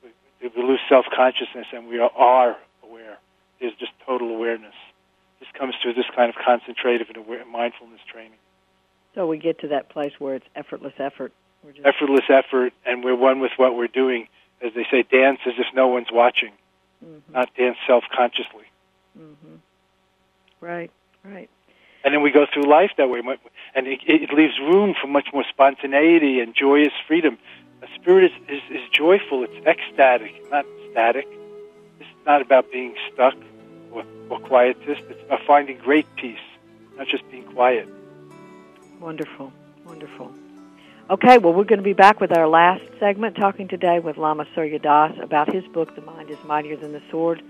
We, 0.04 0.50
we 0.50 0.64
lose 0.64 0.82
self 0.90 1.06
consciousness 1.16 1.68
and 1.72 1.88
we 1.88 2.00
are 2.00 2.58
aware. 2.84 3.18
There's 3.62 3.74
just 3.76 3.94
total 4.06 4.30
awareness. 4.30 4.76
This 5.40 5.50
comes 5.54 5.76
through 5.82 5.94
this 5.94 6.06
kind 6.14 6.30
of 6.30 6.36
concentrative 6.36 7.08
and 7.08 7.18
aware, 7.18 7.46
mindfulness 7.46 8.02
training. 8.12 8.38
So 9.16 9.26
we 9.26 9.38
get 9.38 9.60
to 9.60 9.70
that 9.70 9.90
place 9.90 10.12
where 10.20 10.36
it's 10.36 10.46
effortless 10.56 10.94
effort. 11.00 11.32
Effortless 11.84 12.26
effort, 12.30 12.74
and 12.86 13.04
we're 13.04 13.16
one 13.16 13.40
with 13.40 13.52
what 13.58 13.76
we're 13.76 13.88
doing. 13.88 14.28
As 14.62 14.74
they 14.76 14.86
say, 14.92 15.04
dance 15.04 15.40
as 15.48 15.54
if 15.58 15.66
no 15.74 15.88
one's 15.88 16.12
watching, 16.12 16.52
Mm-hmm. 17.04 17.34
not 17.34 17.54
dance 17.56 17.78
self 17.86 18.04
consciously. 18.16 18.64
hmm 19.18 19.56
Right, 20.62 20.90
right. 21.24 21.50
and 22.04 22.14
then 22.14 22.22
we 22.22 22.32
go 22.32 22.46
through 22.52 22.64
life 22.64 22.92
that 22.98 23.10
way, 23.10 23.20
and 23.76 23.88
it, 23.88 24.00
it 24.08 24.34
leaves 24.34 24.58
room 24.60 24.96
for 25.00 25.08
much 25.08 25.28
more 25.34 25.44
spontaneity 25.50 26.40
and 26.40 26.56
joyous 26.56 26.94
freedom. 27.08 27.38
A 27.84 27.88
spirit 27.96 28.32
is, 28.32 28.32
is, 28.58 28.62
is 28.72 28.90
joyful; 28.92 29.44
it's 29.44 29.66
ecstatic, 29.68 30.34
not 30.50 30.66
static. 30.92 31.28
It's 32.00 32.10
not 32.26 32.42
about 32.42 32.72
being 32.72 32.96
stuck 33.14 33.36
or, 33.92 34.04
or 34.30 34.40
quietist. 34.40 35.02
It's 35.10 35.22
about 35.24 35.42
finding 35.46 35.78
great 35.80 36.08
peace, 36.16 36.40
not 36.98 37.08
just 37.08 37.30
being 37.30 37.44
quiet. 37.44 37.88
Wonderful, 39.00 39.52
wonderful. 39.86 40.32
Okay, 41.10 41.38
well, 41.38 41.54
we're 41.54 41.66
going 41.66 41.78
to 41.78 41.84
be 41.84 41.94
back 41.94 42.20
with 42.20 42.36
our 42.36 42.48
last 42.48 42.84
segment, 43.00 43.36
talking 43.36 43.68
today 43.68 44.00
with 44.00 44.18
Lama 44.18 44.48
Surya 44.56 44.80
Das 44.80 45.16
about 45.22 45.54
his 45.54 45.64
book, 45.68 45.96
The 45.96 46.02
Mind 46.02 46.32
is 46.32 46.38
Mightier 46.44 46.78
Than 46.78 46.94
the 46.94 47.02
Sword. 47.12 47.44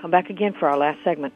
Come 0.00 0.10
back 0.10 0.30
again 0.30 0.52
for 0.52 0.68
our 0.68 0.76
last 0.76 0.98
segment. 1.04 1.32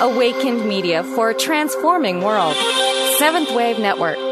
Awakened 0.00 0.68
Media 0.68 1.02
for 1.02 1.30
a 1.30 1.34
transforming 1.34 2.22
world. 2.22 2.54
Seventh 3.18 3.50
Wave 3.50 3.80
Network. 3.80 4.31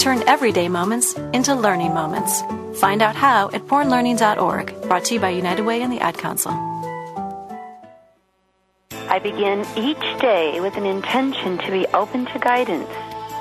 Turn 0.00 0.26
everyday 0.26 0.66
moments 0.66 1.12
into 1.34 1.54
learning 1.54 1.92
moments. 1.92 2.40
Find 2.80 3.02
out 3.02 3.14
how 3.14 3.50
at 3.50 3.66
bornlearning.org, 3.66 4.82
brought 4.88 5.04
to 5.04 5.14
you 5.14 5.20
by 5.20 5.28
United 5.28 5.66
Way 5.66 5.82
and 5.82 5.92
the 5.92 6.00
Ad 6.00 6.16
Council. 6.16 6.52
I 8.92 9.18
begin 9.22 9.66
each 9.76 10.20
day 10.22 10.58
with 10.62 10.78
an 10.78 10.86
intention 10.86 11.58
to 11.58 11.70
be 11.70 11.86
open 11.88 12.24
to 12.32 12.38
guidance, 12.38 12.88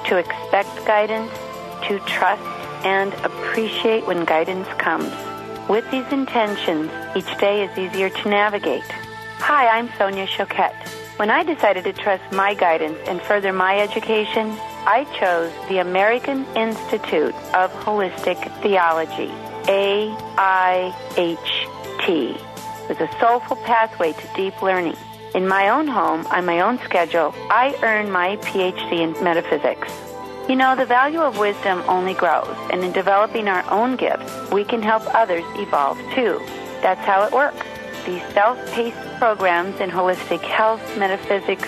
to 0.08 0.18
expect 0.18 0.86
guidance, 0.86 1.32
to 1.88 1.98
trust 2.00 2.44
and 2.84 3.14
appreciate 3.24 4.06
when 4.06 4.26
guidance 4.26 4.68
comes. 4.78 5.14
With 5.70 5.90
these 5.92 6.12
intentions, 6.12 6.92
each 7.16 7.38
day 7.38 7.64
is 7.64 7.78
easier 7.78 8.10
to 8.10 8.30
navigate. 8.30 8.84
Hi, 9.38 9.70
I'm 9.70 9.90
Sonia 9.98 10.28
Choquette. 10.28 10.76
When 11.16 11.30
I 11.30 11.44
decided 11.44 11.86
to 11.86 11.94
trust 11.94 12.30
my 12.34 12.54
guidance 12.54 12.98
and 13.08 13.22
further 13.22 13.54
my 13.54 13.80
education, 13.80 14.58
I 14.92 15.04
chose 15.20 15.54
the 15.70 15.78
American 15.78 16.48
Institute 16.56 17.36
of 17.54 17.72
Holistic 17.86 18.42
Theology, 18.64 19.30
AIHT, 19.70 20.10
with 22.90 23.00
a 23.00 23.20
soulful 23.20 23.58
pathway 23.58 24.14
to 24.14 24.28
deep 24.36 24.60
learning. 24.64 24.96
In 25.36 25.48
my 25.48 25.70
own 25.70 25.88
home, 25.88 26.26
on 26.26 26.44
my 26.44 26.62
own 26.62 26.80
schedule, 26.80 27.36
I 27.52 27.78
earned 27.84 28.12
my 28.12 28.38
PhD 28.38 29.02
in 29.02 29.12
metaphysics. 29.24 29.94
You 30.50 30.56
know, 30.56 30.76
the 30.76 30.88
value 30.88 31.22
of 31.22 31.38
wisdom 31.38 31.84
only 31.88 32.16
grows, 32.16 32.58
and 32.72 32.84
in 32.84 32.92
developing 32.92 33.48
our 33.48 33.64
own 33.70 33.96
gifts, 33.96 34.50
we 34.52 34.64
can 34.64 34.82
help 34.82 35.04
others 35.14 35.44
evolve 35.58 36.00
too. 36.16 36.42
That's 36.82 37.06
how 37.06 37.26
it 37.28 37.32
works. 37.32 37.64
These 38.08 38.24
self 38.34 38.58
paced 38.72 38.98
programs 39.20 39.80
in 39.82 39.92
holistic 39.92 40.42
health, 40.42 40.82
metaphysics, 40.98 41.68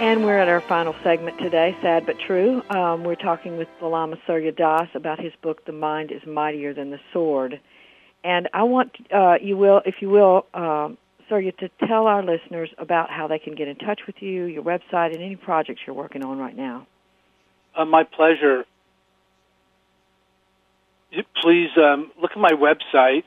And 0.00 0.24
we're 0.24 0.38
at 0.38 0.48
our 0.48 0.62
final 0.62 0.94
segment 1.02 1.38
today, 1.38 1.76
sad 1.82 2.06
but 2.06 2.16
true. 2.26 2.62
Um, 2.70 3.04
we're 3.04 3.16
talking 3.16 3.58
with 3.58 3.68
the 3.80 3.86
Lama 3.86 4.16
Surya 4.26 4.52
Das 4.52 4.88
about 4.94 5.20
his 5.20 5.34
book, 5.42 5.66
The 5.66 5.72
Mind 5.72 6.10
is 6.10 6.22
Mightier 6.26 6.72
Than 6.72 6.90
the 6.90 7.00
Sword. 7.12 7.60
And 8.22 8.48
I 8.52 8.64
want 8.64 8.92
uh, 9.12 9.36
you 9.40 9.56
will, 9.56 9.80
if 9.86 9.96
you 10.00 10.10
will, 10.10 10.44
um, 10.52 10.98
Surya, 11.28 11.52
to 11.52 11.70
tell 11.86 12.06
our 12.06 12.22
listeners 12.22 12.68
about 12.76 13.08
how 13.10 13.28
they 13.28 13.38
can 13.38 13.54
get 13.54 13.68
in 13.68 13.76
touch 13.76 14.00
with 14.06 14.16
you, 14.20 14.44
your 14.44 14.62
website, 14.62 15.14
and 15.14 15.22
any 15.22 15.36
projects 15.36 15.80
you're 15.86 15.96
working 15.96 16.22
on 16.24 16.38
right 16.38 16.56
now. 16.56 16.86
Uh, 17.74 17.84
my 17.84 18.04
pleasure. 18.04 18.64
Please 21.42 21.70
um, 21.76 22.12
look 22.20 22.30
at 22.32 22.38
my 22.38 22.52
website, 22.52 23.24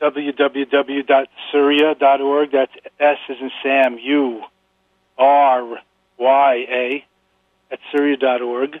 www.surya.org. 0.00 2.52
That's 2.52 2.72
S 2.98 3.18
as 3.28 3.36
in 3.40 3.50
Sam, 3.62 3.98
U 3.98 4.42
R 5.18 5.78
Y 6.18 6.54
A 6.68 7.04
at 7.70 7.78
surya.org. 7.92 8.80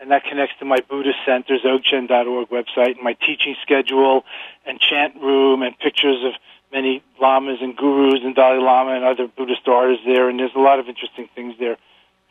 And 0.00 0.10
that 0.10 0.24
connects 0.24 0.54
to 0.60 0.64
my 0.64 0.80
Buddhist 0.88 1.18
Center, 1.26 1.58
dzogchen.org 1.58 2.48
website, 2.48 2.94
and 2.96 3.02
my 3.02 3.12
teaching 3.12 3.54
schedule, 3.62 4.24
and 4.64 4.80
chant 4.80 5.14
room, 5.20 5.62
and 5.62 5.78
pictures 5.78 6.24
of 6.24 6.32
many 6.72 7.02
lamas 7.20 7.58
and 7.60 7.76
gurus 7.76 8.20
and 8.24 8.34
Dalai 8.34 8.58
Lama 8.58 8.92
and 8.92 9.04
other 9.04 9.26
Buddhist 9.26 9.66
artists 9.66 10.04
there. 10.06 10.28
And 10.28 10.38
there's 10.38 10.54
a 10.54 10.60
lot 10.60 10.78
of 10.78 10.88
interesting 10.88 11.28
things 11.34 11.54
there. 11.58 11.76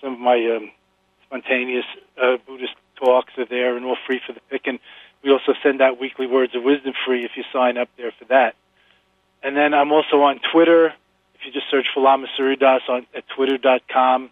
Some 0.02 0.14
of 0.14 0.20
my 0.20 0.44
um, 0.56 0.72
spontaneous 1.28 1.86
uh, 2.20 2.38
Buddhist 2.48 2.74
talks 2.96 3.34
are 3.38 3.46
there 3.46 3.78
and 3.78 3.86
all 3.86 3.98
free 4.08 4.22
for 4.26 4.34
the 4.34 4.42
picking. 4.50 4.80
We 5.24 5.32
also 5.32 5.54
send 5.62 5.82
out 5.82 6.00
weekly 6.00 6.26
words 6.26 6.56
of 6.56 6.64
wisdom 6.64 6.94
free 7.06 7.26
if 7.26 7.32
you 7.36 7.44
sign 7.52 7.78
up 7.78 7.90
there 7.98 8.12
for 8.18 8.26
that. 8.26 8.56
And 9.44 9.56
then 9.56 9.74
I'm 9.74 9.92
also 9.92 10.22
on 10.22 10.40
Twitter 10.52 10.94
if 11.40 11.46
you 11.46 11.52
just 11.52 11.70
search 11.70 11.88
for 11.94 12.02
Lama 12.02 12.28
Suryadas 12.38 12.82
on 12.90 13.06
at 13.16 13.24
twitter.com, 13.30 14.30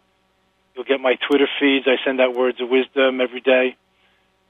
you'll 0.78 0.86
get 0.86 1.01
my 1.01 1.15
Twitter 1.15 1.47
feeds. 1.59 1.88
I 1.88 1.97
send 2.05 2.21
out 2.21 2.36
words 2.36 2.61
of 2.61 2.69
wisdom 2.69 3.19
every 3.19 3.41
day. 3.41 3.75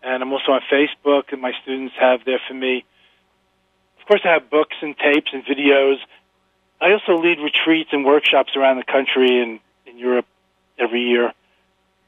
And 0.04 0.22
I'm 0.22 0.32
also 0.32 0.52
on 0.52 0.62
Facebook, 0.72 1.32
and 1.32 1.42
my 1.42 1.54
students 1.64 1.96
have 2.00 2.26
there 2.26 2.42
for 2.48 2.54
me. 2.54 2.86
Of 4.00 4.08
course, 4.08 4.22
I 4.26 4.34
have 4.34 4.50
books 4.50 4.76
and 4.82 4.96
tapes 4.98 5.32
and 5.34 5.44
videos. 5.46 5.98
I 6.80 6.92
also 6.92 7.18
lead 7.18 7.40
retreats 7.40 7.90
and 7.94 8.06
workshops 8.06 8.56
around 8.56 8.78
the 8.78 8.84
country 8.84 9.42
and 9.42 9.60
in 9.86 9.98
Europe 9.98 10.28
every 10.78 11.02
year, 11.02 11.34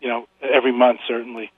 you 0.01 0.09
know, 0.09 0.27
every 0.41 0.71
month, 0.71 0.99
certainly. 1.07 1.51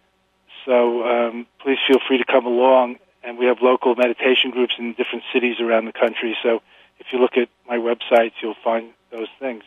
So 0.66 1.04
um, 1.04 1.48
please 1.60 1.80
feel 1.88 2.00
free 2.08 2.20
to 2.20 2.26
come 2.26 2.46
along. 2.46 2.98
And 3.24 3.38
we 3.38 3.46
have 3.46 3.58
local 3.62 3.96
meditation 3.96 4.50
groups 4.52 4.74
in 4.80 4.94
different 4.94 5.24
cities 5.34 5.60
around 5.60 5.86
the 5.86 5.94
country. 5.94 6.36
So 6.42 6.62
if 7.00 7.08
you 7.12 7.20
look 7.20 7.38
at 7.38 7.50
my 7.68 7.78
websites, 7.78 8.34
you'll 8.42 8.56
find 8.64 8.92
those 9.12 9.28
things. 9.40 9.64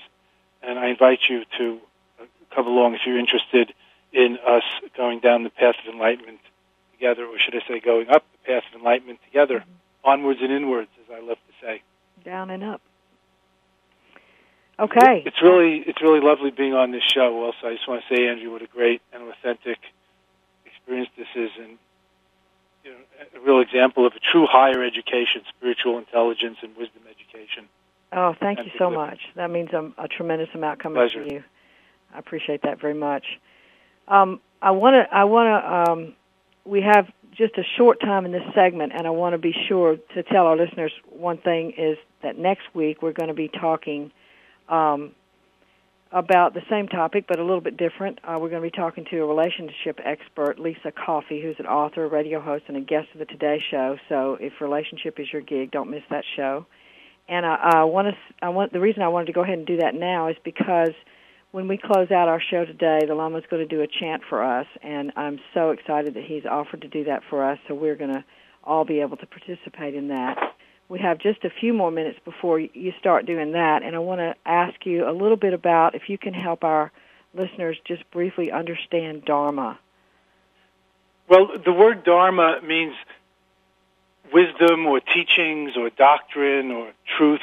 And 0.62 0.78
I 0.78 0.88
invite 0.88 1.20
you 1.28 1.44
to 1.58 1.80
come 2.54 2.66
along 2.66 2.94
if 2.94 3.00
you're 3.06 3.18
interested 3.18 3.72
in 4.12 4.38
us 4.46 4.62
going 4.96 5.20
down 5.20 5.42
the 5.42 5.50
path 5.50 5.74
of 5.86 5.92
enlightenment 5.92 6.38
together, 6.92 7.26
or 7.26 7.38
should 7.38 7.56
I 7.56 7.66
say, 7.66 7.80
going 7.80 8.08
up 8.08 8.24
the 8.32 8.52
path 8.52 8.62
of 8.72 8.78
enlightenment 8.78 9.18
together, 9.26 9.60
mm-hmm. 9.60 10.10
onwards 10.10 10.40
and 10.42 10.52
inwards, 10.52 10.90
as 11.04 11.14
I 11.14 11.20
love 11.20 11.38
to 11.38 11.66
say. 11.66 11.82
Down 12.24 12.50
and 12.50 12.62
up. 12.62 12.80
Okay. 14.78 15.22
It's 15.24 15.40
really 15.40 15.84
it's 15.86 16.02
really 16.02 16.20
lovely 16.20 16.50
being 16.50 16.74
on 16.74 16.90
this 16.90 17.04
show. 17.04 17.44
Also, 17.44 17.68
I 17.68 17.74
just 17.74 17.86
want 17.86 18.02
to 18.08 18.14
say, 18.14 18.26
Andrew, 18.26 18.50
what 18.50 18.62
a 18.62 18.66
great 18.66 19.02
and 19.12 19.22
authentic 19.22 19.78
experience 20.66 21.10
this 21.16 21.28
is, 21.36 21.50
and 21.60 21.78
you 22.84 22.90
know, 22.90 23.40
a 23.40 23.46
real 23.46 23.60
example 23.60 24.04
of 24.04 24.14
a 24.14 24.20
true 24.32 24.46
higher 24.50 24.82
education, 24.82 25.42
spiritual 25.56 25.98
intelligence, 25.98 26.58
and 26.62 26.76
wisdom 26.76 27.02
education. 27.08 27.68
Oh, 28.12 28.34
thank 28.38 28.58
you 28.60 28.70
so 28.78 28.90
much. 28.90 29.18
That 29.36 29.50
means 29.50 29.70
a, 29.72 29.92
a 29.98 30.08
tremendous 30.08 30.48
amount 30.54 30.80
coming 30.80 30.96
Pleasure. 30.96 31.22
from 31.22 31.30
you. 31.30 31.44
I 32.14 32.18
appreciate 32.18 32.62
that 32.62 32.80
very 32.80 32.94
much. 32.94 33.24
Um, 34.08 34.40
I 34.62 34.70
want 34.70 34.94
to. 34.94 35.14
I 35.14 35.24
want 35.24 35.48
to. 35.48 35.92
Um, 35.92 36.14
we 36.64 36.82
have 36.82 37.06
just 37.36 37.58
a 37.58 37.62
short 37.76 38.00
time 38.00 38.24
in 38.24 38.32
this 38.32 38.42
segment, 38.54 38.92
and 38.96 39.06
I 39.06 39.10
want 39.10 39.34
to 39.34 39.38
be 39.38 39.54
sure 39.68 39.96
to 40.14 40.22
tell 40.22 40.46
our 40.46 40.56
listeners 40.56 40.92
one 41.10 41.38
thing 41.38 41.72
is 41.76 41.98
that 42.22 42.38
next 42.38 42.62
week 42.74 43.02
we're 43.02 43.12
going 43.12 43.28
to 43.28 43.34
be 43.34 43.48
talking 43.48 44.12
um, 44.68 45.12
about 46.12 46.54
the 46.54 46.62
same 46.70 46.86
topic, 46.86 47.24
but 47.26 47.38
a 47.38 47.42
little 47.42 47.60
bit 47.60 47.76
different. 47.76 48.20
Uh, 48.22 48.38
we're 48.40 48.48
going 48.48 48.62
to 48.62 48.70
be 48.70 48.76
talking 48.76 49.04
to 49.10 49.18
a 49.18 49.26
relationship 49.26 49.98
expert, 50.04 50.58
Lisa 50.58 50.92
Coffey, 50.92 51.42
who's 51.42 51.56
an 51.58 51.66
author, 51.66 52.08
radio 52.08 52.40
host, 52.40 52.64
and 52.68 52.76
a 52.76 52.80
guest 52.80 53.08
of 53.12 53.18
the 53.18 53.26
Today 53.26 53.60
Show. 53.70 53.96
So, 54.08 54.38
if 54.40 54.52
relationship 54.60 55.18
is 55.18 55.26
your 55.32 55.42
gig, 55.42 55.72
don't 55.72 55.90
miss 55.90 56.02
that 56.10 56.24
show. 56.36 56.66
And 57.28 57.44
I, 57.44 57.80
I 57.80 57.84
want 57.84 58.08
to. 58.08 58.14
I 58.44 58.50
want 58.50 58.72
the 58.72 58.80
reason 58.80 59.02
I 59.02 59.08
wanted 59.08 59.26
to 59.26 59.32
go 59.32 59.42
ahead 59.42 59.58
and 59.58 59.66
do 59.66 59.78
that 59.78 59.94
now 59.94 60.28
is 60.28 60.36
because 60.44 60.92
when 61.54 61.68
we 61.68 61.78
close 61.78 62.10
out 62.10 62.28
our 62.28 62.40
show 62.40 62.64
today, 62.64 62.98
the 63.06 63.14
Lama 63.14 63.38
is 63.38 63.44
going 63.48 63.66
to 63.66 63.76
do 63.76 63.80
a 63.80 63.86
chant 63.86 64.22
for 64.28 64.42
us, 64.42 64.66
and 64.82 65.12
I'm 65.14 65.38
so 65.54 65.70
excited 65.70 66.14
that 66.14 66.24
he's 66.24 66.44
offered 66.44 66.82
to 66.82 66.88
do 66.88 67.04
that 67.04 67.22
for 67.30 67.44
us. 67.44 67.60
So 67.68 67.74
we're 67.74 67.94
going 67.94 68.12
to 68.12 68.24
all 68.64 68.84
be 68.84 69.00
able 69.00 69.16
to 69.18 69.26
participate 69.26 69.94
in 69.94 70.08
that 70.08 70.36
we 70.88 70.98
have 70.98 71.18
just 71.18 71.44
a 71.44 71.50
few 71.50 71.72
more 71.72 71.90
minutes 71.90 72.18
before 72.24 72.58
you 72.58 72.92
start 72.98 73.26
doing 73.26 73.52
that, 73.52 73.82
and 73.82 73.96
I 73.96 73.98
want 74.00 74.20
to 74.20 74.34
ask 74.44 74.84
you 74.84 75.08
a 75.08 75.12
little 75.12 75.36
bit 75.36 75.54
about 75.54 75.94
if 75.94 76.08
you 76.08 76.18
can 76.18 76.34
help 76.34 76.62
our 76.62 76.92
listeners 77.32 77.76
just 77.84 78.08
briefly 78.10 78.52
understand 78.52 79.24
Dharma. 79.24 79.78
Well, 81.28 81.48
the 81.64 81.72
word 81.72 82.04
Dharma 82.04 82.60
means 82.62 82.94
wisdom 84.32 84.86
or 84.86 85.00
teachings 85.00 85.76
or 85.76 85.88
doctrine 85.90 86.70
or 86.70 86.92
truth. 87.16 87.40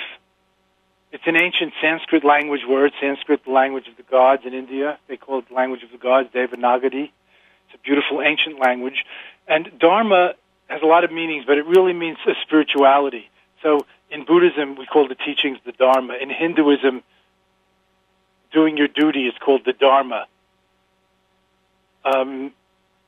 It's 1.11 1.23
an 1.25 1.35
ancient 1.35 1.73
Sanskrit 1.81 2.23
language 2.23 2.61
word, 2.67 2.93
Sanskrit, 3.01 3.43
the 3.43 3.51
language 3.51 3.87
of 3.87 3.97
the 3.97 4.03
gods 4.03 4.43
in 4.45 4.53
India. 4.53 4.97
They 5.07 5.17
call 5.17 5.39
it 5.39 5.49
the 5.49 5.55
language 5.55 5.83
of 5.83 5.91
the 5.91 5.97
gods, 5.97 6.29
Devanagari. 6.33 7.11
It's 7.11 7.75
a 7.75 7.77
beautiful 7.83 8.21
ancient 8.21 8.59
language. 8.59 9.03
And 9.47 9.71
Dharma 9.77 10.35
has 10.67 10.81
a 10.81 10.85
lot 10.85 11.03
of 11.03 11.11
meanings, 11.11 11.43
but 11.45 11.57
it 11.57 11.65
really 11.65 11.93
means 11.93 12.17
a 12.25 12.31
spirituality 12.43 13.29
So 13.61 13.85
in 14.09 14.23
Buddhism, 14.23 14.75
we 14.77 14.85
call 14.85 15.07
the 15.07 15.15
teachings 15.15 15.57
the 15.65 15.73
Dharma. 15.73 16.15
In 16.21 16.29
Hinduism, 16.29 17.03
doing 18.53 18.77
your 18.77 18.87
duty 18.87 19.27
is 19.27 19.33
called 19.39 19.63
the 19.65 19.73
Dharma. 19.73 20.27
Um, 22.05 22.53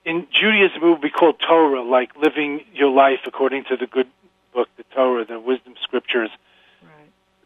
in 0.05 0.27
Judaism, 0.31 0.83
it 0.83 0.89
would 0.89 1.01
be 1.01 1.09
called 1.09 1.39
Torah, 1.39 1.81
like 1.83 2.15
living 2.17 2.61
your 2.73 2.89
life 2.89 3.19
according 3.25 3.63
to 3.65 3.77
the 3.77 3.87
good 3.87 4.07
book, 4.53 4.67
the 4.75 4.83
Torah, 4.93 5.25
the 5.25 5.39
wisdom 5.39 5.75
scriptures. 5.81 6.29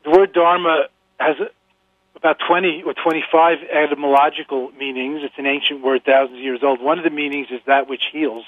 The 0.07 0.17
word 0.17 0.31
Dharma 0.31 0.85
has 1.19 1.35
about 2.15 2.37
20 2.47 2.83
or 2.83 2.93
25 2.93 3.57
etymological 3.69 4.71
meanings. 4.71 5.19
It's 5.21 5.37
an 5.37 5.45
ancient 5.45 5.83
word, 5.83 6.05
thousands 6.05 6.37
of 6.37 6.43
years 6.45 6.61
old. 6.63 6.79
One 6.79 6.97
of 6.97 7.03
the 7.03 7.09
meanings 7.09 7.47
is 7.51 7.59
that 7.65 7.89
which 7.89 8.03
heals, 8.13 8.45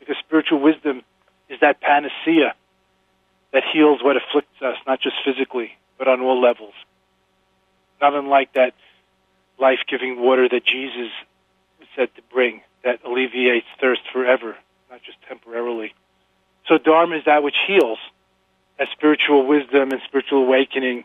because 0.00 0.18
spiritual 0.18 0.60
wisdom 0.60 1.02
is 1.48 1.60
that 1.60 1.80
panacea 1.80 2.54
that 3.54 3.62
heals 3.72 4.02
what 4.02 4.18
afflicts 4.18 4.60
us, 4.60 4.76
not 4.86 5.00
just 5.00 5.16
physically, 5.24 5.78
but 5.96 6.08
on 6.08 6.20
all 6.20 6.38
levels. 6.38 6.74
Not 8.02 8.12
unlike 8.12 8.52
that 8.52 8.74
life 9.58 9.80
giving 9.88 10.20
water 10.20 10.46
that 10.46 10.66
Jesus 10.66 11.10
was 11.78 11.88
said 11.96 12.14
to 12.16 12.22
bring, 12.30 12.60
that 12.84 13.02
alleviates 13.02 13.66
thirst 13.80 14.02
forever, 14.12 14.58
not 14.90 15.02
just 15.02 15.16
temporarily. 15.26 15.94
So, 16.68 16.76
Dharma 16.76 17.16
is 17.16 17.24
that 17.24 17.42
which 17.42 17.56
heals, 17.66 17.98
as 18.82 18.88
spiritual 18.90 19.46
wisdom 19.46 19.92
and 19.92 20.00
spiritual 20.04 20.42
awakening 20.42 21.04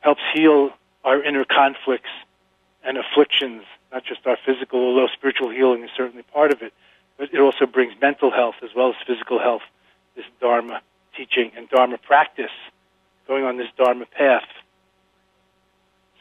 helps 0.00 0.20
heal 0.34 0.70
our 1.02 1.22
inner 1.22 1.44
conflicts 1.44 2.10
and 2.84 2.98
afflictions, 2.98 3.62
not 3.90 4.04
just 4.04 4.26
our 4.26 4.36
physical, 4.44 4.78
although 4.80 5.06
spiritual 5.08 5.48
healing 5.48 5.82
is 5.82 5.90
certainly 5.96 6.22
part 6.22 6.52
of 6.52 6.60
it, 6.60 6.74
but 7.16 7.32
it 7.32 7.40
also 7.40 7.64
brings 7.64 7.94
mental 8.02 8.30
health 8.30 8.56
as 8.62 8.70
well 8.76 8.90
as 8.90 8.96
physical 9.06 9.38
health, 9.38 9.62
this 10.14 10.26
Dharma 10.40 10.82
teaching 11.16 11.50
and 11.56 11.68
Dharma 11.70 11.96
practice, 11.96 12.50
going 13.26 13.44
on 13.44 13.56
this 13.56 13.68
Dharma 13.78 14.04
path. 14.04 14.44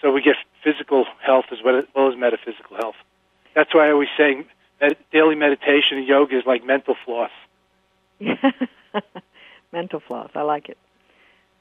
So 0.02 0.12
we 0.12 0.22
get 0.22 0.38
physical 0.64 1.06
health 1.22 1.46
as 1.52 1.58
well 1.62 1.84
as 2.10 2.18
metaphysical 2.18 2.78
health. 2.78 2.96
That's 3.54 3.74
why 3.74 3.88
I 3.88 3.92
always 3.92 4.10
say 4.16 4.46
that 4.80 4.98
daily 5.12 5.36
meditation 5.36 5.98
and 5.98 6.08
yoga 6.08 6.38
is 6.38 6.46
like 6.46 6.66
mental 6.66 6.96
floss. 7.06 7.32
mental 9.74 10.00
floss. 10.00 10.30
I 10.36 10.42
like 10.44 10.70
it. 10.70 10.78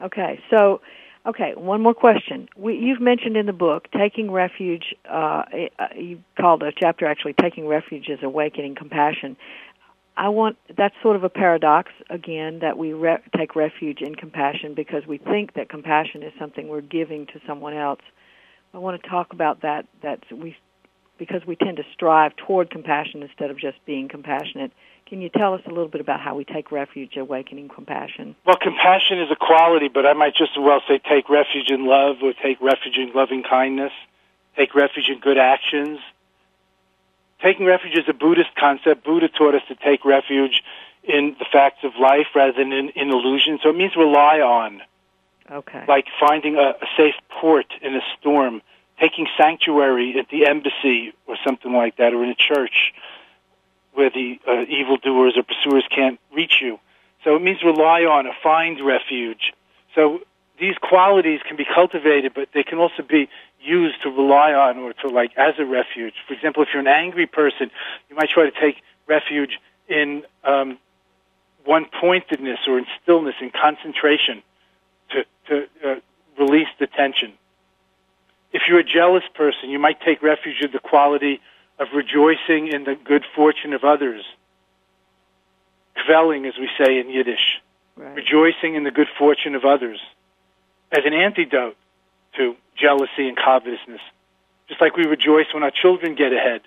Okay, 0.02 0.40
so 0.50 0.80
okay, 1.26 1.52
one 1.56 1.80
more 1.80 1.94
question. 1.94 2.48
We, 2.56 2.76
you've 2.76 3.00
mentioned 3.00 3.36
in 3.36 3.46
the 3.46 3.52
book 3.52 3.88
taking 3.96 4.30
refuge. 4.30 4.94
Uh, 5.08 5.44
you 5.96 6.22
called 6.38 6.62
a 6.62 6.72
chapter 6.72 7.06
actually 7.06 7.34
"Taking 7.34 7.66
Refuge 7.66 8.08
is 8.08 8.18
Awakening 8.22 8.74
Compassion." 8.74 9.36
I 10.16 10.28
want 10.28 10.56
that's 10.76 10.94
sort 11.02 11.16
of 11.16 11.24
a 11.24 11.28
paradox 11.28 11.90
again 12.08 12.60
that 12.60 12.78
we 12.78 12.92
re- 12.92 13.18
take 13.36 13.56
refuge 13.56 14.00
in 14.00 14.14
compassion 14.14 14.74
because 14.74 15.06
we 15.06 15.18
think 15.18 15.54
that 15.54 15.68
compassion 15.68 16.22
is 16.22 16.32
something 16.38 16.68
we're 16.68 16.82
giving 16.82 17.26
to 17.26 17.40
someone 17.46 17.74
else. 17.74 18.00
I 18.72 18.78
want 18.78 19.00
to 19.02 19.08
talk 19.08 19.32
about 19.32 19.62
that 19.62 19.86
that 20.02 20.20
we 20.32 20.56
because 21.18 21.46
we 21.46 21.56
tend 21.56 21.76
to 21.76 21.84
strive 21.92 22.34
toward 22.36 22.70
compassion 22.70 23.22
instead 23.22 23.50
of 23.50 23.58
just 23.58 23.78
being 23.86 24.08
compassionate. 24.08 24.72
Can 25.06 25.20
you 25.20 25.28
tell 25.28 25.54
us 25.54 25.60
a 25.66 25.68
little 25.68 25.88
bit 25.88 26.00
about 26.00 26.20
how 26.20 26.34
we 26.34 26.44
take 26.44 26.72
refuge 26.72 27.16
awakening 27.16 27.68
compassion? 27.68 28.34
Well, 28.46 28.56
compassion 28.56 29.20
is 29.20 29.30
a 29.30 29.36
quality, 29.36 29.88
but 29.88 30.06
I 30.06 30.14
might 30.14 30.34
just 30.34 30.52
as 30.56 30.62
well 30.62 30.80
say 30.88 30.98
take 30.98 31.28
refuge 31.28 31.70
in 31.70 31.86
love 31.86 32.16
or 32.22 32.32
take 32.32 32.60
refuge 32.60 32.96
in 32.96 33.12
loving 33.14 33.42
kindness, 33.42 33.92
take 34.56 34.74
refuge 34.74 35.08
in 35.08 35.20
good 35.20 35.38
actions, 35.38 35.98
taking 37.42 37.66
refuge 37.66 37.96
is 37.96 38.04
a 38.08 38.14
Buddhist 38.14 38.54
concept. 38.58 39.04
Buddha 39.04 39.28
taught 39.28 39.54
us 39.54 39.62
to 39.68 39.74
take 39.74 40.04
refuge 40.04 40.62
in 41.04 41.36
the 41.38 41.44
facts 41.52 41.84
of 41.84 41.92
life 42.00 42.28
rather 42.34 42.52
than 42.52 42.72
in, 42.72 42.88
in 42.90 43.10
illusion. 43.10 43.58
So 43.62 43.68
it 43.68 43.76
means 43.76 43.94
rely 43.96 44.40
on. 44.40 44.80
Okay. 45.50 45.84
Like 45.86 46.06
finding 46.18 46.56
a, 46.56 46.70
a 46.80 46.86
safe 46.96 47.14
port 47.28 47.66
in 47.82 47.94
a 47.94 48.00
storm, 48.18 48.62
taking 49.00 49.26
sanctuary 49.36 50.18
at 50.18 50.28
the 50.28 50.46
embassy 50.46 51.12
or 51.26 51.36
something 51.44 51.72
like 51.72 51.96
that, 51.96 52.14
or 52.14 52.22
in 52.24 52.30
a 52.30 52.34
church 52.34 52.92
where 53.94 54.10
the 54.10 54.38
uh, 54.46 54.62
evildoers 54.68 55.36
or 55.36 55.42
pursuers 55.42 55.84
can't 55.90 56.18
reach 56.34 56.60
you. 56.60 56.78
So 57.22 57.36
it 57.36 57.42
means 57.42 57.62
rely 57.62 58.04
on, 58.04 58.26
or 58.26 58.34
find 58.42 58.80
refuge. 58.84 59.52
So 59.94 60.20
these 60.58 60.76
qualities 60.78 61.40
can 61.46 61.56
be 61.56 61.64
cultivated, 61.64 62.32
but 62.34 62.48
they 62.52 62.62
can 62.62 62.78
also 62.78 63.02
be 63.02 63.28
used 63.60 64.02
to 64.02 64.10
rely 64.10 64.52
on 64.52 64.78
or 64.78 64.92
to 64.92 65.08
like 65.08 65.32
as 65.36 65.54
a 65.58 65.64
refuge. 65.64 66.14
For 66.26 66.34
example, 66.34 66.62
if 66.62 66.68
you're 66.72 66.80
an 66.80 66.86
angry 66.86 67.26
person, 67.26 67.70
you 68.10 68.16
might 68.16 68.28
try 68.28 68.44
to 68.44 68.60
take 68.60 68.82
refuge 69.06 69.58
in 69.88 70.22
um, 70.44 70.78
one 71.64 71.86
pointedness 72.00 72.60
or 72.66 72.78
in 72.78 72.86
stillness, 73.02 73.34
in 73.40 73.50
concentration, 73.50 74.42
to 75.10 75.24
to 75.48 75.66
uh, 75.84 75.94
release 76.38 76.68
the 76.78 76.86
tension. 76.86 77.32
If 78.54 78.62
you're 78.68 78.78
a 78.78 78.84
jealous 78.84 79.24
person, 79.34 79.68
you 79.68 79.80
might 79.80 80.00
take 80.00 80.22
refuge 80.22 80.62
in 80.62 80.70
the 80.70 80.78
quality 80.78 81.40
of 81.80 81.88
rejoicing 81.92 82.68
in 82.68 82.84
the 82.84 82.94
good 82.94 83.24
fortune 83.34 83.72
of 83.72 83.82
others. 83.82 84.24
Kvelling, 85.96 86.46
as 86.46 86.54
we 86.56 86.70
say 86.78 87.00
in 87.00 87.10
Yiddish, 87.10 87.60
right. 87.96 88.14
rejoicing 88.14 88.76
in 88.76 88.84
the 88.84 88.92
good 88.92 89.08
fortune 89.18 89.56
of 89.56 89.64
others 89.64 89.98
as 90.92 91.00
an 91.04 91.12
antidote 91.12 91.76
to 92.36 92.54
jealousy 92.76 93.26
and 93.28 93.36
covetousness. 93.36 94.00
Just 94.68 94.80
like 94.80 94.96
we 94.96 95.04
rejoice 95.04 95.46
when 95.52 95.64
our 95.64 95.72
children 95.72 96.14
get 96.14 96.32
ahead. 96.32 96.60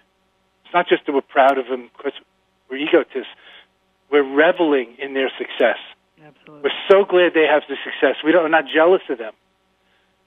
It's 0.66 0.74
not 0.74 0.90
just 0.90 1.06
that 1.06 1.14
we're 1.14 1.22
proud 1.22 1.58
of 1.58 1.68
them 1.68 1.90
because 1.96 2.14
we're 2.70 2.78
egotists. 2.78 3.32
We're 4.12 4.24
reveling 4.24 4.96
in 5.00 5.14
their 5.14 5.32
success. 5.38 5.78
Absolutely. 6.22 6.70
We're 6.70 6.78
so 6.90 7.06
glad 7.06 7.34
they 7.34 7.48
have 7.48 7.64
the 7.70 7.78
success. 7.84 8.18
We 8.26 8.34
don't, 8.34 8.44
we're 8.44 8.50
not 8.50 8.66
jealous 8.68 9.04
of 9.10 9.18
them. 9.18 9.34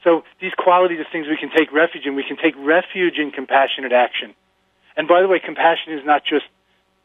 So 0.05 0.25
these 0.41 0.53
qualities 0.57 0.99
are 1.01 1.07
things 1.11 1.27
we 1.29 1.37
can 1.37 1.51
take 1.51 1.73
refuge 1.73 2.07
in. 2.07 2.15
We 2.15 2.25
can 2.25 2.37
take 2.37 2.55
refuge 2.59 3.19
in 3.19 3.31
compassionate 3.31 3.93
action. 3.93 4.35
And 4.97 5.07
by 5.07 5.21
the 5.21 5.29
way, 5.29 5.39
compassion 5.39 5.93
is 5.93 6.05
not 6.05 6.25
just 6.25 6.47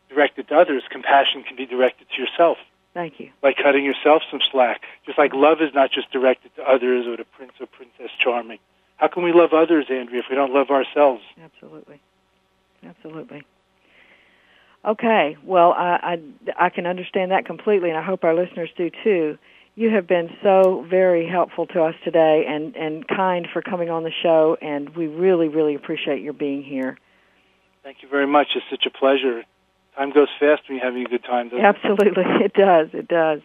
directed 0.09 0.47
to 0.49 0.55
others. 0.57 0.83
Compassion 0.89 1.43
can 1.43 1.55
be 1.55 1.65
directed 1.65 2.07
to 2.15 2.21
yourself. 2.21 2.57
Thank 2.93 3.19
you. 3.19 3.31
By 3.41 3.53
cutting 3.53 3.83
yourself 3.83 4.23
some 4.31 4.39
slack. 4.51 4.81
Just 5.05 5.17
like 5.17 5.33
love 5.33 5.61
is 5.61 5.73
not 5.73 5.91
just 5.91 6.11
directed 6.11 6.55
to 6.55 6.63
others 6.63 7.05
or 7.05 7.17
to 7.17 7.25
Prince 7.25 7.51
or 7.59 7.67
Princess 7.67 8.11
Charming. 8.17 8.59
How 8.97 9.09
can 9.09 9.23
we 9.23 9.33
love 9.33 9.51
others, 9.51 9.87
Andrea, 9.89 10.21
if 10.21 10.25
we 10.29 10.35
don't 10.35 10.53
love 10.53 10.69
ourselves? 10.69 11.21
Absolutely. 11.43 11.99
Absolutely. 12.85 13.43
Okay. 14.85 15.35
Well, 15.43 15.73
I, 15.73 16.19
I, 16.57 16.65
I 16.67 16.69
can 16.69 16.85
understand 16.85 17.31
that 17.31 17.45
completely, 17.45 17.89
and 17.89 17.97
I 17.97 18.03
hope 18.03 18.23
our 18.23 18.33
listeners 18.33 18.69
do 18.77 18.89
too. 19.03 19.37
You 19.75 19.89
have 19.89 20.07
been 20.07 20.29
so 20.41 20.85
very 20.89 21.27
helpful 21.27 21.67
to 21.67 21.83
us 21.83 21.95
today 22.03 22.45
and, 22.47 22.75
and 22.77 23.05
kind 23.07 23.47
for 23.51 23.61
coming 23.61 23.89
on 23.89 24.03
the 24.03 24.11
show, 24.23 24.57
and 24.61 24.89
we 24.95 25.07
really, 25.07 25.49
really 25.49 25.75
appreciate 25.75 26.21
your 26.21 26.33
being 26.33 26.63
here. 26.63 26.97
Thank 27.83 27.97
you 28.01 28.07
very 28.07 28.25
much. 28.25 28.47
It's 28.55 28.65
such 28.69 28.85
a 28.85 28.97
pleasure 28.97 29.43
time 29.95 30.11
goes 30.11 30.27
fast 30.39 30.63
when 30.67 30.77
you're 30.77 30.85
having 30.85 31.05
a 31.05 31.09
good 31.09 31.23
time, 31.23 31.49
Absolutely, 31.53 32.23
it? 32.23 32.41
it 32.45 32.53
does. 32.53 32.89
It 32.93 33.07
does. 33.07 33.41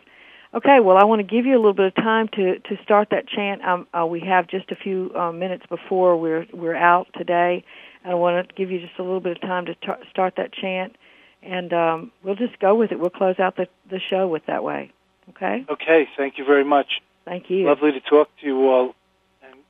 Okay, 0.53 0.81
well, 0.81 0.97
I 0.97 1.05
want 1.05 1.21
to 1.21 1.27
give 1.27 1.47
you 1.47 1.55
a 1.55 1.61
little 1.61 1.75
bit 1.75 1.87
of 1.87 1.95
time 1.95 2.27
to 2.29 2.59
to 2.59 2.83
start 2.83 3.11
that 3.11 3.29
chant. 3.29 3.65
Um, 3.65 3.87
uh, 3.97 4.05
we 4.05 4.21
have 4.21 4.49
just 4.49 4.71
a 4.73 4.77
few 4.77 5.13
uh, 5.15 5.31
minutes 5.31 5.65
before 5.69 6.17
we're 6.17 6.47
we're 6.53 6.75
out 6.75 7.07
today, 7.17 7.65
and 8.03 8.13
I 8.13 8.17
want 8.17 8.49
to 8.49 8.55
give 8.55 8.71
you 8.71 8.81
just 8.81 8.99
a 8.99 9.03
little 9.03 9.21
bit 9.21 9.37
of 9.37 9.41
time 9.43 9.67
to 9.67 9.77
tar- 9.77 10.01
start 10.11 10.35
that 10.39 10.53
chant, 10.53 10.97
and 11.41 11.73
um, 11.73 12.13
we'll 12.25 12.35
just 12.35 12.59
go 12.59 12.75
with 12.75 12.91
it. 12.91 12.99
We'll 12.99 13.11
close 13.11 13.39
out 13.39 13.57
the 13.57 13.69
the 13.89 14.01
show 14.01 14.27
with 14.27 14.45
that 14.47 14.65
way. 14.65 14.93
Okay. 15.31 15.65
Okay. 15.69 16.09
Thank 16.17 16.39
you 16.39 16.45
very 16.45 16.65
much. 16.65 17.01
Thank 17.25 17.51
you. 17.51 17.67
Lovely 17.67 17.93
to 17.93 18.01
talk 18.01 18.29
to 18.41 18.47
you 18.47 18.69
all, 18.69 18.95
and 19.43 19.61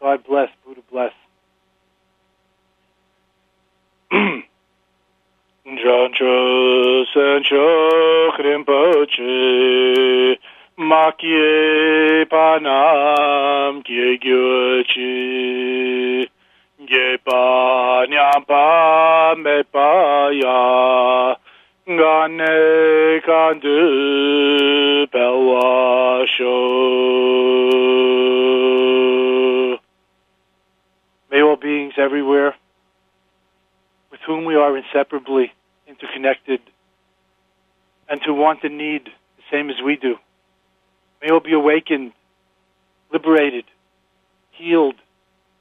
God 0.00 0.24
bless. 0.24 0.50
Buddha 0.64 0.82
bless. 0.90 1.12
Jancho 5.66 7.04
Sancho 7.12 8.30
Krimpoche 8.38 10.36
Makye 10.78 12.24
Panam 12.30 13.82
Gye 13.84 14.16
Gyochi 14.22 16.28
Gye 16.86 17.16
Pa 17.24 18.06
Nyampa 18.06 19.34
Me 19.42 19.64
Pa 21.86 21.92
Ya 21.92 21.98
Gane 21.98 23.20
Kandu 23.20 25.06
Pelwa 25.06 26.26
May 31.30 31.42
all 31.42 31.56
beings 31.56 31.94
everywhere 31.96 32.56
with 34.10 34.20
whom 34.26 34.44
we 34.44 34.56
are 34.56 34.76
inseparably 34.76 35.52
interconnected 35.86 36.60
and 38.08 38.20
to 38.22 38.32
want 38.32 38.64
and 38.64 38.76
need 38.78 39.04
the 39.36 39.42
same 39.50 39.70
as 39.70 39.76
we 39.84 39.96
do. 39.96 40.16
May 41.22 41.30
all 41.30 41.40
be 41.40 41.52
awakened, 41.52 42.12
liberated, 43.12 43.64
healed, 44.50 44.96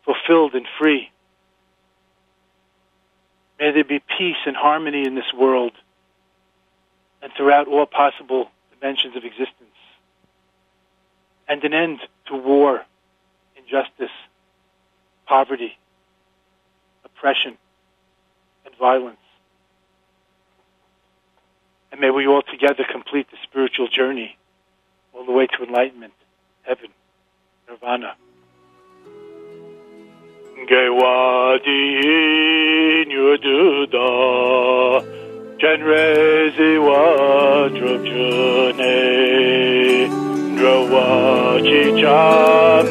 fulfilled, 0.03 0.55
and 0.55 0.65
free. 0.79 1.11
May 3.59 3.71
there 3.71 3.83
be 3.83 3.99
peace 4.17 4.37
and 4.45 4.55
harmony 4.55 5.05
in 5.05 5.13
this 5.15 5.31
world 5.37 5.73
and 7.25 7.33
throughout 7.35 7.67
all 7.67 7.87
possible 7.87 8.51
dimensions 8.69 9.15
of 9.15 9.25
existence. 9.25 9.61
and 11.47 11.63
an 11.63 11.73
end 11.73 11.99
to 12.27 12.35
war, 12.35 12.83
injustice, 13.55 14.11
poverty, 15.25 15.77
oppression, 17.03 17.57
and 18.65 18.75
violence. 18.75 19.17
And 21.91 21.99
may 21.99 22.11
we 22.11 22.27
all 22.27 22.41
together 22.41 22.83
complete 22.91 23.29
the 23.31 23.37
spiritual 23.43 23.87
journey 23.87 24.37
all 25.13 25.25
the 25.25 25.31
way 25.31 25.47
to 25.47 25.63
enlightenment, 25.63 26.13
heaven, 26.63 26.89
nirvana. 27.67 28.15
Gewadi 30.67 31.81
nyududa 33.05 34.05
Genrezi 35.57 36.77
wa 36.79 37.69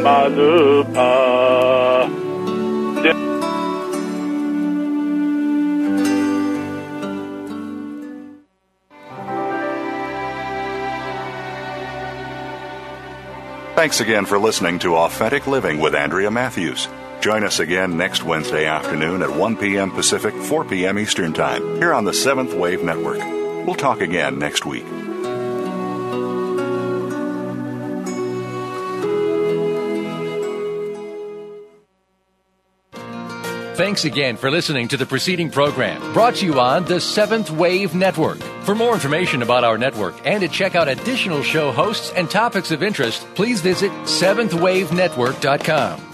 malupa 0.03 1.45
Thanks 13.77 14.01
again 14.01 14.25
for 14.25 14.39
listening 14.39 14.79
to 14.79 14.97
Authentic 14.97 15.47
Living 15.47 15.79
with 15.79 15.95
Andrea 15.95 16.31
Matthews. 16.31 16.89
Join 17.25 17.43
us 17.43 17.59
again 17.59 17.97
next 17.97 18.23
Wednesday 18.23 18.67
afternoon 18.67 19.23
at 19.23 19.31
1 19.31 19.57
p.m. 19.57 19.91
Pacific, 19.91 20.35
4 20.35 20.67
p.m. 20.67 20.99
Eastern 20.99 21.33
Time, 21.33 21.77
here 21.77 21.95
on 21.95 22.05
the 22.05 22.13
Seventh 22.13 22.53
Wave 22.53 22.85
Network. 22.85 23.17
We'll 23.67 23.77
talk 23.77 24.03
again 24.03 24.39
next 24.39 24.67
week. 24.67 24.85
Thanks 33.75 34.05
again 34.05 34.37
for 34.37 34.51
listening 34.51 34.89
to 34.89 34.99
the 34.99 35.07
preceding 35.07 35.51
program 35.51 36.13
brought 36.13 36.35
to 36.37 36.45
you 36.45 36.61
on 36.61 36.85
the 36.85 37.01
Seventh 37.01 37.51
Wave 37.51 37.95
Network. 37.95 38.37
For 38.65 38.75
more 38.75 38.93
information 38.93 39.41
about 39.41 39.65
our 39.65 39.79
network 39.79 40.15
and 40.27 40.43
to 40.43 40.49
check 40.49 40.75
out 40.75 40.89
additional 40.89 41.43
show 41.43 41.73
hosts 41.73 42.13
and 42.15 42.31
topics 42.31 42.71
of 42.71 42.83
interest, 42.83 43.27
please 43.35 43.63
visit 43.63 43.91
seventhwavenetwork.com. 44.03 46.14